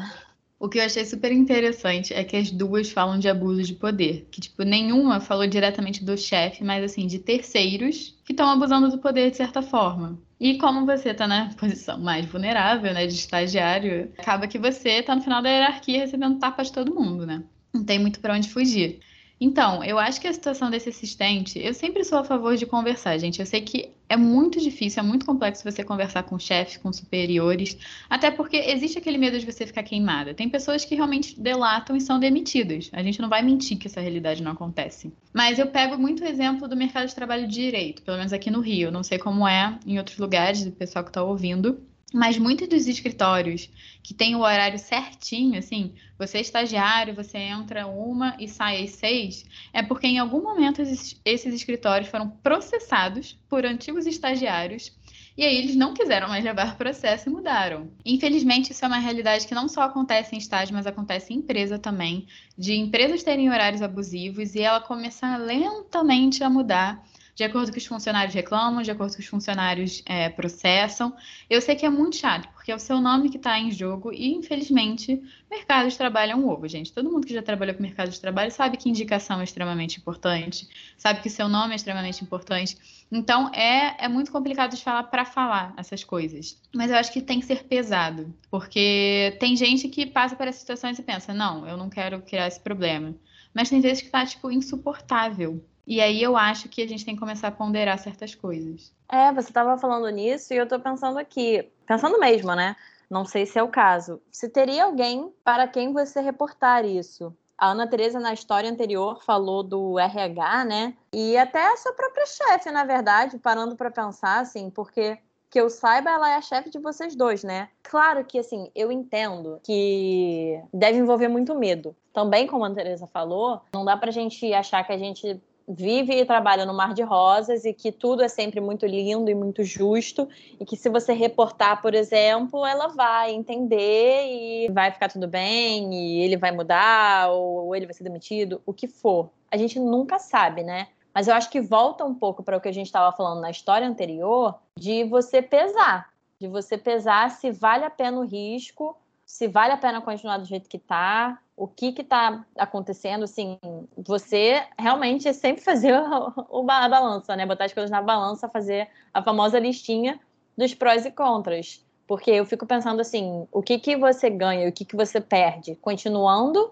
O 0.60 0.68
que 0.68 0.80
eu 0.80 0.84
achei 0.84 1.06
super 1.06 1.32
interessante 1.32 2.14
é 2.14 2.24
que 2.24 2.36
as 2.36 2.50
duas 2.50 2.90
falam 2.90 3.20
de 3.20 3.30
abuso 3.30 3.62
de 3.62 3.74
poder. 3.74 4.28
Que, 4.32 4.42
tipo, 4.42 4.64
nenhuma 4.64 5.20
falou 5.20 5.46
diretamente 5.46 6.04
do 6.04 6.18
chefe, 6.18 6.64
mas, 6.64 6.84
assim, 6.84 7.06
de 7.06 7.20
terceiros 7.20 8.20
que 8.26 8.34
estão 8.34 8.50
abusando 8.50 8.90
do 8.90 8.98
poder 8.98 9.30
de 9.30 9.38
certa 9.38 9.62
forma. 9.62 10.20
E 10.40 10.58
como 10.58 10.86
você 10.86 11.10
está 11.10 11.28
na 11.28 11.54
posição 11.60 12.00
mais 12.00 12.26
vulnerável, 12.26 12.92
né, 12.92 13.06
de 13.06 13.14
estagiário, 13.14 14.12
acaba 14.18 14.48
que 14.48 14.58
você 14.58 15.00
está 15.00 15.16
no 15.16 15.22
final 15.22 15.44
da 15.44 15.50
hierarquia 15.50 16.00
recebendo 16.00 16.40
tapas 16.40 16.68
de 16.68 16.74
todo 16.74 16.94
mundo, 16.94 17.26
né? 17.26 17.44
Não 17.72 17.84
tem 17.84 18.00
muito 18.00 18.20
para 18.20 18.34
onde 18.34 18.50
fugir. 18.50 19.00
Então, 19.40 19.84
eu 19.84 20.00
acho 20.00 20.20
que 20.20 20.28
a 20.28 20.34
situação 20.34 20.72
desse 20.72 20.90
assistente, 20.90 21.60
eu 21.60 21.74
sempre 21.74 22.04
sou 22.04 22.18
a 22.18 22.24
favor 22.24 22.56
de 22.58 22.66
conversar, 22.66 23.18
gente. 23.20 23.40
Eu 23.40 23.46
sei 23.46 23.62
que 23.62 23.92
é 24.10 24.18
muito 24.18 24.60
difícil, 24.60 25.04
é 25.04 25.06
muito 25.06 25.26
complexo 25.26 25.64
você 25.64 25.84
conversar 25.84 26.24
com 26.24 26.40
chefes, 26.40 26.78
com 26.78 26.92
superiores, 26.92 27.78
até 28.10 28.32
porque 28.32 28.58
existe 28.58 28.98
aquele 28.98 29.18
medo 29.18 29.40
de 29.40 29.46
você 29.46 29.68
ficar 29.68 29.84
queimada. 29.84 30.34
Tem 30.34 30.50
pessoas 30.50 30.84
que 30.84 30.96
realmente 30.96 31.40
delatam 31.40 31.96
e 31.96 32.02
são 32.02 32.20
demitidas. 32.20 32.90
A 32.94 33.04
gente 33.04 33.22
não 33.22 33.30
vai 33.30 33.44
mentir 33.44 33.78
que 33.78 33.88
essa 33.88 34.02
realidade 34.02 34.42
não 34.42 34.54
acontece. 34.54 35.14
Mas 35.32 35.60
eu 35.60 35.68
pego 35.68 35.98
muito 36.00 36.24
exemplo 36.24 36.68
do 36.68 36.76
mercado 36.76 37.08
de 37.08 37.14
trabalho 37.14 37.48
de 37.48 37.54
direito, 37.54 38.02
pelo 38.02 38.18
menos 38.18 38.34
aqui 38.34 38.50
no 38.50 38.60
Rio. 38.60 38.92
Não 38.92 39.04
sei 39.04 39.20
como 39.20 39.48
é 39.48 39.78
em 39.86 40.00
outros 40.00 40.18
lugares, 40.18 40.66
do 40.66 40.72
pessoal 40.72 41.04
que 41.04 41.12
está 41.12 41.22
ouvindo. 41.22 41.80
Mas 42.14 42.38
muitos 42.38 42.70
dos 42.70 42.88
escritórios 42.88 43.70
que 44.02 44.14
têm 44.14 44.36
o 44.36 44.40
horário 44.40 44.80
certinho, 44.80 45.60
assim, 45.60 45.94
você 46.18 46.38
é 46.38 46.42
estagiário, 46.42 47.14
você 47.14 47.38
entra 47.38 47.86
uma 47.86 48.36
e 48.40 48.48
sai 48.48 48.84
às 48.84 48.92
seis, 48.92 49.46
é 49.74 49.84
porque 49.84 50.08
em 50.08 50.18
algum 50.18 50.42
momento 50.42 50.82
esses, 50.82 51.20
esses 51.26 51.54
escritórios 51.54 52.10
foram 52.10 52.30
processados 52.30 53.38
por 53.50 53.66
antigos 53.66 54.06
estagiários 54.06 54.94
e 55.38 55.44
aí 55.44 55.56
eles 55.56 55.76
não 55.76 55.94
quiseram 55.94 56.30
mais 56.30 56.44
levar 56.44 56.78
processo 56.78 57.30
e 57.30 57.32
mudaram. 57.32 57.92
Infelizmente, 58.04 58.72
isso 58.72 58.84
é 58.84 58.88
uma 58.88 58.98
realidade 58.98 59.46
que 59.46 59.54
não 59.54 59.68
só 59.68 59.82
acontece 59.82 60.34
em 60.34 60.40
estágio, 60.40 60.74
mas 60.74 60.88
acontece 60.88 61.32
em 61.32 61.38
empresa 61.38 61.78
também, 61.78 62.26
de 62.58 62.74
empresas 62.74 63.22
terem 63.22 63.50
horários 63.50 63.84
abusivos 63.84 64.56
e 64.56 64.62
ela 64.62 64.80
começar 64.80 65.38
lentamente 65.38 66.44
a 66.44 66.50
mudar 66.50 67.06
de 67.38 67.44
acordo 67.44 67.68
com 67.68 67.74
que 67.74 67.78
os 67.78 67.86
funcionários 67.86 68.34
reclamam, 68.34 68.82
de 68.82 68.90
acordo 68.90 69.12
com 69.12 69.18
que 69.18 69.22
os 69.22 69.28
funcionários 69.28 70.02
é, 70.08 70.28
processam. 70.28 71.16
Eu 71.48 71.62
sei 71.62 71.76
que 71.76 71.86
é 71.86 71.90
muito 71.90 72.16
chato, 72.16 72.50
porque 72.50 72.72
é 72.72 72.76
o 72.76 72.80
seu 72.80 73.00
nome 73.00 73.30
que 73.30 73.38
está 73.38 73.60
em 73.60 73.70
jogo 73.72 74.12
e, 74.12 74.34
infelizmente, 74.34 75.22
mercado 75.48 75.88
de 75.88 75.96
trabalho 75.96 76.32
é 76.32 76.36
um 76.36 76.50
ovo, 76.50 76.68
gente. 76.68 76.92
Todo 76.92 77.12
mundo 77.12 77.28
que 77.28 77.34
já 77.36 77.44
trabalhou 77.44 77.76
com 77.76 77.84
mercado 77.84 78.10
de 78.10 78.20
trabalho 78.20 78.50
sabe 78.50 78.76
que 78.76 78.90
indicação 78.90 79.40
é 79.40 79.44
extremamente 79.44 80.00
importante, 80.00 80.68
sabe 80.98 81.22
que 81.22 81.30
seu 81.30 81.48
nome 81.48 81.74
é 81.74 81.76
extremamente 81.76 82.24
importante. 82.24 82.76
Então, 83.12 83.54
é, 83.54 84.04
é 84.04 84.08
muito 84.08 84.32
complicado 84.32 84.76
de 84.76 84.84
falar 84.84 85.04
para 85.04 85.24
falar 85.24 85.76
essas 85.78 86.04
coisas. 86.04 86.60
Mas 86.74 86.90
eu 86.90 86.98
acho 86.98 87.14
que 87.14 87.22
tem 87.22 87.40
que 87.40 87.46
ser 87.46 87.66
pesado, 87.66 88.34
porque 88.50 89.38
tem 89.40 89.56
gente 89.56 89.88
que 89.90 90.08
passa 90.08 90.36
por 90.36 90.48
essas 90.48 90.62
situações 90.62 90.98
e 90.98 91.04
pensa: 91.04 91.36
não, 91.36 91.68
eu 91.68 91.78
não 91.78 91.88
quero 91.88 92.20
criar 92.24 92.48
esse 92.48 92.60
problema. 92.60 93.14
Mas 93.54 93.70
tem 93.70 93.80
vezes 93.80 94.02
que 94.02 94.08
está, 94.08 94.26
tipo, 94.26 94.50
insuportável. 94.50 95.64
E 95.88 96.02
aí 96.02 96.22
eu 96.22 96.36
acho 96.36 96.68
que 96.68 96.82
a 96.82 96.88
gente 96.88 97.06
tem 97.06 97.14
que 97.14 97.20
começar 97.20 97.48
a 97.48 97.52
ponderar 97.52 97.98
certas 97.98 98.36
coisas. 98.36 98.94
É, 99.10 99.32
você 99.32 99.50
estava 99.50 99.78
falando 99.78 100.10
nisso 100.10 100.54
e 100.54 100.58
eu 100.58 100.66
estou 100.66 100.82
pensando 100.82 101.18
aqui, 101.18 101.72
pensando 101.86 102.20
mesmo, 102.20 102.54
né? 102.54 102.76
Não 103.10 103.24
sei 103.24 103.46
se 103.46 103.58
é 103.58 103.64
o 103.64 103.70
caso. 103.70 104.22
Se 104.30 104.50
teria 104.50 104.84
alguém 104.84 105.34
para 105.46 105.66
quem 105.66 105.94
você 105.94 106.20
reportar 106.20 106.84
isso? 106.84 107.34
A 107.58 107.72
Ana 107.72 107.88
Teresa, 107.88 108.20
na 108.20 108.34
história 108.34 108.70
anterior, 108.70 109.24
falou 109.24 109.64
do 109.64 109.98
RH, 109.98 110.66
né? 110.66 110.94
E 111.14 111.38
até 111.38 111.66
a 111.66 111.78
sua 111.78 111.94
própria 111.94 112.26
chefe, 112.26 112.70
na 112.70 112.84
verdade, 112.84 113.40
parando 113.40 113.78
para 113.78 113.90
pensar, 113.90 114.42
assim, 114.42 114.70
porque 114.70 115.18
que 115.50 115.60
eu 115.60 115.70
saiba, 115.70 116.10
ela 116.10 116.30
é 116.30 116.36
a 116.36 116.42
chefe 116.42 116.70
de 116.70 116.78
vocês 116.78 117.16
dois, 117.16 117.44
né? 117.44 117.70
Claro 117.82 118.26
que, 118.26 118.38
assim, 118.38 118.70
eu 118.76 118.92
entendo 118.92 119.62
que 119.64 120.62
deve 120.74 120.98
envolver 120.98 121.30
muito 121.30 121.56
medo. 121.56 121.96
Também, 122.14 122.46
como 122.46 122.66
a 122.66 122.74
Teresa 122.74 123.08
falou, 123.08 123.62
não 123.74 123.86
dá 123.86 123.96
pra 123.96 124.12
gente 124.12 124.54
achar 124.54 124.84
que 124.84 124.92
a 124.92 124.98
gente 124.98 125.42
vive 125.68 126.14
e 126.14 126.26
trabalha 126.26 126.66
no 126.66 126.74
mar 126.74 126.94
de 126.94 127.04
rosas 127.04 127.66
e 127.66 127.74
que 127.74 127.92
tudo 127.92 128.24
é 128.24 128.30
sempre 128.30 128.62
muito 128.62 128.86
lindo 128.86 129.30
e 129.30 129.36
muito 129.36 129.64
justo 129.64 130.30
e 130.60 130.66
que 130.66 130.78
se 130.78 130.90
você 130.90 131.12
reportar, 131.12 131.82
por 131.82 131.94
exemplo, 131.94 132.66
ela 132.66 132.88
vai 132.88 133.34
entender 133.34 134.28
e 134.28 134.72
vai 134.72 134.92
ficar 134.92 135.10
tudo 135.10 135.28
bem 135.28 135.94
e 135.94 136.22
ele 136.22 136.38
vai 136.38 136.52
mudar 136.52 137.30
ou 137.32 137.76
ele 137.76 137.86
vai 137.86 137.94
ser 137.94 138.04
demitido, 138.04 138.62
o 138.66 138.74
que 138.74 138.88
for. 138.88 139.30
A 139.52 139.58
gente 139.58 139.78
nunca 139.80 140.20
sabe, 140.20 140.64
né? 140.64 140.88
Mas 141.14 141.28
eu 141.28 141.34
acho 141.34 141.50
que 141.50 141.60
volta 141.60 142.06
um 142.06 142.14
pouco 142.14 142.44
para 142.44 142.56
o 142.56 142.62
que 142.62 142.70
a 142.70 142.74
gente 142.74 142.86
estava 142.86 143.16
falando 143.16 143.42
na 143.42 143.50
história 143.50 143.88
anterior, 143.88 144.56
de 144.78 145.04
você 145.04 145.42
pesar, 145.42 146.14
de 146.40 146.48
você 146.48 146.78
pesar 146.78 147.32
se 147.32 147.52
vale 147.52 147.84
a 147.84 147.90
pena 147.90 148.20
o 148.20 148.26
risco, 148.26 148.96
se 149.28 149.46
vale 149.46 149.74
a 149.74 149.78
pena 149.78 150.02
continuar 150.02 150.38
do 150.38 150.46
jeito 150.46 150.70
que 150.70 150.78
está, 150.78 151.38
o 151.54 151.68
que 151.68 151.94
está 152.00 152.46
acontecendo, 152.58 153.26
assim, 153.26 153.60
você 153.98 154.66
realmente 154.80 155.32
sempre 155.34 155.62
fazer 155.62 155.94
o, 156.00 156.62
o, 156.62 156.72
a 156.72 156.88
balança, 156.88 157.36
né? 157.36 157.46
Botar 157.46 157.66
as 157.66 157.74
coisas 157.74 157.92
na 157.92 158.02
balança, 158.02 158.48
fazer 158.48 158.88
a 159.14 159.22
famosa 159.22 159.60
listinha 159.60 160.18
dos 160.58 160.74
prós 160.74 161.06
e 161.06 161.12
contras. 161.12 161.86
Porque 162.08 162.32
eu 162.32 162.46
fico 162.46 162.66
pensando 162.66 163.02
assim, 163.02 163.46
o 163.52 163.62
que, 163.62 163.78
que 163.78 163.98
você 163.98 164.30
ganha 164.30 164.66
e 164.66 164.70
o 164.70 164.72
que, 164.72 164.86
que 164.86 164.96
você 164.96 165.20
perde 165.20 165.76
continuando 165.76 166.72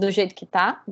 do 0.00 0.10
jeito 0.10 0.34
que 0.34 0.44
está, 0.44 0.82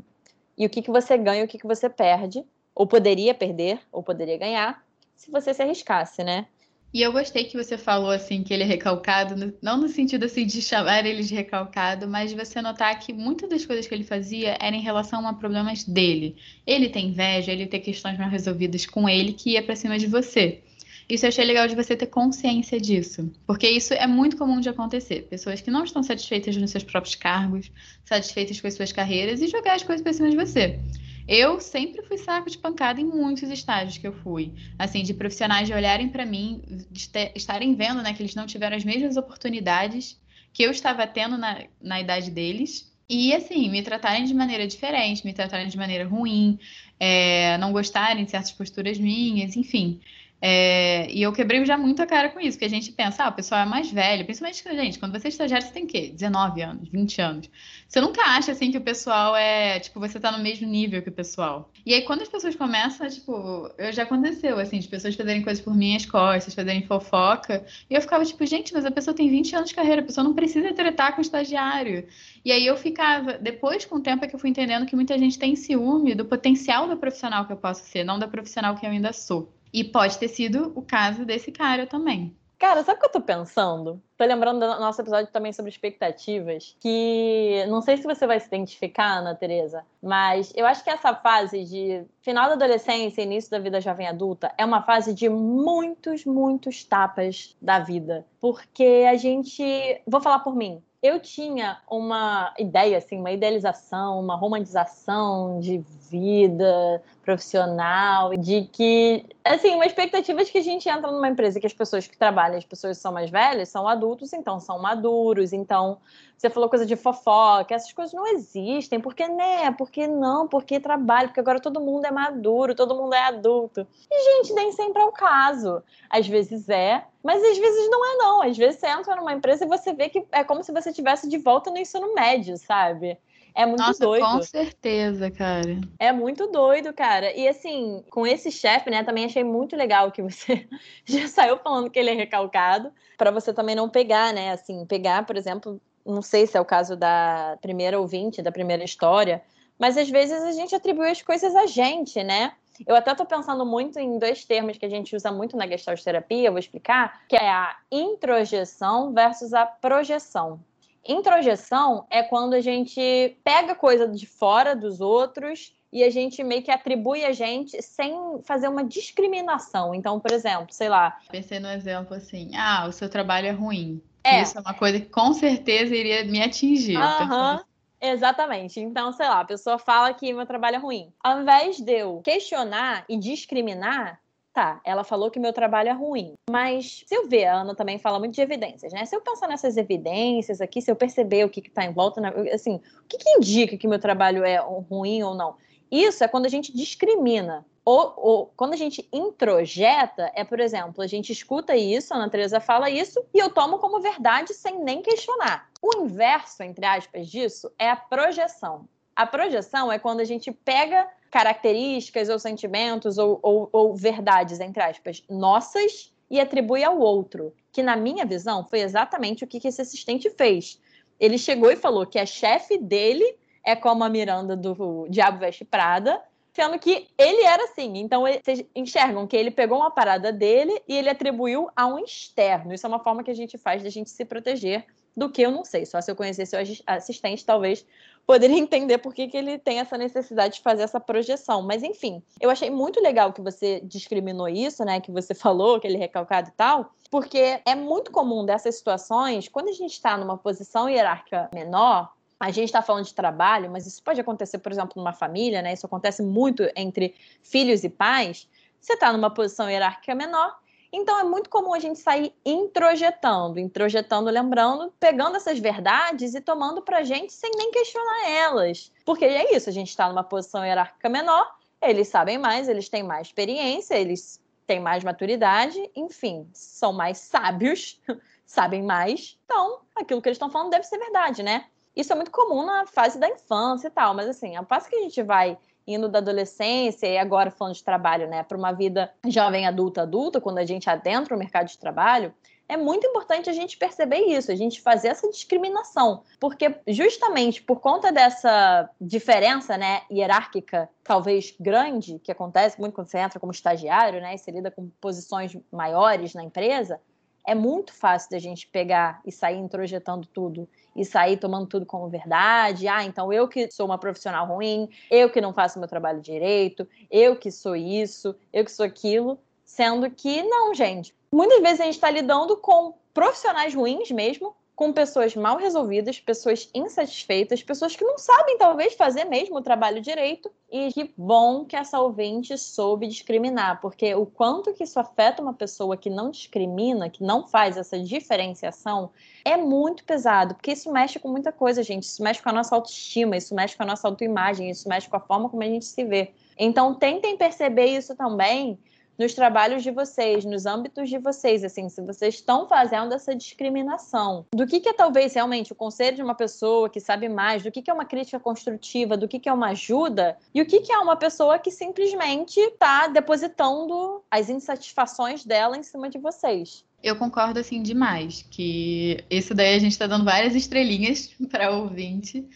e 0.56 0.64
o 0.64 0.70
que, 0.70 0.80
que 0.80 0.92
você 0.92 1.18
ganha 1.18 1.42
e 1.42 1.44
o 1.44 1.48
que, 1.48 1.58
que 1.58 1.66
você 1.66 1.90
perde, 1.90 2.46
ou 2.72 2.86
poderia 2.86 3.34
perder, 3.34 3.80
ou 3.90 4.00
poderia 4.00 4.38
ganhar, 4.38 4.86
se 5.16 5.28
você 5.28 5.52
se 5.52 5.60
arriscasse, 5.60 6.22
né? 6.22 6.46
E 6.94 7.02
eu 7.02 7.10
gostei 7.10 7.42
que 7.42 7.56
você 7.56 7.76
falou 7.76 8.10
assim 8.10 8.44
que 8.44 8.54
ele 8.54 8.62
é 8.62 8.66
recalcado, 8.66 9.52
não 9.60 9.76
no 9.76 9.88
sentido 9.88 10.26
assim 10.26 10.46
de 10.46 10.62
chamar 10.62 11.04
ele 11.04 11.24
de 11.24 11.34
recalcado, 11.34 12.06
mas 12.06 12.30
de 12.30 12.36
você 12.36 12.62
notar 12.62 12.96
que 13.00 13.12
muitas 13.12 13.50
das 13.50 13.66
coisas 13.66 13.84
que 13.84 13.92
ele 13.92 14.04
fazia 14.04 14.56
eram 14.60 14.76
em 14.76 14.80
relação 14.80 15.26
a 15.26 15.34
problemas 15.34 15.82
dele. 15.82 16.36
Ele 16.64 16.88
tem 16.88 17.08
inveja, 17.08 17.50
ele 17.50 17.66
tem 17.66 17.80
questões 17.80 18.16
mal 18.16 18.30
resolvidas 18.30 18.86
com 18.86 19.08
ele 19.08 19.32
que 19.32 19.50
ia 19.50 19.62
para 19.62 19.74
cima 19.74 19.98
de 19.98 20.06
você. 20.06 20.62
Isso 21.08 21.26
eu 21.26 21.30
achei 21.30 21.44
legal 21.44 21.66
de 21.66 21.74
você 21.74 21.96
ter 21.96 22.06
consciência 22.06 22.80
disso, 22.80 23.28
porque 23.44 23.68
isso 23.68 23.92
é 23.92 24.06
muito 24.06 24.36
comum 24.36 24.60
de 24.60 24.68
acontecer. 24.68 25.26
Pessoas 25.28 25.60
que 25.60 25.72
não 25.72 25.82
estão 25.82 26.00
satisfeitas 26.00 26.56
nos 26.56 26.70
seus 26.70 26.84
próprios 26.84 27.16
cargos, 27.16 27.72
satisfeitas 28.04 28.60
com 28.60 28.68
as 28.68 28.74
suas 28.74 28.92
carreiras 28.92 29.42
e 29.42 29.48
jogar 29.48 29.74
as 29.74 29.82
coisas 29.82 30.00
para 30.00 30.12
cima 30.12 30.30
de 30.30 30.36
você. 30.36 30.78
Eu 31.26 31.60
sempre 31.60 32.02
fui 32.02 32.18
saco 32.18 32.50
de 32.50 32.58
pancada 32.58 33.00
em 33.00 33.04
muitos 33.04 33.50
estágios 33.50 33.96
que 33.96 34.06
eu 34.06 34.12
fui. 34.12 34.54
Assim, 34.78 35.02
de 35.02 35.14
profissionais 35.14 35.66
de 35.66 35.72
olharem 35.72 36.08
para 36.08 36.26
mim, 36.26 36.62
de 36.90 37.08
estarem 37.34 37.74
vendo 37.74 38.02
né, 38.02 38.12
que 38.12 38.22
eles 38.22 38.34
não 38.34 38.46
tiveram 38.46 38.76
as 38.76 38.84
mesmas 38.84 39.16
oportunidades 39.16 40.20
que 40.52 40.62
eu 40.62 40.70
estava 40.70 41.06
tendo 41.06 41.38
na, 41.38 41.64
na 41.80 42.00
idade 42.00 42.30
deles. 42.30 42.92
E, 43.08 43.34
assim, 43.34 43.70
me 43.70 43.82
tratarem 43.82 44.24
de 44.24 44.34
maneira 44.34 44.66
diferente, 44.66 45.24
me 45.24 45.32
tratarem 45.32 45.68
de 45.68 45.76
maneira 45.76 46.06
ruim, 46.06 46.58
é, 46.98 47.58
não 47.58 47.72
gostarem 47.72 48.24
de 48.24 48.30
certas 48.30 48.52
posturas 48.52 48.98
minhas, 48.98 49.56
enfim. 49.56 50.00
É, 50.46 51.10
e 51.10 51.22
eu 51.22 51.32
quebrei 51.32 51.64
já 51.64 51.78
muito 51.78 52.02
a 52.02 52.06
cara 52.06 52.28
com 52.28 52.38
isso, 52.38 52.58
porque 52.58 52.66
a 52.66 52.68
gente 52.68 52.92
pensa, 52.92 53.24
ah, 53.24 53.30
o 53.30 53.32
pessoal 53.32 53.62
é 53.62 53.64
mais 53.64 53.90
velho, 53.90 54.26
principalmente, 54.26 54.62
gente, 54.62 54.98
quando 54.98 55.18
você 55.18 55.28
é 55.28 55.30
estagiário, 55.30 55.66
você 55.66 55.72
tem 55.72 55.84
o 55.84 55.86
quê? 55.86 56.12
19 56.14 56.60
anos, 56.60 56.86
20 56.90 57.22
anos. 57.22 57.50
Você 57.88 57.98
nunca 57.98 58.20
acha, 58.20 58.52
assim, 58.52 58.70
que 58.70 58.76
o 58.76 58.82
pessoal 58.82 59.34
é, 59.34 59.80
tipo, 59.80 59.98
você 59.98 60.20
tá 60.20 60.30
no 60.30 60.44
mesmo 60.44 60.68
nível 60.68 61.00
que 61.00 61.08
o 61.08 61.12
pessoal. 61.12 61.72
E 61.86 61.94
aí, 61.94 62.02
quando 62.02 62.20
as 62.20 62.28
pessoas 62.28 62.54
começam, 62.54 63.08
tipo, 63.08 63.70
eu 63.78 63.90
já 63.90 64.02
aconteceu, 64.02 64.58
assim, 64.58 64.78
de 64.80 64.86
pessoas 64.86 65.14
fazerem 65.14 65.42
coisas 65.42 65.64
por 65.64 65.74
minhas 65.74 66.04
costas, 66.04 66.54
fazerem 66.54 66.82
fofoca, 66.82 67.64
e 67.88 67.94
eu 67.94 68.02
ficava, 68.02 68.22
tipo, 68.22 68.44
gente, 68.44 68.74
mas 68.74 68.84
a 68.84 68.90
pessoa 68.90 69.16
tem 69.16 69.30
20 69.30 69.56
anos 69.56 69.70
de 69.70 69.74
carreira, 69.74 70.02
a 70.02 70.04
pessoa 70.04 70.24
não 70.24 70.34
precisa 70.34 70.74
tretar 70.74 71.12
com 71.12 71.20
o 71.20 71.22
estagiário. 71.22 72.06
E 72.44 72.52
aí 72.52 72.66
eu 72.66 72.76
ficava, 72.76 73.38
depois, 73.38 73.86
com 73.86 73.96
o 73.96 74.00
tempo, 74.02 74.22
é 74.26 74.28
que 74.28 74.34
eu 74.34 74.38
fui 74.38 74.50
entendendo 74.50 74.84
que 74.84 74.94
muita 74.94 75.18
gente 75.18 75.38
tem 75.38 75.56
ciúme 75.56 76.14
do 76.14 76.26
potencial 76.26 76.86
da 76.86 76.96
profissional 76.96 77.46
que 77.46 77.52
eu 77.54 77.56
posso 77.56 77.86
ser, 77.86 78.04
não 78.04 78.18
da 78.18 78.28
profissional 78.28 78.76
que 78.76 78.84
eu 78.84 78.90
ainda 78.90 79.10
sou. 79.10 79.50
E 79.74 79.82
pode 79.82 80.16
ter 80.18 80.28
sido 80.28 80.72
o 80.76 80.82
caso 80.82 81.24
desse 81.24 81.50
cara 81.50 81.84
também. 81.84 82.32
Cara, 82.56 82.84
sabe 82.84 82.96
o 82.96 83.00
que 83.00 83.06
eu 83.06 83.10
tô 83.10 83.20
pensando? 83.20 84.00
Tô 84.16 84.24
lembrando 84.24 84.60
do 84.60 84.66
nosso 84.78 85.00
episódio 85.02 85.32
também 85.32 85.52
sobre 85.52 85.68
expectativas, 85.68 86.76
que 86.78 87.64
não 87.68 87.82
sei 87.82 87.96
se 87.96 88.04
você 88.04 88.24
vai 88.24 88.38
se 88.38 88.46
identificar, 88.46 89.18
Ana 89.18 89.34
Tereza, 89.34 89.84
mas 90.00 90.52
eu 90.54 90.64
acho 90.64 90.84
que 90.84 90.90
essa 90.90 91.12
fase 91.12 91.64
de 91.64 92.04
final 92.22 92.46
da 92.46 92.52
adolescência 92.54 93.20
e 93.20 93.24
início 93.24 93.50
da 93.50 93.58
vida 93.58 93.80
jovem 93.80 94.06
adulta 94.06 94.54
é 94.56 94.64
uma 94.64 94.80
fase 94.80 95.12
de 95.12 95.28
muitos, 95.28 96.24
muitos 96.24 96.84
tapas 96.84 97.56
da 97.60 97.80
vida. 97.80 98.24
Porque 98.40 99.04
a 99.10 99.16
gente. 99.16 100.00
Vou 100.06 100.20
falar 100.20 100.38
por 100.38 100.54
mim 100.54 100.80
eu 101.04 101.20
tinha 101.20 101.82
uma 101.86 102.54
ideia, 102.58 102.96
assim, 102.96 103.20
uma 103.20 103.30
idealização, 103.30 104.18
uma 104.18 104.36
romantização 104.36 105.60
de 105.60 105.84
vida 106.14 107.02
profissional, 107.22 108.36
de 108.36 108.68
que, 108.72 109.24
assim, 109.42 109.74
uma 109.74 109.86
expectativa 109.86 110.44
de 110.44 110.52
que 110.52 110.58
a 110.58 110.62
gente 110.62 110.88
entra 110.88 111.10
numa 111.10 111.28
empresa 111.28 111.58
que 111.58 111.66
as 111.66 111.72
pessoas 111.72 112.06
que 112.06 112.16
trabalham, 112.16 112.56
as 112.56 112.64
pessoas 112.64 112.96
que 112.96 113.02
são 113.02 113.12
mais 113.12 113.30
velhas, 113.30 113.68
são 113.68 113.88
adultos, 113.88 114.32
então 114.32 114.60
são 114.60 114.78
maduros, 114.78 115.52
então 115.52 115.98
você 116.36 116.50
falou 116.50 116.68
coisa 116.68 116.84
de 116.84 116.94
fofoca, 116.94 117.74
essas 117.74 117.92
coisas 117.92 118.12
não 118.12 118.26
existem, 118.26 119.00
porque 119.00 119.26
né, 119.26 119.72
porque 119.72 120.06
não, 120.06 120.46
porque 120.46 120.78
trabalho, 120.78 121.28
porque 121.28 121.40
agora 121.40 121.58
todo 121.60 121.80
mundo 121.80 122.04
é 122.04 122.10
maduro, 122.10 122.74
todo 122.74 122.94
mundo 122.94 123.14
é 123.14 123.22
adulto. 123.22 123.86
E, 124.10 124.42
gente, 124.42 124.52
nem 124.52 124.70
sempre 124.72 125.00
é 125.00 125.04
o 125.06 125.12
caso. 125.12 125.82
Às 126.10 126.28
vezes 126.28 126.68
é, 126.68 127.04
mas 127.22 127.42
às 127.42 127.56
vezes 127.56 127.90
não 127.90 128.04
é 128.04 128.16
não. 128.16 128.42
Às 128.42 128.56
vezes 128.56 128.78
você 128.78 128.86
entra 128.86 129.16
numa 129.16 129.32
empresa 129.32 129.64
e 129.64 129.68
você 129.68 129.92
vê 129.94 130.10
que 130.10 130.26
é 130.30 130.44
como 130.44 130.62
se 130.62 130.72
você 130.72 130.90
estivesse 130.90 131.28
de 131.28 131.38
volta 131.38 131.70
no 131.70 131.78
ensino 131.78 132.14
médio, 132.14 132.58
sabe? 132.58 133.18
É 133.54 133.64
muito 133.64 133.80
Nossa, 133.80 134.04
doido. 134.04 134.26
Com 134.26 134.42
certeza, 134.42 135.30
cara. 135.30 135.78
É 135.98 136.12
muito 136.12 136.48
doido, 136.48 136.92
cara. 136.92 137.32
E 137.32 137.46
assim, 137.46 138.04
com 138.10 138.26
esse 138.26 138.50
chefe, 138.50 138.90
né, 138.90 139.04
também 139.04 139.24
achei 139.24 139.44
muito 139.44 139.76
legal 139.76 140.10
que 140.10 140.20
você 140.20 140.66
já 141.06 141.28
saiu 141.28 141.56
falando 141.58 141.88
que 141.88 141.98
ele 141.98 142.10
é 142.10 142.14
recalcado, 142.14 142.92
para 143.16 143.30
você 143.30 143.52
também 143.52 143.76
não 143.76 143.88
pegar, 143.88 144.32
né, 144.32 144.50
assim, 144.50 144.84
pegar, 144.86 145.24
por 145.24 145.36
exemplo, 145.36 145.80
não 146.04 146.20
sei 146.20 146.46
se 146.46 146.56
é 146.56 146.60
o 146.60 146.64
caso 146.64 146.96
da 146.96 147.56
primeira 147.62 147.98
ouvinte, 147.98 148.42
da 148.42 148.50
primeira 148.50 148.82
história, 148.82 149.40
mas 149.78 149.96
às 149.96 150.10
vezes 150.10 150.42
a 150.42 150.52
gente 150.52 150.74
atribui 150.74 151.08
as 151.08 151.22
coisas 151.22 151.54
a 151.54 151.66
gente, 151.66 152.22
né? 152.22 152.52
Eu 152.84 152.96
até 152.96 153.12
estou 153.12 153.24
pensando 153.24 153.64
muito 153.64 154.00
em 154.00 154.18
dois 154.18 154.44
termos 154.44 154.76
que 154.76 154.84
a 154.84 154.88
gente 154.88 155.14
usa 155.14 155.30
muito 155.30 155.56
na 155.56 155.66
gestalt 155.66 156.02
terapia, 156.02 156.48
eu 156.48 156.52
vou 156.52 156.58
explicar, 156.58 157.22
que 157.28 157.36
é 157.36 157.48
a 157.48 157.76
introjeção 157.90 159.12
versus 159.12 159.54
a 159.54 159.64
projeção. 159.64 160.60
Introjeção 161.06 162.06
é 162.10 162.22
quando 162.22 162.54
a 162.54 162.60
gente 162.60 163.36
pega 163.44 163.74
coisa 163.74 164.08
de 164.08 164.26
fora 164.26 164.74
dos 164.74 165.00
outros 165.00 165.74
e 165.92 166.02
a 166.02 166.10
gente 166.10 166.42
meio 166.42 166.62
que 166.62 166.70
atribui 166.70 167.24
a 167.24 167.32
gente 167.32 167.80
sem 167.80 168.14
fazer 168.42 168.68
uma 168.68 168.82
discriminação. 168.82 169.94
Então, 169.94 170.18
por 170.18 170.32
exemplo, 170.32 170.68
sei 170.70 170.88
lá. 170.88 171.18
Pensei 171.30 171.60
no 171.60 171.68
exemplo 171.68 172.16
assim: 172.16 172.50
ah, 172.56 172.86
o 172.88 172.92
seu 172.92 173.08
trabalho 173.08 173.46
é 173.46 173.52
ruim. 173.52 174.02
É. 174.24 174.42
Isso 174.42 174.56
é 174.56 174.60
uma 174.60 174.74
coisa 174.74 174.98
que 174.98 175.06
com 175.06 175.32
certeza 175.34 175.94
iria 175.94 176.24
me 176.24 176.42
atingir. 176.42 176.96
Uhum. 176.96 177.60
Exatamente. 178.00 178.80
Então, 178.80 179.12
sei 179.12 179.26
lá, 179.26 179.40
a 179.40 179.44
pessoa 179.44 179.78
fala 179.78 180.12
que 180.12 180.32
meu 180.32 180.46
trabalho 180.46 180.76
é 180.76 180.78
ruim. 180.78 181.12
Ao 181.22 181.40
invés 181.40 181.78
de 181.78 181.92
eu 181.92 182.20
questionar 182.22 183.04
e 183.08 183.16
discriminar, 183.16 184.20
tá, 184.54 184.80
ela 184.84 185.02
falou 185.02 185.30
que 185.30 185.40
meu 185.40 185.52
trabalho 185.52 185.88
é 185.88 185.92
ruim. 185.92 186.34
Mas 186.48 187.02
se 187.04 187.14
eu 187.14 187.28
ver, 187.28 187.46
a 187.46 187.56
Ana 187.56 187.74
também 187.74 187.98
fala 187.98 188.20
muito 188.20 188.34
de 188.34 188.40
evidências, 188.40 188.92
né? 188.92 189.04
Se 189.04 189.14
eu 189.14 189.20
pensar 189.20 189.48
nessas 189.48 189.76
evidências 189.76 190.60
aqui, 190.60 190.80
se 190.80 190.90
eu 190.90 190.96
perceber 190.96 191.44
o 191.44 191.50
que 191.50 191.60
está 191.60 191.84
em 191.84 191.92
volta, 191.92 192.22
assim, 192.52 192.76
o 192.76 193.08
que, 193.08 193.18
que 193.18 193.30
indica 193.30 193.76
que 193.76 193.88
meu 193.88 193.98
trabalho 193.98 194.44
é 194.44 194.56
ruim 194.56 195.24
ou 195.24 195.34
não? 195.34 195.56
Isso 195.90 196.22
é 196.22 196.28
quando 196.28 196.46
a 196.46 196.48
gente 196.48 196.74
discrimina. 196.74 197.66
Ou, 197.84 198.14
ou, 198.16 198.52
quando 198.56 198.72
a 198.72 198.76
gente 198.76 199.06
introjeta, 199.12 200.32
é, 200.34 200.42
por 200.42 200.58
exemplo, 200.58 201.02
a 201.02 201.06
gente 201.06 201.30
escuta 201.32 201.76
isso, 201.76 202.14
a 202.14 202.16
Ana 202.16 202.30
Teresa 202.30 202.58
fala 202.58 202.88
isso, 202.88 203.22
e 203.34 203.38
eu 203.38 203.50
tomo 203.50 203.78
como 203.78 204.00
verdade 204.00 204.54
sem 204.54 204.78
nem 204.78 205.02
questionar. 205.02 205.68
O 205.82 205.98
inverso, 205.98 206.62
entre 206.62 206.86
aspas, 206.86 207.28
disso 207.28 207.70
é 207.78 207.90
a 207.90 207.96
projeção. 207.96 208.88
A 209.14 209.26
projeção 209.26 209.92
é 209.92 209.98
quando 209.98 210.20
a 210.20 210.24
gente 210.24 210.50
pega 210.50 211.06
características 211.34 212.28
ou 212.28 212.38
sentimentos 212.38 213.18
ou, 213.18 213.40
ou, 213.42 213.68
ou 213.72 213.92
verdades, 213.92 214.60
entre 214.60 214.80
aspas, 214.80 215.20
nossas 215.28 216.14
e 216.30 216.40
atribui 216.40 216.84
ao 216.84 216.96
outro. 216.96 217.52
Que, 217.72 217.82
na 217.82 217.96
minha 217.96 218.24
visão, 218.24 218.64
foi 218.64 218.82
exatamente 218.82 219.42
o 219.42 219.46
que 219.48 219.66
esse 219.66 219.82
assistente 219.82 220.30
fez. 220.30 220.80
Ele 221.18 221.36
chegou 221.36 221.72
e 221.72 221.76
falou 221.76 222.06
que 222.06 222.20
a 222.20 222.24
chefe 222.24 222.78
dele 222.78 223.36
é 223.64 223.74
como 223.74 224.04
a 224.04 224.08
Miranda 224.08 224.56
do 224.56 225.08
Diabo 225.08 225.40
Veste 225.40 225.64
Prada, 225.64 226.22
sendo 226.52 226.78
que 226.78 227.08
ele 227.18 227.42
era 227.42 227.64
assim. 227.64 227.96
Então, 227.96 228.22
vocês 228.22 228.64
enxergam 228.72 229.26
que 229.26 229.36
ele 229.36 229.50
pegou 229.50 229.78
uma 229.78 229.90
parada 229.90 230.32
dele 230.32 230.80
e 230.86 230.96
ele 230.96 231.10
atribuiu 231.10 231.68
a 231.74 231.84
um 231.84 231.98
externo. 231.98 232.72
Isso 232.72 232.86
é 232.86 232.88
uma 232.88 233.02
forma 233.02 233.24
que 233.24 233.30
a 233.32 233.34
gente 233.34 233.58
faz 233.58 233.82
de 233.82 233.88
a 233.88 233.90
gente 233.90 234.08
se 234.08 234.24
proteger 234.24 234.86
do 235.16 235.28
que 235.28 235.42
eu 235.42 235.50
não 235.50 235.64
sei. 235.64 235.84
Só 235.84 236.00
se 236.00 236.08
eu 236.08 236.14
conhecesse 236.14 236.54
o 236.54 236.60
assistente, 236.86 237.44
talvez 237.44 237.84
poderia 238.26 238.56
entender 238.58 238.98
por 238.98 239.14
que, 239.14 239.28
que 239.28 239.36
ele 239.36 239.58
tem 239.58 239.80
essa 239.80 239.96
necessidade 239.96 240.54
de 240.54 240.60
fazer 240.60 240.82
essa 240.82 241.00
projeção. 241.00 241.62
Mas, 241.62 241.82
enfim, 241.82 242.22
eu 242.40 242.50
achei 242.50 242.70
muito 242.70 243.00
legal 243.00 243.32
que 243.32 243.40
você 243.40 243.80
discriminou 243.84 244.48
isso, 244.48 244.84
né? 244.84 245.00
Que 245.00 245.10
você 245.10 245.34
falou, 245.34 245.76
aquele 245.76 245.96
recalcado 245.96 246.48
e 246.48 246.52
tal, 246.52 246.92
porque 247.10 247.60
é 247.64 247.74
muito 247.74 248.10
comum 248.10 248.44
dessas 248.44 248.76
situações, 248.76 249.48
quando 249.48 249.68
a 249.68 249.72
gente 249.72 249.92
está 249.92 250.16
numa 250.16 250.36
posição 250.36 250.88
hierárquica 250.88 251.48
menor, 251.52 252.12
a 252.38 252.50
gente 252.50 252.66
está 252.66 252.82
falando 252.82 253.04
de 253.04 253.14
trabalho, 253.14 253.70
mas 253.70 253.86
isso 253.86 254.02
pode 254.02 254.20
acontecer, 254.20 254.58
por 254.58 254.72
exemplo, 254.72 254.92
numa 254.96 255.12
família, 255.12 255.62
né? 255.62 255.72
Isso 255.72 255.86
acontece 255.86 256.22
muito 256.22 256.68
entre 256.76 257.14
filhos 257.42 257.84
e 257.84 257.88
pais. 257.88 258.48
Você 258.80 258.94
está 258.94 259.12
numa 259.12 259.30
posição 259.30 259.70
hierárquica 259.70 260.14
menor, 260.14 260.54
então 260.94 261.18
é 261.18 261.24
muito 261.24 261.50
comum 261.50 261.74
a 261.74 261.78
gente 261.78 261.98
sair 261.98 262.32
introjetando, 262.44 263.58
introjetando, 263.58 264.30
lembrando, 264.30 264.92
pegando 265.00 265.36
essas 265.36 265.58
verdades 265.58 266.34
e 266.34 266.40
tomando 266.40 266.82
para 266.82 266.98
a 266.98 267.02
gente 267.02 267.32
sem 267.32 267.50
nem 267.56 267.70
questionar 267.70 268.30
elas. 268.30 268.92
Porque 269.04 269.24
é 269.24 269.54
isso, 269.54 269.68
a 269.68 269.72
gente 269.72 269.88
está 269.88 270.08
numa 270.08 270.22
posição 270.22 270.64
hierárquica 270.64 271.08
menor, 271.08 271.52
eles 271.82 272.08
sabem 272.08 272.38
mais, 272.38 272.68
eles 272.68 272.88
têm 272.88 273.02
mais 273.02 273.26
experiência, 273.26 273.94
eles 273.94 274.40
têm 274.66 274.80
mais 274.80 275.04
maturidade, 275.04 275.90
enfim, 275.94 276.48
são 276.52 276.92
mais 276.92 277.18
sábios, 277.18 278.00
sabem 278.46 278.82
mais. 278.82 279.38
Então, 279.44 279.80
aquilo 279.94 280.22
que 280.22 280.28
eles 280.28 280.36
estão 280.36 280.50
falando 280.50 280.70
deve 280.70 280.84
ser 280.84 280.98
verdade, 280.98 281.42
né? 281.42 281.66
Isso 281.94 282.12
é 282.12 282.16
muito 282.16 282.30
comum 282.30 282.64
na 282.64 282.86
fase 282.86 283.18
da 283.18 283.28
infância 283.28 283.88
e 283.88 283.90
tal, 283.90 284.14
mas 284.14 284.28
assim, 284.28 284.56
ao 284.56 284.64
passo 284.64 284.88
que 284.88 284.96
a 284.96 285.02
gente 285.02 285.22
vai 285.22 285.56
indo 285.86 286.08
da 286.08 286.18
adolescência 286.18 287.06
e 287.06 287.18
agora 287.18 287.50
falando 287.50 287.74
de 287.74 287.84
trabalho, 287.84 288.28
né, 288.28 288.42
para 288.42 288.56
uma 288.56 288.72
vida 288.72 289.12
jovem 289.26 289.66
adulta 289.66 290.02
adulta, 290.02 290.40
quando 290.40 290.58
a 290.58 290.64
gente 290.64 290.88
adentra 290.88 291.34
o 291.34 291.38
mercado 291.38 291.68
de 291.68 291.78
trabalho, 291.78 292.32
é 292.68 292.76
muito 292.76 293.06
importante 293.06 293.50
a 293.50 293.52
gente 293.52 293.76
perceber 293.76 294.20
isso, 294.20 294.50
a 294.50 294.54
gente 294.54 294.80
fazer 294.80 295.08
essa 295.08 295.28
discriminação, 295.28 296.22
porque 296.40 296.74
justamente 296.88 297.62
por 297.62 297.80
conta 297.80 298.10
dessa 298.10 298.88
diferença, 299.00 299.76
né, 299.76 300.02
hierárquica, 300.10 300.88
talvez 301.02 301.54
grande, 301.60 302.18
que 302.20 302.32
acontece 302.32 302.80
muito 302.80 302.94
quando 302.94 303.08
você 303.08 303.18
entra 303.18 303.38
como 303.38 303.52
estagiário, 303.52 304.20
né, 304.20 304.34
e 304.34 304.38
você 304.38 304.50
lida 304.50 304.70
com 304.70 304.90
posições 305.00 305.56
maiores 305.70 306.32
na 306.32 306.42
empresa, 306.42 307.00
é 307.46 307.54
muito 307.54 307.92
fácil 307.92 308.30
da 308.30 308.38
gente 308.38 308.66
pegar 308.68 309.20
e 309.24 309.30
sair 309.30 309.58
introjetando 309.58 310.26
tudo 310.26 310.68
e 310.96 311.04
sair 311.04 311.36
tomando 311.36 311.66
tudo 311.66 311.84
como 311.84 312.08
verdade. 312.08 312.88
Ah, 312.88 313.04
então 313.04 313.32
eu 313.32 313.48
que 313.48 313.70
sou 313.70 313.86
uma 313.86 313.98
profissional 313.98 314.46
ruim, 314.46 314.88
eu 315.10 315.30
que 315.30 315.40
não 315.40 315.52
faço 315.52 315.78
meu 315.78 315.88
trabalho 315.88 316.20
direito, 316.20 316.88
eu 317.10 317.36
que 317.36 317.50
sou 317.50 317.76
isso, 317.76 318.34
eu 318.52 318.64
que 318.64 318.72
sou 318.72 318.86
aquilo. 318.86 319.38
Sendo 319.64 320.10
que 320.10 320.42
não, 320.42 320.74
gente. 320.74 321.14
Muitas 321.32 321.60
vezes 321.60 321.80
a 321.80 321.84
gente 321.84 321.94
está 321.94 322.10
lidando 322.10 322.56
com 322.56 322.94
profissionais 323.12 323.74
ruins 323.74 324.10
mesmo, 324.10 324.54
com 324.76 324.92
pessoas 324.92 325.36
mal 325.36 325.56
resolvidas, 325.56 326.18
pessoas 326.18 326.68
insatisfeitas, 326.74 327.62
pessoas 327.62 327.94
que 327.94 328.04
não 328.04 328.18
sabem 328.18 328.58
talvez 328.58 328.94
fazer 328.94 329.24
mesmo 329.24 329.56
o 329.56 329.62
trabalho 329.62 330.00
direito. 330.00 330.50
E 330.70 330.92
que 330.92 331.14
bom 331.16 331.64
que 331.64 331.76
essa 331.76 332.00
ouvinte 332.00 332.58
soube 332.58 333.06
discriminar, 333.06 333.80
porque 333.80 334.12
o 334.16 334.26
quanto 334.26 334.74
que 334.74 334.82
isso 334.82 334.98
afeta 334.98 335.40
uma 335.40 335.54
pessoa 335.54 335.96
que 335.96 336.10
não 336.10 336.30
discrimina, 336.30 337.08
que 337.08 337.22
não 337.22 337.46
faz 337.46 337.76
essa 337.76 337.96
diferenciação, 338.00 339.10
é 339.44 339.56
muito 339.56 340.02
pesado, 340.02 340.54
porque 340.54 340.72
isso 340.72 340.90
mexe 340.90 341.20
com 341.20 341.28
muita 341.28 341.52
coisa, 341.52 341.80
gente. 341.82 342.02
Isso 342.02 342.22
mexe 342.22 342.42
com 342.42 342.48
a 342.48 342.52
nossa 342.52 342.74
autoestima, 342.74 343.36
isso 343.36 343.54
mexe 343.54 343.76
com 343.76 343.84
a 343.84 343.86
nossa 343.86 344.08
autoimagem, 344.08 344.68
isso 344.68 344.88
mexe 344.88 345.08
com 345.08 345.16
a 345.16 345.20
forma 345.20 345.48
como 345.48 345.62
a 345.62 345.66
gente 345.66 345.84
se 345.84 346.04
vê. 346.04 346.32
Então 346.58 346.94
tentem 346.94 347.36
perceber 347.36 347.86
isso 347.86 348.16
também 348.16 348.78
nos 349.18 349.34
trabalhos 349.34 349.82
de 349.82 349.90
vocês, 349.90 350.44
nos 350.44 350.66
âmbitos 350.66 351.08
de 351.08 351.18
vocês, 351.18 351.64
assim, 351.64 351.88
se 351.88 352.00
vocês 352.02 352.34
estão 352.34 352.66
fazendo 352.68 353.14
essa 353.14 353.34
discriminação. 353.34 354.46
Do 354.54 354.66
que, 354.66 354.80
que 354.80 354.88
é 354.88 354.92
talvez 354.92 355.34
realmente 355.34 355.72
o 355.72 355.76
conselho 355.76 356.16
de 356.16 356.22
uma 356.22 356.34
pessoa 356.34 356.88
que 356.88 357.00
sabe 357.00 357.28
mais, 357.28 357.62
do 357.62 357.70
que, 357.70 357.82
que 357.82 357.90
é 357.90 357.94
uma 357.94 358.04
crítica 358.04 358.38
construtiva, 358.38 359.16
do 359.16 359.28
que, 359.28 359.38
que 359.38 359.48
é 359.48 359.52
uma 359.52 359.68
ajuda, 359.68 360.36
e 360.54 360.60
o 360.60 360.66
que, 360.66 360.80
que 360.80 360.92
é 360.92 360.98
uma 360.98 361.16
pessoa 361.16 361.58
que 361.58 361.70
simplesmente 361.70 362.58
está 362.58 363.06
depositando 363.06 364.22
as 364.30 364.48
insatisfações 364.48 365.44
dela 365.44 365.76
em 365.76 365.82
cima 365.82 366.08
de 366.08 366.18
vocês. 366.18 366.84
Eu 367.02 367.16
concordo 367.16 367.60
assim 367.60 367.82
demais, 367.82 368.46
que 368.50 369.22
isso 369.28 369.54
daí 369.54 369.74
a 369.74 369.78
gente 369.78 369.92
está 369.92 370.06
dando 370.06 370.24
várias 370.24 370.54
estrelinhas 370.54 371.34
para 371.50 371.70
ouvinte. 371.70 372.48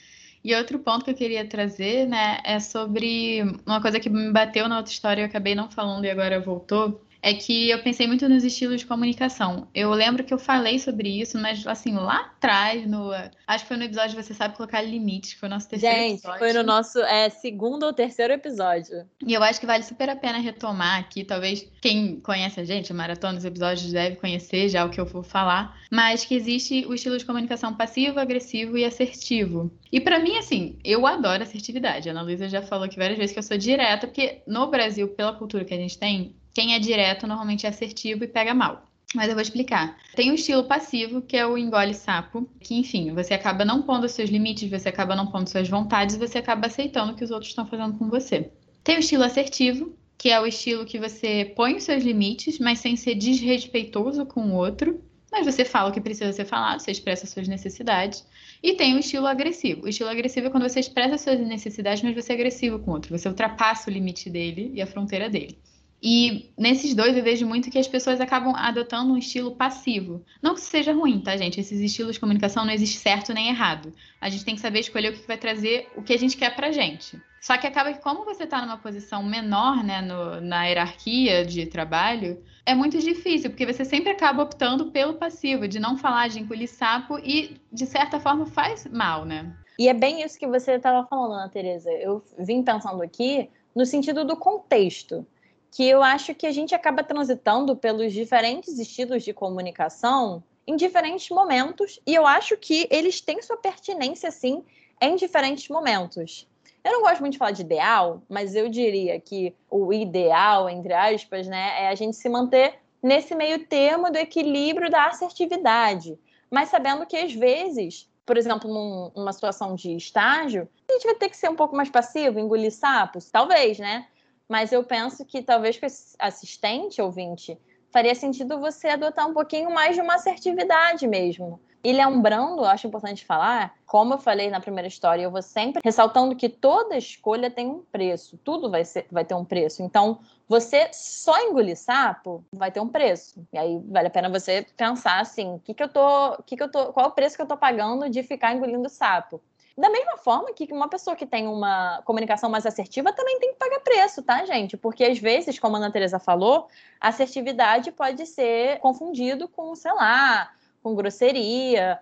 E 0.45 0.55
outro 0.55 0.78
ponto 0.78 1.05
que 1.05 1.11
eu 1.11 1.14
queria 1.14 1.47
trazer, 1.47 2.07
né, 2.07 2.41
é 2.45 2.61
sobre 2.61 3.43
uma 3.66 3.80
coisa 3.80 4.01
que 4.01 4.09
me 4.09 4.32
bateu 4.32 4.68
na 4.68 4.78
outra 4.78 4.93
história 4.93 5.20
e 5.22 5.24
eu 5.24 5.28
acabei 5.28 5.55
não 5.55 5.70
falando 5.70 6.05
e 6.05 6.11
agora 6.11 6.41
voltou, 6.41 7.05
é 7.21 7.35
que 7.35 7.71
eu 7.71 7.83
pensei 7.83 8.07
muito 8.07 8.29
nos 8.29 8.45
estilos 8.45 8.81
de 8.81 8.87
comunicação. 8.87 9.69
Eu 9.75 9.91
lembro 9.91 10.25
que 10.25 10.33
eu 10.33 10.39
falei 10.39 10.79
sobre 10.79 11.21
isso, 11.21 11.39
mas 11.39 11.66
assim, 11.66 11.95
lá 11.95 12.33
atrás, 12.37 12.87
no. 12.87 13.11
Acho 13.47 13.64
que 13.64 13.69
foi 13.69 13.77
no 13.77 13.85
episódio 13.85 14.23
Você 14.23 14.35
Sabe 14.35 14.57
Colocar 14.57 14.83
Limites, 14.83 15.33
que 15.33 15.41
foi 15.41 15.49
o 15.49 15.51
nosso 15.51 15.69
terceiro 15.69 15.97
Gente, 15.97 16.19
episódio. 16.19 16.39
foi 16.39 16.53
no 16.53 16.62
nosso 16.62 17.01
é, 17.01 17.29
segundo 17.29 17.85
ou 17.85 17.93
terceiro 17.93 18.33
episódio. 18.33 19.07
E 19.27 19.35
eu 19.35 19.43
acho 19.43 19.59
que 19.59 19.66
vale 19.66 19.83
super 19.83 20.09
a 20.09 20.16
pena 20.16 20.39
retomar 20.39 21.01
aqui. 21.01 21.25
Talvez 21.25 21.66
quem 21.81 22.21
conhece 22.21 22.61
a 22.61 22.64
gente, 22.64 22.93
a 22.93 22.95
maratona 22.95 23.35
dos 23.35 23.45
episódios, 23.45 23.93
deve 23.93 24.16
conhecer 24.16 24.69
já 24.69 24.85
o 24.85 24.91
que 24.91 25.01
eu 25.01 25.07
vou 25.07 25.23
falar. 25.23 25.77
Mas 25.91 26.25
que 26.25 26.35
existe 26.35 26.87
o 26.87 26.95
estilo 26.95 27.19
de 27.19 27.25
comunicação 27.25 27.75
passivo, 27.75 28.21
agressivo 28.21 28.77
e 28.77 28.85
assertivo. 28.85 29.71
E 29.91 30.01
para 30.01 30.19
mim, 30.19 30.37
assim, 30.37 30.79
eu 30.85 31.07
adoro 31.07 31.43
assertividade. 31.43 32.09
A 32.09 32.12
Ana 32.12 32.23
Luísa 32.23 32.49
já 32.49 32.62
falou 32.62 32.85
aqui 32.85 32.97
várias 32.97 33.19
vezes 33.19 33.33
que 33.33 33.39
eu 33.39 33.43
sou 33.43 33.57
direta, 33.57 34.07
porque 34.07 34.43
no 34.47 34.69
Brasil, 34.69 35.09
pela 35.09 35.33
cultura 35.33 35.64
que 35.64 35.75
a 35.75 35.79
gente 35.79 35.99
tem, 35.99 36.35
quem 36.59 36.75
é 36.75 36.79
direto 36.81 37.25
normalmente 37.25 37.67
é 37.67 37.69
assertivo 37.69 38.25
e 38.25 38.27
pega 38.27 38.53
mal. 38.53 38.91
Mas 39.15 39.29
eu 39.29 39.35
vou 39.35 39.43
explicar. 39.43 39.97
Tem 40.17 40.33
o 40.33 40.35
estilo 40.35 40.65
passivo, 40.65 41.23
que 41.23 41.37
é 41.37 41.47
o 41.47 41.57
engole 41.57 41.95
sapo, 41.95 42.51
que, 42.59 42.75
enfim, 42.75 43.15
você 43.15 43.33
acaba 43.33 43.65
não 43.65 43.81
pondo 43.81 44.07
os 44.07 44.11
seus 44.11 44.29
limites, 44.29 44.69
você 44.69 44.89
acaba 44.89 45.15
não 45.15 45.29
pondo 45.29 45.49
suas 45.49 45.69
vontades, 45.69 46.17
você 46.17 46.39
acaba 46.39 46.67
aceitando 46.67 47.13
o 47.13 47.15
que 47.15 47.23
os 47.23 47.31
outros 47.31 47.51
estão 47.51 47.65
fazendo 47.65 47.97
com 47.97 48.11
você. 48.11 48.51
Tem 48.83 48.97
o 48.97 48.99
estilo 48.99 49.23
assertivo, 49.23 49.97
que 50.19 50.31
é 50.31 50.41
o 50.41 50.49
estilo 50.49 50.85
que 50.85 50.99
você 50.99 51.53
põe 51.55 51.77
os 51.77 51.85
seus 51.85 52.03
limites, 52.03 52.59
mas 52.59 52.81
sem 52.81 52.97
ser 52.97 53.15
desrespeitoso 53.15 54.27
com 54.27 54.49
o 54.49 54.55
outro. 54.55 55.01
Mas 55.31 55.47
você 55.47 55.65
fala 55.65 55.91
o 55.91 55.93
que 55.93 56.01
precisa 56.01 56.33
ser 56.33 56.45
falado, 56.45 56.81
você 56.81 56.91
expressa 56.91 57.25
suas 57.25 57.47
necessidades. 57.47 58.27
E 58.61 58.75
tem 58.75 58.97
o 58.97 58.99
estilo 58.99 59.29
agressivo. 59.29 59.85
O 59.85 59.89
estilo 59.89 60.11
agressivo 60.11 60.49
é 60.49 60.51
quando 60.51 60.69
você 60.69 60.81
expressa 60.81 61.19
suas 61.19 61.39
necessidades, 61.39 62.03
mas 62.03 62.17
você 62.17 62.33
é 62.33 62.35
agressivo 62.35 62.81
com 62.81 62.91
o 62.91 62.95
outro. 62.95 63.17
Você 63.17 63.29
ultrapassa 63.29 63.89
o 63.89 63.93
limite 63.93 64.29
dele 64.29 64.73
e 64.75 64.83
a 64.83 64.89
fronteira 64.89 65.31
dele. 65.31 65.57
E 66.03 66.51
nesses 66.57 66.95
dois 66.95 67.17
eu 67.17 67.25
vejo 67.25 67.47
muito 67.47 67.71
que 67.71 67.79
as 67.79 67.89
pessoas 67.89 68.21
acabam 68.21 68.55
adotando 68.55 69.13
um 69.13 69.17
estilo 69.17 69.57
passivo. 69.57 70.25
Não 70.41 70.55
que 70.55 70.61
isso 70.61 70.71
seja 70.71 70.93
ruim, 70.93 71.21
tá, 71.21 71.37
gente? 71.37 71.59
Esses 71.59 71.81
estilos 71.81 72.15
de 72.15 72.21
comunicação 72.21 72.65
não 72.65 72.73
existe 72.73 72.99
certo 72.99 73.35
nem 73.35 73.49
errado. 73.49 73.93
A 74.21 74.29
gente 74.29 74.45
tem 74.45 74.55
que 74.55 74.61
saber 74.61 74.81
escolher 74.81 75.13
o 75.13 75.17
que 75.17 75.27
vai 75.27 75.37
trazer 75.37 75.89
o 75.97 76.03
que 76.03 76.13
a 76.13 76.19
gente 76.19 76.37
quer 76.37 76.55
pra 76.55 76.71
gente. 76.71 77.21
Só 77.41 77.57
que 77.57 77.67
acaba 77.67 77.93
que, 77.93 78.01
como 78.01 78.25
você 78.25 78.45
está 78.45 78.61
numa 78.61 78.77
posição 78.77 79.23
menor, 79.23 79.83
né, 79.83 80.01
no, 80.01 80.41
na 80.41 80.67
hierarquia 80.67 81.45
de 81.45 81.67
trabalho, 81.67 82.43
é 82.67 82.75
muito 82.75 82.99
difícil, 82.99 83.51
porque 83.51 83.67
você 83.67 83.85
sempre 83.85 84.11
acaba 84.11 84.43
optando 84.43 84.91
pelo 84.91 85.15
passivo, 85.15 85.67
de 85.67 85.79
não 85.79 85.97
falar, 85.97 86.29
de 86.29 86.41
engolir 86.41 86.69
sapo, 86.69 87.19
e 87.19 87.57
de 87.73 87.87
certa 87.87 88.21
forma 88.21 88.45
faz 88.47 88.87
mal, 88.87 89.25
né? 89.25 89.53
E 89.79 89.89
é 89.89 89.95
bem 89.95 90.23
isso 90.23 90.39
que 90.39 90.47
você 90.47 90.73
estava 90.73 91.07
falando, 91.07 91.35
Ana 91.35 91.49
Tereza. 91.49 91.91
Eu 91.93 92.23
vim 92.39 92.63
pensando 92.63 93.03
aqui 93.03 93.49
no 93.75 93.87
sentido 93.87 94.25
do 94.25 94.37
contexto 94.37 95.25
que 95.71 95.89
eu 95.89 96.03
acho 96.03 96.35
que 96.35 96.47
a 96.47 96.53
gente 96.53 96.75
acaba 96.75 97.03
transitando 97.03 97.77
pelos 97.77 98.12
diferentes 98.12 98.79
estilos 98.79 99.23
de 99.23 99.33
comunicação 99.33 100.43
em 100.66 100.77
diferentes 100.77 101.31
momentos, 101.31 101.99
e 102.07 102.14
eu 102.14 102.27
acho 102.27 102.57
que 102.57 102.87
eles 102.91 103.21
têm 103.21 103.41
sua 103.41 103.57
pertinência, 103.57 104.31
sim, 104.31 104.62
em 105.01 105.16
diferentes 105.16 105.69
momentos. 105.69 106.47
Eu 106.85 106.93
não 106.93 107.03
gosto 107.03 107.21
muito 107.21 107.33
de 107.33 107.39
falar 107.39 107.53
de 107.53 107.62
ideal, 107.62 108.23
mas 108.29 108.55
eu 108.55 108.69
diria 108.69 109.19
que 109.19 109.55
o 109.71 109.93
ideal, 109.93 110.69
entre 110.69 110.93
aspas, 110.93 111.47
né, 111.47 111.85
é 111.85 111.89
a 111.89 111.95
gente 111.95 112.16
se 112.16 112.29
manter 112.29 112.79
nesse 113.03 113.35
meio 113.35 113.66
termo 113.66 114.11
do 114.11 114.19
equilíbrio 114.19 114.91
da 114.91 115.07
assertividade, 115.07 116.19
mas 116.51 116.69
sabendo 116.69 117.07
que 117.07 117.16
às 117.16 117.33
vezes, 117.33 118.09
por 118.27 118.37
exemplo, 118.37 118.73
num, 118.73 119.11
numa 119.14 119.33
situação 119.33 119.75
de 119.75 119.97
estágio, 119.97 120.69
a 120.89 120.93
gente 120.93 121.05
vai 121.05 121.14
ter 121.14 121.29
que 121.29 121.37
ser 121.37 121.49
um 121.49 121.57
pouco 121.57 121.77
mais 121.77 121.91
passivo, 121.91 122.39
engolir 122.39 122.73
sapos, 122.73 123.31
talvez, 123.31 123.79
né? 123.79 124.07
Mas 124.49 124.73
eu 124.73 124.83
penso 124.83 125.25
que 125.25 125.43
talvez 125.43 125.79
com 125.79 125.87
esse 125.87 126.17
assistente 126.19 127.03
ouvinte 127.03 127.59
faria 127.91 128.15
sentido 128.15 128.59
você 128.59 128.89
adotar 128.89 129.29
um 129.29 129.35
pouquinho 129.35 129.71
mais 129.71 129.95
de 129.95 130.01
uma 130.01 130.15
assertividade 130.15 131.07
mesmo. 131.07 131.61
E 131.83 131.93
lembrando, 131.93 132.65
acho 132.65 132.89
importante 132.89 133.25
falar, 133.25 133.73
como 133.87 134.15
eu 134.15 134.19
falei 134.19 134.51
na 134.51 134.61
primeira 134.61 134.89
história, 134.89 135.23
eu 135.23 135.31
vou 135.31 135.41
sempre 135.41 135.81
ressaltando 135.85 136.35
que 136.35 136.49
toda 136.49 136.97
escolha 136.97 137.51
tem 137.51 137.69
um 137.69 137.81
preço, 137.81 138.37
tudo 138.39 138.69
vai, 138.69 138.85
ser, 138.85 139.07
vai 139.13 139.25
ter 139.25 139.35
um 139.35 139.45
preço. 139.45 139.83
Então, 139.83 140.19
você 140.49 140.91
só 140.93 141.41
engolir 141.41 141.77
sapo 141.77 142.45
vai 142.53 142.73
ter 142.73 142.81
um 142.81 142.89
preço. 142.89 143.47
E 143.53 143.59
aí 143.59 143.81
vale 143.87 144.09
a 144.09 144.11
pena 144.11 144.29
você 144.29 144.67
pensar 144.77 145.21
assim: 145.21 145.61
que 145.65 145.73
que 145.73 145.83
eu 145.83 145.89
tô, 145.89 146.43
que 146.43 146.57
que 146.57 146.63
eu 146.63 146.71
tô, 146.71 146.93
qual 146.93 147.07
é 147.07 147.09
o 147.09 147.13
preço 147.13 147.37
que 147.37 147.43
eu 147.43 147.47
tô 147.47 147.57
pagando 147.57 148.11
de 148.11 148.25
ficar 148.25 148.55
engolindo 148.55 148.89
sapo? 148.89 149.41
Da 149.79 149.89
mesma 149.89 150.16
forma 150.16 150.53
que 150.53 150.72
uma 150.72 150.89
pessoa 150.89 151.14
que 151.14 151.24
tem 151.24 151.47
uma 151.47 152.03
comunicação 152.05 152.51
mais 152.51 152.66
assertiva 152.66 153.12
também 153.12 153.39
tem 153.39 153.53
que 153.53 153.59
pagar 153.61 153.79
preço, 153.79 154.20
tá, 154.24 154.45
gente? 154.45 154.76
Porque 154.76 155.05
às 155.05 155.20
vezes, 155.20 155.57
como 155.57 155.76
a 155.76 155.79
Ana 155.79 155.93
Teresa 155.93 156.18
falou, 156.18 156.66
assertividade 157.01 157.93
pode 157.93 158.26
ser 158.26 158.81
confundido 158.81 159.47
com, 159.47 159.72
sei 159.76 159.93
lá, 159.93 160.51
com 160.83 160.97
grosseria, 160.97 162.01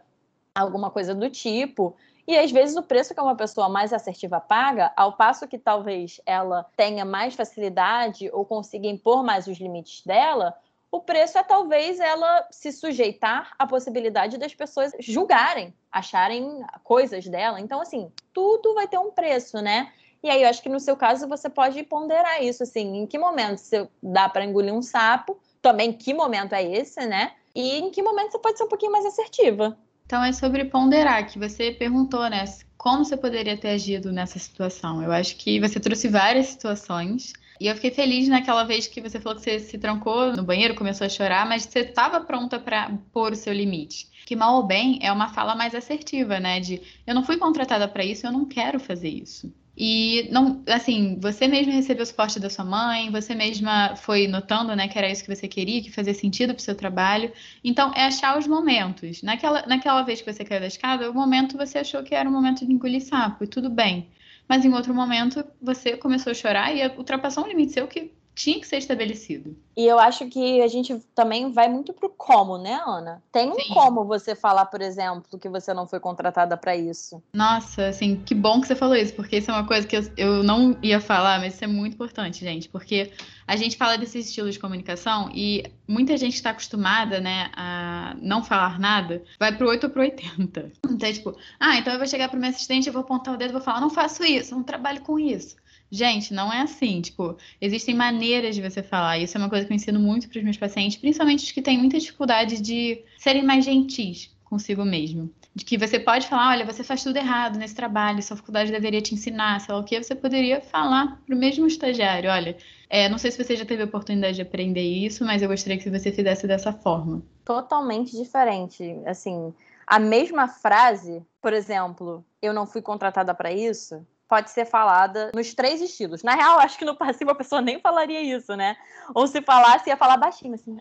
alguma 0.54 0.90
coisa 0.90 1.14
do 1.14 1.28
tipo. 1.28 1.94
E 2.26 2.38
às 2.38 2.50
vezes 2.50 2.76
o 2.76 2.82
preço 2.82 3.14
que 3.14 3.20
uma 3.20 3.36
pessoa 3.36 3.68
mais 3.68 3.92
assertiva 3.92 4.40
paga, 4.40 4.90
ao 4.96 5.12
passo 5.12 5.46
que 5.46 5.58
talvez 5.58 6.18
ela 6.24 6.64
tenha 6.78 7.04
mais 7.04 7.34
facilidade 7.34 8.30
ou 8.32 8.46
consiga 8.46 8.88
impor 8.88 9.22
mais 9.22 9.46
os 9.46 9.58
limites 9.58 10.02
dela, 10.02 10.56
o 10.96 11.00
preço 11.00 11.36
é 11.36 11.42
talvez 11.42 12.00
ela 12.00 12.46
se 12.50 12.72
sujeitar 12.72 13.52
à 13.58 13.66
possibilidade 13.66 14.38
das 14.38 14.54
pessoas 14.54 14.92
julgarem, 14.98 15.74
acharem 15.92 16.64
coisas 16.82 17.26
dela. 17.26 17.60
Então, 17.60 17.80
assim, 17.80 18.10
tudo 18.32 18.74
vai 18.74 18.88
ter 18.88 18.98
um 18.98 19.10
preço, 19.10 19.60
né? 19.60 19.92
E 20.22 20.30
aí, 20.30 20.42
eu 20.42 20.48
acho 20.48 20.62
que 20.62 20.68
no 20.68 20.80
seu 20.80 20.96
caso 20.96 21.28
você 21.28 21.50
pode 21.50 21.82
ponderar 21.82 22.42
isso, 22.42 22.62
assim, 22.62 22.96
em 22.96 23.06
que 23.06 23.18
momento 23.18 23.58
você 23.58 23.86
dá 24.02 24.28
para 24.28 24.44
engolir 24.44 24.72
um 24.72 24.82
sapo, 24.82 25.38
também 25.60 25.92
que 25.92 26.14
momento 26.14 26.54
é 26.54 26.64
esse, 26.64 27.04
né? 27.06 27.32
E 27.54 27.78
em 27.78 27.90
que 27.90 28.02
momento 28.02 28.32
você 28.32 28.38
pode 28.38 28.56
ser 28.56 28.64
um 28.64 28.68
pouquinho 28.68 28.92
mais 28.92 29.04
assertiva. 29.04 29.76
Então 30.06 30.24
é 30.24 30.32
sobre 30.32 30.64
ponderar, 30.64 31.26
que 31.26 31.38
você 31.38 31.72
perguntou, 31.72 32.28
né? 32.30 32.44
Como 32.78 33.04
você 33.04 33.16
poderia 33.16 33.56
ter 33.58 33.70
agido 33.70 34.12
nessa 34.12 34.38
situação? 34.38 35.02
Eu 35.02 35.12
acho 35.12 35.36
que 35.36 35.60
você 35.60 35.78
trouxe 35.78 36.08
várias 36.08 36.46
situações 36.46 37.32
e 37.60 37.66
eu 37.66 37.74
fiquei 37.74 37.90
feliz 37.90 38.28
naquela 38.28 38.64
vez 38.64 38.86
que 38.86 39.00
você 39.00 39.20
falou 39.20 39.38
que 39.38 39.42
você 39.42 39.58
se 39.58 39.78
trancou 39.78 40.32
no 40.36 40.42
banheiro, 40.42 40.74
começou 40.74 41.06
a 41.06 41.10
chorar, 41.10 41.46
mas 41.46 41.64
você 41.64 41.80
estava 41.80 42.20
pronta 42.20 42.58
para 42.58 42.90
pôr 43.12 43.32
o 43.32 43.36
seu 43.36 43.52
limite. 43.52 44.08
Que 44.26 44.36
mal 44.36 44.56
ou 44.56 44.62
bem 44.64 44.98
é 45.02 45.12
uma 45.12 45.28
fala 45.28 45.54
mais 45.54 45.74
assertiva, 45.74 46.40
né? 46.40 46.60
De 46.60 46.80
eu 47.06 47.14
não 47.14 47.24
fui 47.24 47.36
contratada 47.36 47.86
para 47.88 48.04
isso, 48.04 48.26
eu 48.26 48.32
não 48.32 48.44
quero 48.44 48.78
fazer 48.80 49.08
isso. 49.08 49.52
E 49.78 50.28
não, 50.32 50.62
assim, 50.68 51.18
você 51.20 51.46
mesma 51.46 51.72
recebeu 51.72 52.02
o 52.02 52.06
suporte 52.06 52.40
da 52.40 52.48
sua 52.48 52.64
mãe, 52.64 53.10
você 53.10 53.34
mesma 53.34 53.94
foi 53.94 54.26
notando, 54.26 54.74
né, 54.74 54.88
que 54.88 54.96
era 54.96 55.10
isso 55.10 55.22
que 55.22 55.34
você 55.34 55.46
queria, 55.46 55.82
que 55.82 55.92
fazia 55.92 56.14
sentido 56.14 56.54
para 56.54 56.60
o 56.60 56.64
seu 56.64 56.74
trabalho. 56.74 57.30
Então, 57.62 57.92
é 57.94 58.04
achar 58.06 58.38
os 58.38 58.46
momentos. 58.46 59.22
Naquela, 59.22 59.66
naquela 59.66 60.02
vez 60.02 60.22
que 60.22 60.32
você 60.32 60.44
caiu 60.46 60.60
da 60.60 60.66
escada, 60.66 61.10
o 61.10 61.14
momento 61.14 61.58
você 61.58 61.78
achou 61.78 62.02
que 62.02 62.14
era 62.14 62.26
o 62.26 62.32
momento 62.32 62.64
de 62.64 62.72
engolir 62.72 63.02
sapo, 63.02 63.44
e 63.44 63.46
tudo 63.46 63.68
bem 63.68 64.08
mas 64.48 64.64
em 64.64 64.72
outro 64.72 64.94
momento 64.94 65.44
você 65.60 65.96
começou 65.96 66.30
a 66.30 66.34
chorar 66.34 66.74
e 66.74 66.86
ultrapassou 66.96 67.44
um 67.44 67.48
limite 67.48 67.72
seu 67.72 67.86
que 67.86 68.12
tinha 68.36 68.60
que 68.60 68.66
ser 68.66 68.76
estabelecido. 68.76 69.56
E 69.74 69.86
eu 69.86 69.98
acho 69.98 70.26
que 70.28 70.60
a 70.60 70.68
gente 70.68 71.02
também 71.14 71.50
vai 71.50 71.68
muito 71.68 71.92
pro 71.92 72.10
como, 72.10 72.58
né, 72.58 72.78
Ana? 72.86 73.22
Tem 73.32 73.50
um 73.50 73.58
Sim. 73.58 73.72
como 73.72 74.04
você 74.04 74.34
falar, 74.34 74.66
por 74.66 74.82
exemplo, 74.82 75.38
que 75.38 75.48
você 75.48 75.72
não 75.72 75.86
foi 75.86 75.98
contratada 75.98 76.54
para 76.56 76.76
isso. 76.76 77.22
Nossa, 77.32 77.88
assim, 77.88 78.16
que 78.24 78.34
bom 78.34 78.60
que 78.60 78.66
você 78.66 78.74
falou 78.74 78.94
isso, 78.94 79.14
porque 79.14 79.38
isso 79.38 79.50
é 79.50 79.54
uma 79.54 79.66
coisa 79.66 79.86
que 79.86 79.96
eu, 79.96 80.02
eu 80.18 80.42
não 80.42 80.76
ia 80.82 81.00
falar, 81.00 81.40
mas 81.40 81.54
isso 81.54 81.64
é 81.64 81.66
muito 81.66 81.94
importante, 81.94 82.40
gente, 82.40 82.68
porque 82.68 83.10
a 83.46 83.56
gente 83.56 83.76
fala 83.76 83.96
desses 83.96 84.26
estilos 84.26 84.54
de 84.54 84.60
comunicação 84.60 85.30
e 85.34 85.64
muita 85.88 86.16
gente 86.18 86.34
está 86.34 86.50
acostumada, 86.50 87.18
né, 87.20 87.50
a 87.54 88.14
não 88.20 88.44
falar 88.44 88.78
nada, 88.78 89.22
vai 89.38 89.56
pro 89.56 89.68
8 89.68 89.84
ou 89.84 89.90
pro 89.90 90.02
80. 90.02 90.72
Então, 90.96 91.08
é 91.08 91.12
tipo, 91.12 91.36
ah, 91.58 91.76
então 91.76 91.92
eu 91.92 91.98
vou 91.98 92.08
chegar 92.08 92.28
pro 92.28 92.38
meu 92.38 92.50
assistente, 92.50 92.86
eu 92.86 92.92
vou 92.92 93.00
apontar 93.00 93.34
o 93.34 93.36
dedo 93.36 93.50
e 93.50 93.52
vou 93.52 93.62
falar, 93.62 93.80
não 93.80 93.90
faço 93.90 94.24
isso, 94.24 94.54
não 94.54 94.62
trabalho 94.62 95.00
com 95.00 95.18
isso. 95.18 95.56
Gente, 95.90 96.34
não 96.34 96.52
é 96.52 96.62
assim. 96.62 97.00
Tipo, 97.00 97.36
existem 97.60 97.94
maneiras 97.94 98.54
de 98.54 98.62
você 98.62 98.82
falar. 98.82 99.18
Isso 99.18 99.36
é 99.36 99.40
uma 99.40 99.48
coisa 99.48 99.64
que 99.64 99.72
eu 99.72 99.76
ensino 99.76 100.00
muito 100.00 100.28
para 100.28 100.38
os 100.38 100.44
meus 100.44 100.56
pacientes, 100.56 100.96
principalmente 100.96 101.44
os 101.44 101.52
que 101.52 101.62
têm 101.62 101.78
muita 101.78 101.98
dificuldade 101.98 102.60
de 102.60 103.02
serem 103.18 103.44
mais 103.44 103.64
gentis 103.64 104.34
consigo 104.46 104.84
mesmo. 104.84 105.30
De 105.54 105.64
que 105.64 105.76
você 105.76 105.98
pode 105.98 106.26
falar, 106.28 106.50
olha, 106.50 106.64
você 106.64 106.84
faz 106.84 107.02
tudo 107.02 107.16
errado 107.16 107.58
nesse 107.58 107.74
trabalho, 107.74 108.22
sua 108.22 108.36
faculdade 108.36 108.70
deveria 108.70 109.02
te 109.02 109.14
ensinar, 109.14 109.60
sei 109.60 109.74
lá 109.74 109.80
o 109.80 109.84
que, 109.84 110.02
você 110.02 110.14
poderia 110.14 110.60
falar 110.60 111.20
para 111.26 111.34
o 111.34 111.38
mesmo 111.38 111.66
estagiário, 111.66 112.30
olha, 112.30 112.56
é, 112.88 113.08
não 113.08 113.18
sei 113.18 113.30
se 113.30 113.42
você 113.42 113.56
já 113.56 113.64
teve 113.64 113.82
a 113.82 113.86
oportunidade 113.86 114.36
de 114.36 114.42
aprender 114.42 114.82
isso, 114.82 115.24
mas 115.24 115.42
eu 115.42 115.48
gostaria 115.48 115.78
que 115.78 115.90
você 115.90 116.12
fizesse 116.12 116.46
dessa 116.46 116.72
forma. 116.72 117.22
Totalmente 117.44 118.16
diferente. 118.16 118.84
Assim, 119.04 119.52
a 119.86 119.98
mesma 119.98 120.46
frase, 120.46 121.22
por 121.42 121.52
exemplo, 121.52 122.24
eu 122.40 122.52
não 122.52 122.66
fui 122.66 122.82
contratada 122.82 123.34
para 123.34 123.52
isso, 123.52 124.06
pode 124.28 124.50
ser 124.50 124.64
falada 124.64 125.30
nos 125.34 125.54
três 125.54 125.80
estilos. 125.80 126.22
Na 126.22 126.34
real, 126.34 126.58
acho 126.58 126.78
que 126.78 126.84
no 126.84 126.96
passivo 126.96 127.30
a 127.30 127.34
pessoa 127.34 127.60
nem 127.60 127.80
falaria 127.80 128.20
isso, 128.20 128.54
né? 128.56 128.76
Ou 129.14 129.26
se 129.26 129.40
falasse, 129.40 129.88
ia 129.88 129.96
falar 129.96 130.16
baixinho, 130.16 130.54
assim, 130.54 130.76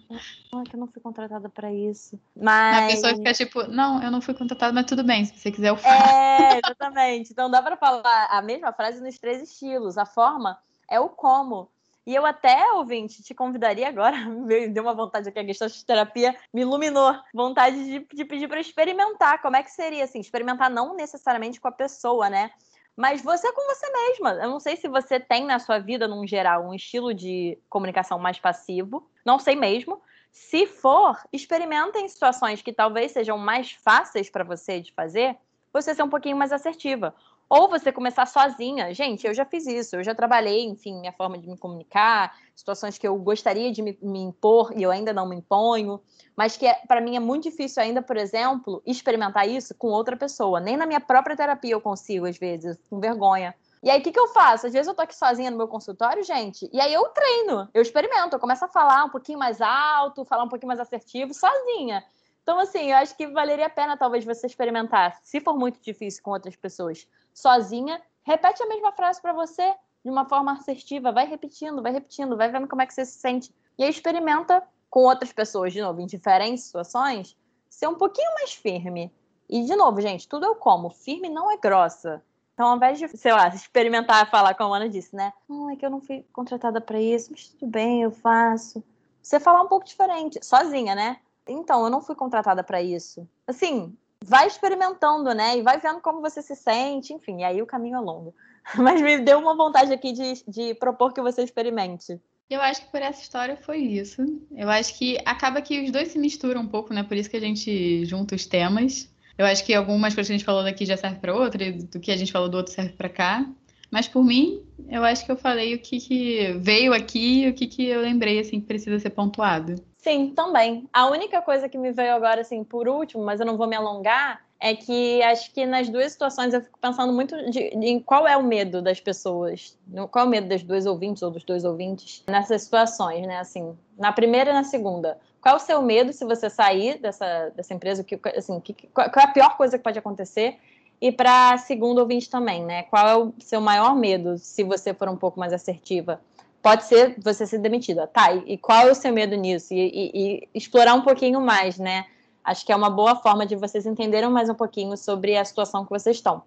ah, 0.54 0.64
que 0.64 0.76
eu 0.76 0.80
não 0.80 0.88
fui 0.88 1.02
contratada 1.02 1.50
para 1.50 1.72
isso. 1.72 2.20
Mas... 2.36 2.84
A 2.84 2.88
pessoa 2.88 3.16
fica 3.16 3.34
tipo, 3.34 3.64
não, 3.68 4.02
eu 4.02 4.12
não 4.12 4.22
fui 4.22 4.34
contratada, 4.34 4.74
mas 4.74 4.86
tudo 4.86 5.04
bem, 5.04 5.26
se 5.26 5.38
você 5.38 5.52
quiser 5.52 5.70
eu 5.70 5.78
falo. 5.78 5.96
É, 5.96 6.60
exatamente. 6.64 7.32
Então 7.32 7.50
dá 7.50 7.62
para 7.62 7.78
falar 7.78 8.28
a 8.30 8.42
mesma 8.42 8.74
frase 8.74 9.02
nos 9.02 9.18
três 9.18 9.42
estilos. 9.42 9.98
A 9.98 10.06
forma 10.06 10.58
é 10.90 11.00
o 11.00 11.10
como. 11.10 11.70
E 12.06 12.14
eu 12.14 12.24
até, 12.24 12.72
ouvinte, 12.74 13.24
te 13.24 13.34
convidaria 13.34 13.90
agora, 13.90 14.16
me 14.30 14.68
deu 14.68 14.84
uma 14.84 14.94
vontade 14.94 15.28
aqui, 15.28 15.40
a 15.40 15.46
questão 15.46 15.68
de 15.68 15.84
terapia 15.84 16.36
me 16.54 16.62
iluminou. 16.62 17.16
Vontade 17.34 17.84
de, 17.84 18.08
de 18.14 18.26
pedir 18.26 18.48
para 18.48 18.60
experimentar. 18.60 19.42
Como 19.42 19.56
é 19.56 19.64
que 19.64 19.72
seria, 19.72 20.04
assim? 20.04 20.20
Experimentar 20.20 20.70
não 20.70 20.96
necessariamente 20.96 21.60
com 21.60 21.68
a 21.68 21.72
pessoa, 21.72 22.30
né? 22.30 22.52
Mas 22.96 23.22
você 23.22 23.48
é 23.48 23.52
com 23.52 23.68
você 23.68 23.92
mesma. 23.92 24.34
Eu 24.36 24.50
não 24.50 24.60
sei 24.60 24.76
se 24.78 24.88
você 24.88 25.20
tem 25.20 25.46
na 25.46 25.60
sua 25.60 25.80
vida, 25.80 26.08
num 26.08 26.26
geral, 26.26 26.66
um 26.66 26.74
estilo 26.74 27.14
de 27.14 27.58
comunicação 27.70 28.18
mais 28.18 28.40
passivo. 28.40 29.10
Não 29.26 29.38
sei 29.38 29.56
mesmo. 29.56 30.02
Se 30.32 30.66
for, 30.66 31.22
experimenta 31.32 32.00
em 32.00 32.08
situações 32.08 32.62
que 32.62 32.72
talvez 32.72 33.12
sejam 33.12 33.38
mais 33.38 33.72
fáceis 33.72 34.30
para 34.30 34.44
você 34.44 34.82
de 34.82 34.94
fazer, 34.94 35.38
você 35.74 35.94
ser 35.94 36.04
um 36.04 36.10
pouquinho 36.10 36.38
mais 36.38 36.52
assertiva. 36.52 37.14
Ou 37.50 37.70
você 37.70 37.92
começar 37.92 38.26
sozinha. 38.26 38.94
Gente, 38.94 39.28
eu 39.28 39.34
já 39.34 39.46
fiz 39.46 39.68
isso, 39.68 39.96
eu 39.96 40.04
já 40.04 40.16
trabalhei, 40.16 40.66
enfim, 40.66 41.00
minha 41.00 41.12
forma 41.12 41.38
de 41.38 41.48
me 41.48 41.58
comunicar, 41.58 42.36
situações 42.56 42.98
que 42.98 43.08
eu 43.08 43.16
gostaria 43.18 43.72
de 43.72 43.82
me, 43.82 43.98
me 44.02 44.20
impor 44.20 44.74
e 44.76 44.82
eu 44.82 44.90
ainda 44.90 45.14
não 45.14 45.28
me 45.28 45.36
imponho, 45.36 46.02
mas 46.36 46.58
que 46.58 46.66
é, 46.66 46.74
para 46.88 47.02
mim 47.02 47.16
é 47.16 47.20
muito 47.20 47.44
difícil 47.44 47.84
ainda, 47.84 48.02
por 48.02 48.18
exemplo, 48.18 48.82
experimentar 48.86 49.48
isso 49.48 49.76
com 49.76 49.88
outra 49.88 50.18
pessoa. 50.18 50.60
Nem 50.60 50.76
na 50.76 50.88
minha 50.88 51.00
própria 51.00 51.36
terapia 51.36 51.74
eu 51.74 51.82
consigo, 51.82 52.26
às 52.26 52.38
vezes, 52.38 52.78
com 52.90 53.00
vergonha. 53.00 53.54
E 53.84 53.90
aí, 53.92 54.00
o 54.00 54.04
que, 54.04 54.12
que 54.12 54.20
eu 54.20 54.28
faço? 54.30 54.66
Às 54.66 54.74
vezes 54.74 54.88
eu 54.88 54.96
tô 54.96 55.04
aqui 55.04 55.16
sozinha 55.16 55.52
no 55.52 55.58
meu 55.58 55.68
consultório, 55.68 56.24
gente, 56.24 56.68
e 56.74 56.82
aí 56.82 56.92
eu 56.92 57.04
treino, 57.10 57.70
eu 57.72 57.84
experimento, 57.84 58.36
eu 58.36 58.40
começo 58.40 58.66
a 58.66 58.68
falar 58.68 59.06
um 59.06 59.10
pouquinho 59.10 59.38
mais 59.38 59.62
alto, 59.62 60.26
falar 60.26 60.44
um 60.44 60.50
pouquinho 60.50 60.70
mais 60.70 60.80
assertivo, 60.80 61.36
sozinha. 61.36 62.04
Então, 62.42 62.60
assim, 62.60 62.92
eu 62.92 62.98
acho 62.98 63.16
que 63.16 63.28
valeria 63.28 63.68
a 63.68 63.70
pena 63.70 63.96
talvez 63.96 64.26
você 64.26 64.48
experimentar, 64.48 65.20
se 65.24 65.40
for 65.40 65.56
muito 65.56 65.80
difícil 65.82 66.24
com 66.24 66.32
outras 66.32 66.56
pessoas, 66.56 67.08
sozinha, 67.36 68.02
repete 68.24 68.64
a 68.64 68.68
mesma 68.68 68.94
frase 68.94 69.22
para 69.22 69.34
você 69.34 69.76
de 70.04 70.10
uma 70.10 70.26
forma 70.26 70.54
assertiva, 70.54 71.12
vai 71.12 71.28
repetindo, 71.28 71.82
vai 71.82 71.92
repetindo, 71.92 72.38
vai 72.38 72.50
vendo 72.50 72.68
como 72.68 72.82
é 72.82 72.86
que 72.86 72.94
você 72.94 73.06
se 73.06 73.20
sente. 73.20 73.54
E 73.78 73.84
aí 73.84 73.90
experimenta 73.90 74.64
com 74.90 75.02
outras 75.02 75.34
pessoas, 75.34 75.74
de 75.74 75.82
novo, 75.82 76.00
em 76.00 76.06
diferentes 76.06 76.64
situações, 76.64 77.36
ser 77.70 77.88
um 77.88 77.96
pouquinho 77.96 78.32
mais 78.36 78.54
firme. 78.54 79.14
E, 79.50 79.64
de 79.64 79.76
novo, 79.76 80.00
gente, 80.00 80.28
tudo 80.28 80.46
eu 80.46 80.56
como. 80.56 80.90
Firme 80.90 81.28
não 81.28 81.52
é 81.52 81.58
grossa. 81.58 82.24
Então, 82.54 82.70
ao 82.70 82.78
invés 82.78 82.98
de, 82.98 83.08
sei 83.18 83.34
lá, 83.34 83.50
experimentar 83.50 84.30
falar, 84.30 84.54
como 84.54 84.74
a 84.74 84.78
Ana 84.78 84.88
disse, 84.88 85.14
né? 85.14 85.34
Não, 85.50 85.70
é 85.70 85.76
que 85.76 85.86
eu 85.86 85.90
não 85.90 86.00
fui 86.00 86.26
contratada 86.32 86.80
para 86.80 87.02
isso, 87.02 87.32
mas 87.32 87.50
tudo 87.50 87.70
bem, 87.70 88.04
eu 88.04 88.12
faço. 88.12 88.82
Você 89.22 89.40
falar 89.40 89.62
um 89.62 89.68
pouco 89.68 89.86
diferente, 89.86 90.40
sozinha, 90.42 90.96
né? 90.96 91.20
Então, 91.46 91.84
eu 91.84 91.90
não 91.90 92.02
fui 92.02 92.16
contratada 92.16 92.64
para 92.64 92.82
isso. 92.82 93.28
Assim, 93.46 93.96
vai 94.28 94.48
experimentando, 94.48 95.34
né? 95.34 95.58
E 95.58 95.62
vai 95.62 95.80
vendo 95.80 96.02
como 96.02 96.22
você 96.22 96.42
se 96.42 96.56
sente, 96.56 97.14
enfim, 97.14 97.42
e 97.42 97.44
aí 97.44 97.62
o 97.62 97.66
caminho 97.66 97.98
é 97.98 98.00
longo. 98.00 98.34
Mas 98.76 99.02
me 99.02 99.20
deu 99.20 99.40
uma 99.40 99.56
vontade 99.56 99.94
aqui 99.94 100.12
de, 100.12 100.44
de 100.48 100.74
propor 100.76 101.14
que 101.14 101.22
você 101.22 101.44
experimente. 101.44 102.20
Eu 102.50 102.62
acho 102.62 102.82
que 102.82 102.92
por 102.92 103.02
essa 103.02 103.22
história 103.22 103.58
foi 103.58 103.80
isso. 103.80 104.22
Eu 104.52 104.70
acho 104.70 104.98
que 104.98 105.18
acaba 105.26 105.62
que 105.62 105.84
os 105.84 105.92
dois 105.92 106.10
se 106.10 106.20
misturam 106.20 106.62
um 106.62 106.68
pouco, 106.68 106.94
né? 106.94 107.04
Por 107.04 107.18
isso 107.18 107.30
que 107.30 107.38
a 107.38 107.42
gente 107.42 108.06
junta 108.06 108.36
os 108.36 108.46
temas. 108.46 109.10
Eu 109.38 109.46
acho 109.46 109.66
que 109.66 109.74
algumas 109.74 110.14
coisas 110.14 110.28
que 110.28 110.34
a 110.34 110.38
gente 110.38 110.46
falou 110.46 110.64
daqui 110.64 110.86
já 110.86 110.96
serve 110.96 111.20
para 111.20 111.36
outra, 111.36 111.64
e 111.64 111.74
do 111.74 112.00
que 112.00 112.12
a 112.12 112.16
gente 112.16 112.32
falou 112.32 112.48
do 112.48 112.58
outro 112.58 112.72
serve 112.72 112.94
para 112.94 113.10
cá. 113.10 113.46
Mas 113.92 114.08
por 114.08 114.24
mim, 114.24 114.62
eu 114.90 115.04
acho 115.04 115.26
que 115.26 115.32
eu 115.32 115.38
falei 115.38 115.74
o 115.76 115.80
que, 115.80 116.00
que 116.00 116.54
veio 116.60 116.94
aqui 116.94 117.44
e 117.44 117.50
o 117.50 117.54
que, 117.54 117.68
que 117.68 117.86
eu 117.86 118.02
lembrei 118.02 118.40
assim 118.40 118.60
que 118.60 118.68
precisa 118.68 119.00
ser 119.00 119.10
pontuado. 119.12 119.76
Sim, 120.06 120.30
também. 120.36 120.88
A 120.94 121.08
única 121.08 121.42
coisa 121.42 121.68
que 121.68 121.80
me 121.80 121.92
veio 121.92 122.14
agora, 122.14 122.42
assim, 122.42 122.64
por 122.64 122.88
último, 122.88 123.26
mas 123.26 123.40
eu 123.40 123.46
não 123.46 123.58
vou 123.58 123.66
me 123.66 123.76
alongar, 123.76 124.40
é 124.60 124.76
que 124.76 125.20
acho 125.24 125.52
que 125.52 125.66
nas 125.66 125.90
duas 125.90 126.12
situações 126.12 126.54
eu 126.54 126.62
fico 126.62 126.78
pensando 126.80 127.12
muito 127.12 127.36
de, 127.50 127.72
de, 127.72 127.88
em 127.88 128.00
qual 128.00 128.28
é 128.28 128.38
o 128.38 128.44
medo 128.44 128.84
das 128.84 129.00
pessoas, 129.00 129.76
qual 130.12 130.26
é 130.26 130.28
o 130.28 130.30
medo 130.30 130.48
das 130.48 130.62
duas 130.62 130.86
ouvintes 130.86 131.24
ou 131.24 131.32
dos 131.32 131.44
dois 131.44 131.66
ouvintes 131.66 132.24
nessas 132.28 132.62
situações, 132.62 133.26
né? 133.26 133.40
Assim, 133.40 133.76
na 133.98 134.12
primeira 134.12 134.52
e 134.52 134.54
na 134.54 134.64
segunda. 134.64 135.18
Qual 135.42 135.56
é 135.56 135.58
o 135.58 135.60
seu 135.60 135.82
medo 135.82 136.14
se 136.14 136.24
você 136.24 136.52
sair 136.52 137.00
dessa, 137.00 137.50
dessa 137.56 137.74
empresa? 137.74 138.04
Que, 138.04 138.20
assim, 138.38 138.60
que, 138.60 138.76
qual 138.94 139.08
é 139.08 139.24
a 139.24 139.30
pior 139.30 139.58
coisa 139.58 139.76
que 139.76 139.84
pode 139.84 139.98
acontecer? 139.98 140.60
E 141.02 141.12
para 141.12 141.54
a 141.54 141.58
segunda 141.58 142.02
ouvinte 142.02 142.30
também, 142.30 142.64
né? 142.64 142.84
Qual 142.84 143.08
é 143.08 143.16
o 143.18 143.34
seu 143.40 143.60
maior 143.60 143.96
medo 143.96 144.38
se 144.38 144.64
você 144.64 144.94
for 144.94 145.10
um 145.10 145.18
pouco 145.18 145.40
mais 145.40 145.52
assertiva? 145.52 146.22
Pode 146.66 146.86
ser 146.86 147.14
você 147.20 147.46
ser 147.46 147.60
demitida. 147.60 148.08
Tá, 148.08 148.34
e, 148.34 148.58
qual 148.58 148.88
é 148.88 148.92
o 148.92 148.96
seu 148.96 149.14
medo 149.14 149.36
nisso? 149.36 149.72
E, 149.72 149.78
e, 149.78 150.12
e, 150.16 150.50
explorar 150.52 150.96
um 150.96 151.02
pouquinho 151.02 151.40
mais, 151.40 151.78
né? 151.78 152.08
Acho 152.44 152.66
que 152.66 152.72
é 152.72 152.76
uma 152.76 152.90
boa 152.90 153.16
forma 153.16 153.46
de 153.46 153.56
vocês 153.56 153.86
entenderem 153.86 154.32
mais 154.32 154.50
um 154.50 154.56
pouquinho 154.56 154.98
sobre 154.98 155.38
a 155.38 155.46
situação 155.46 155.86
que 155.86 155.92
vocês 155.92 156.16
estão. 156.16 156.42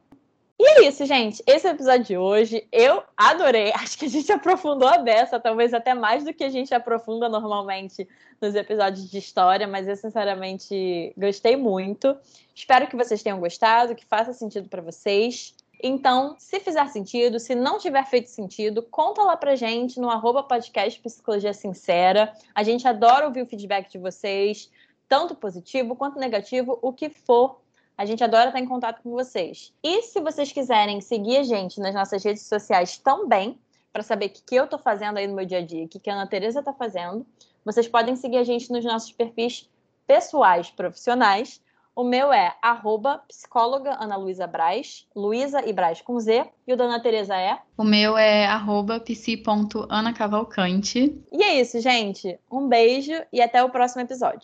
E 0.59 0.67
é 0.67 0.89
isso, 0.89 1.07
gente. 1.07 1.41
Esse 1.47 1.69
é 1.69 1.71
o 1.71 1.75
episódio 1.75 2.05
de 2.05 2.19
hoje. 2.19 2.67
Eu 2.73 3.05
adorei. 3.17 3.71
Acho 3.79 3.97
que 3.97 4.07
a 4.07 4.09
gente 4.09 4.33
aprofundou 4.33 4.89
a 4.89 4.99
beça, 4.99 5.39
talvez 5.39 5.73
até 5.73 5.95
mais 5.95 6.25
do 6.25 6.35
que 6.35 6.43
a 6.43 6.49
gente 6.49 6.75
aprofunda 6.75 7.29
normalmente 7.29 8.09
nos 8.41 8.57
episódios 8.57 9.09
de 9.09 9.19
história, 9.19 9.69
mas 9.69 9.87
eu 9.87 9.95
sinceramente 9.95 11.13
gostei 11.17 11.55
muito. 11.55 12.17
Espero 12.53 12.89
que 12.89 12.97
vocês 12.97 13.23
tenham 13.23 13.39
gostado, 13.39 13.95
que 13.95 14.05
faça 14.05 14.33
sentido 14.33 14.69
para 14.69 14.83
vocês. 14.83 15.55
Então, 15.81 16.35
se 16.39 16.59
fizer 16.59 16.87
sentido, 16.89 17.39
se 17.39 17.55
não 17.55 17.79
tiver 17.79 18.05
feito 18.07 18.29
sentido, 18.29 18.83
conta 18.83 19.23
lá 19.23 19.37
pra 19.37 19.55
gente 19.55 20.01
no 20.01 20.11
arroba 20.11 20.43
podcast 20.43 21.01
Psicologia 21.01 21.53
Sincera. 21.53 22.33
A 22.55 22.63
gente 22.63 22.87
adora 22.87 23.27
ouvir 23.27 23.43
o 23.43 23.47
feedback 23.47 23.91
de 23.91 23.99
vocês, 23.99 24.71
tanto 25.09 25.35
positivo 25.35 25.95
quanto 25.95 26.19
negativo, 26.19 26.79
o 26.83 26.93
que 26.93 27.09
for. 27.09 27.61
A 27.97 28.05
gente 28.05 28.23
adora 28.23 28.49
estar 28.49 28.61
em 28.61 28.67
contato 28.67 29.03
com 29.03 29.11
vocês. 29.11 29.73
E 29.83 30.03
se 30.03 30.21
vocês 30.21 30.53
quiserem 30.53 31.01
seguir 31.01 31.39
a 31.39 31.43
gente 31.43 31.81
nas 31.81 31.95
nossas 31.95 32.23
redes 32.23 32.43
sociais 32.43 32.99
também, 32.99 33.59
para 33.93 34.03
saber 34.03 34.27
o 34.27 34.31
que, 34.31 34.55
eu 34.55 34.65
estou 34.65 34.79
fazendo 34.79 35.17
aí 35.17 35.27
no 35.27 35.35
meu 35.35 35.45
dia 35.45 35.59
a 35.59 35.65
dia, 35.65 35.85
o 35.85 35.89
que, 35.89 35.99
que 35.99 36.11
a 36.11 36.15
Ana 36.15 36.27
Tereza 36.27 36.61
está 36.61 36.73
fazendo, 36.73 37.27
vocês 37.65 37.89
podem 37.89 38.15
seguir 38.17 38.37
a 38.37 38.45
gente 38.45 38.71
nos 38.71 38.85
nossos 38.85 39.13
perfis 39.13 39.69
pessoais 40.07 40.71
profissionais. 40.71 41.61
O 41.99 42.05
meu 42.05 42.33
é 42.33 42.55
arroba 42.63 43.19
psicóloga 43.27 43.97
Ana 44.01 44.17
Luísa 44.17 44.47
Braz, 44.47 45.05
Luísa 45.17 45.69
e 45.69 45.73
Braz 45.73 46.01
com 46.01 46.17
Z. 46.21 46.47
E 46.65 46.73
o 46.73 46.77
da 46.77 46.85
Ana 46.85 47.01
Tereza 47.01 47.35
é? 47.35 47.59
O 47.77 47.83
meu 47.83 48.17
é 48.17 48.47
arroba 48.47 49.01
psi.anacavalcante. 49.01 51.21
E 51.33 51.43
é 51.43 51.61
isso, 51.61 51.81
gente. 51.81 52.39
Um 52.49 52.69
beijo 52.69 53.15
e 53.33 53.43
até 53.43 53.65
o 53.65 53.71
próximo 53.71 54.03
episódio. 54.03 54.37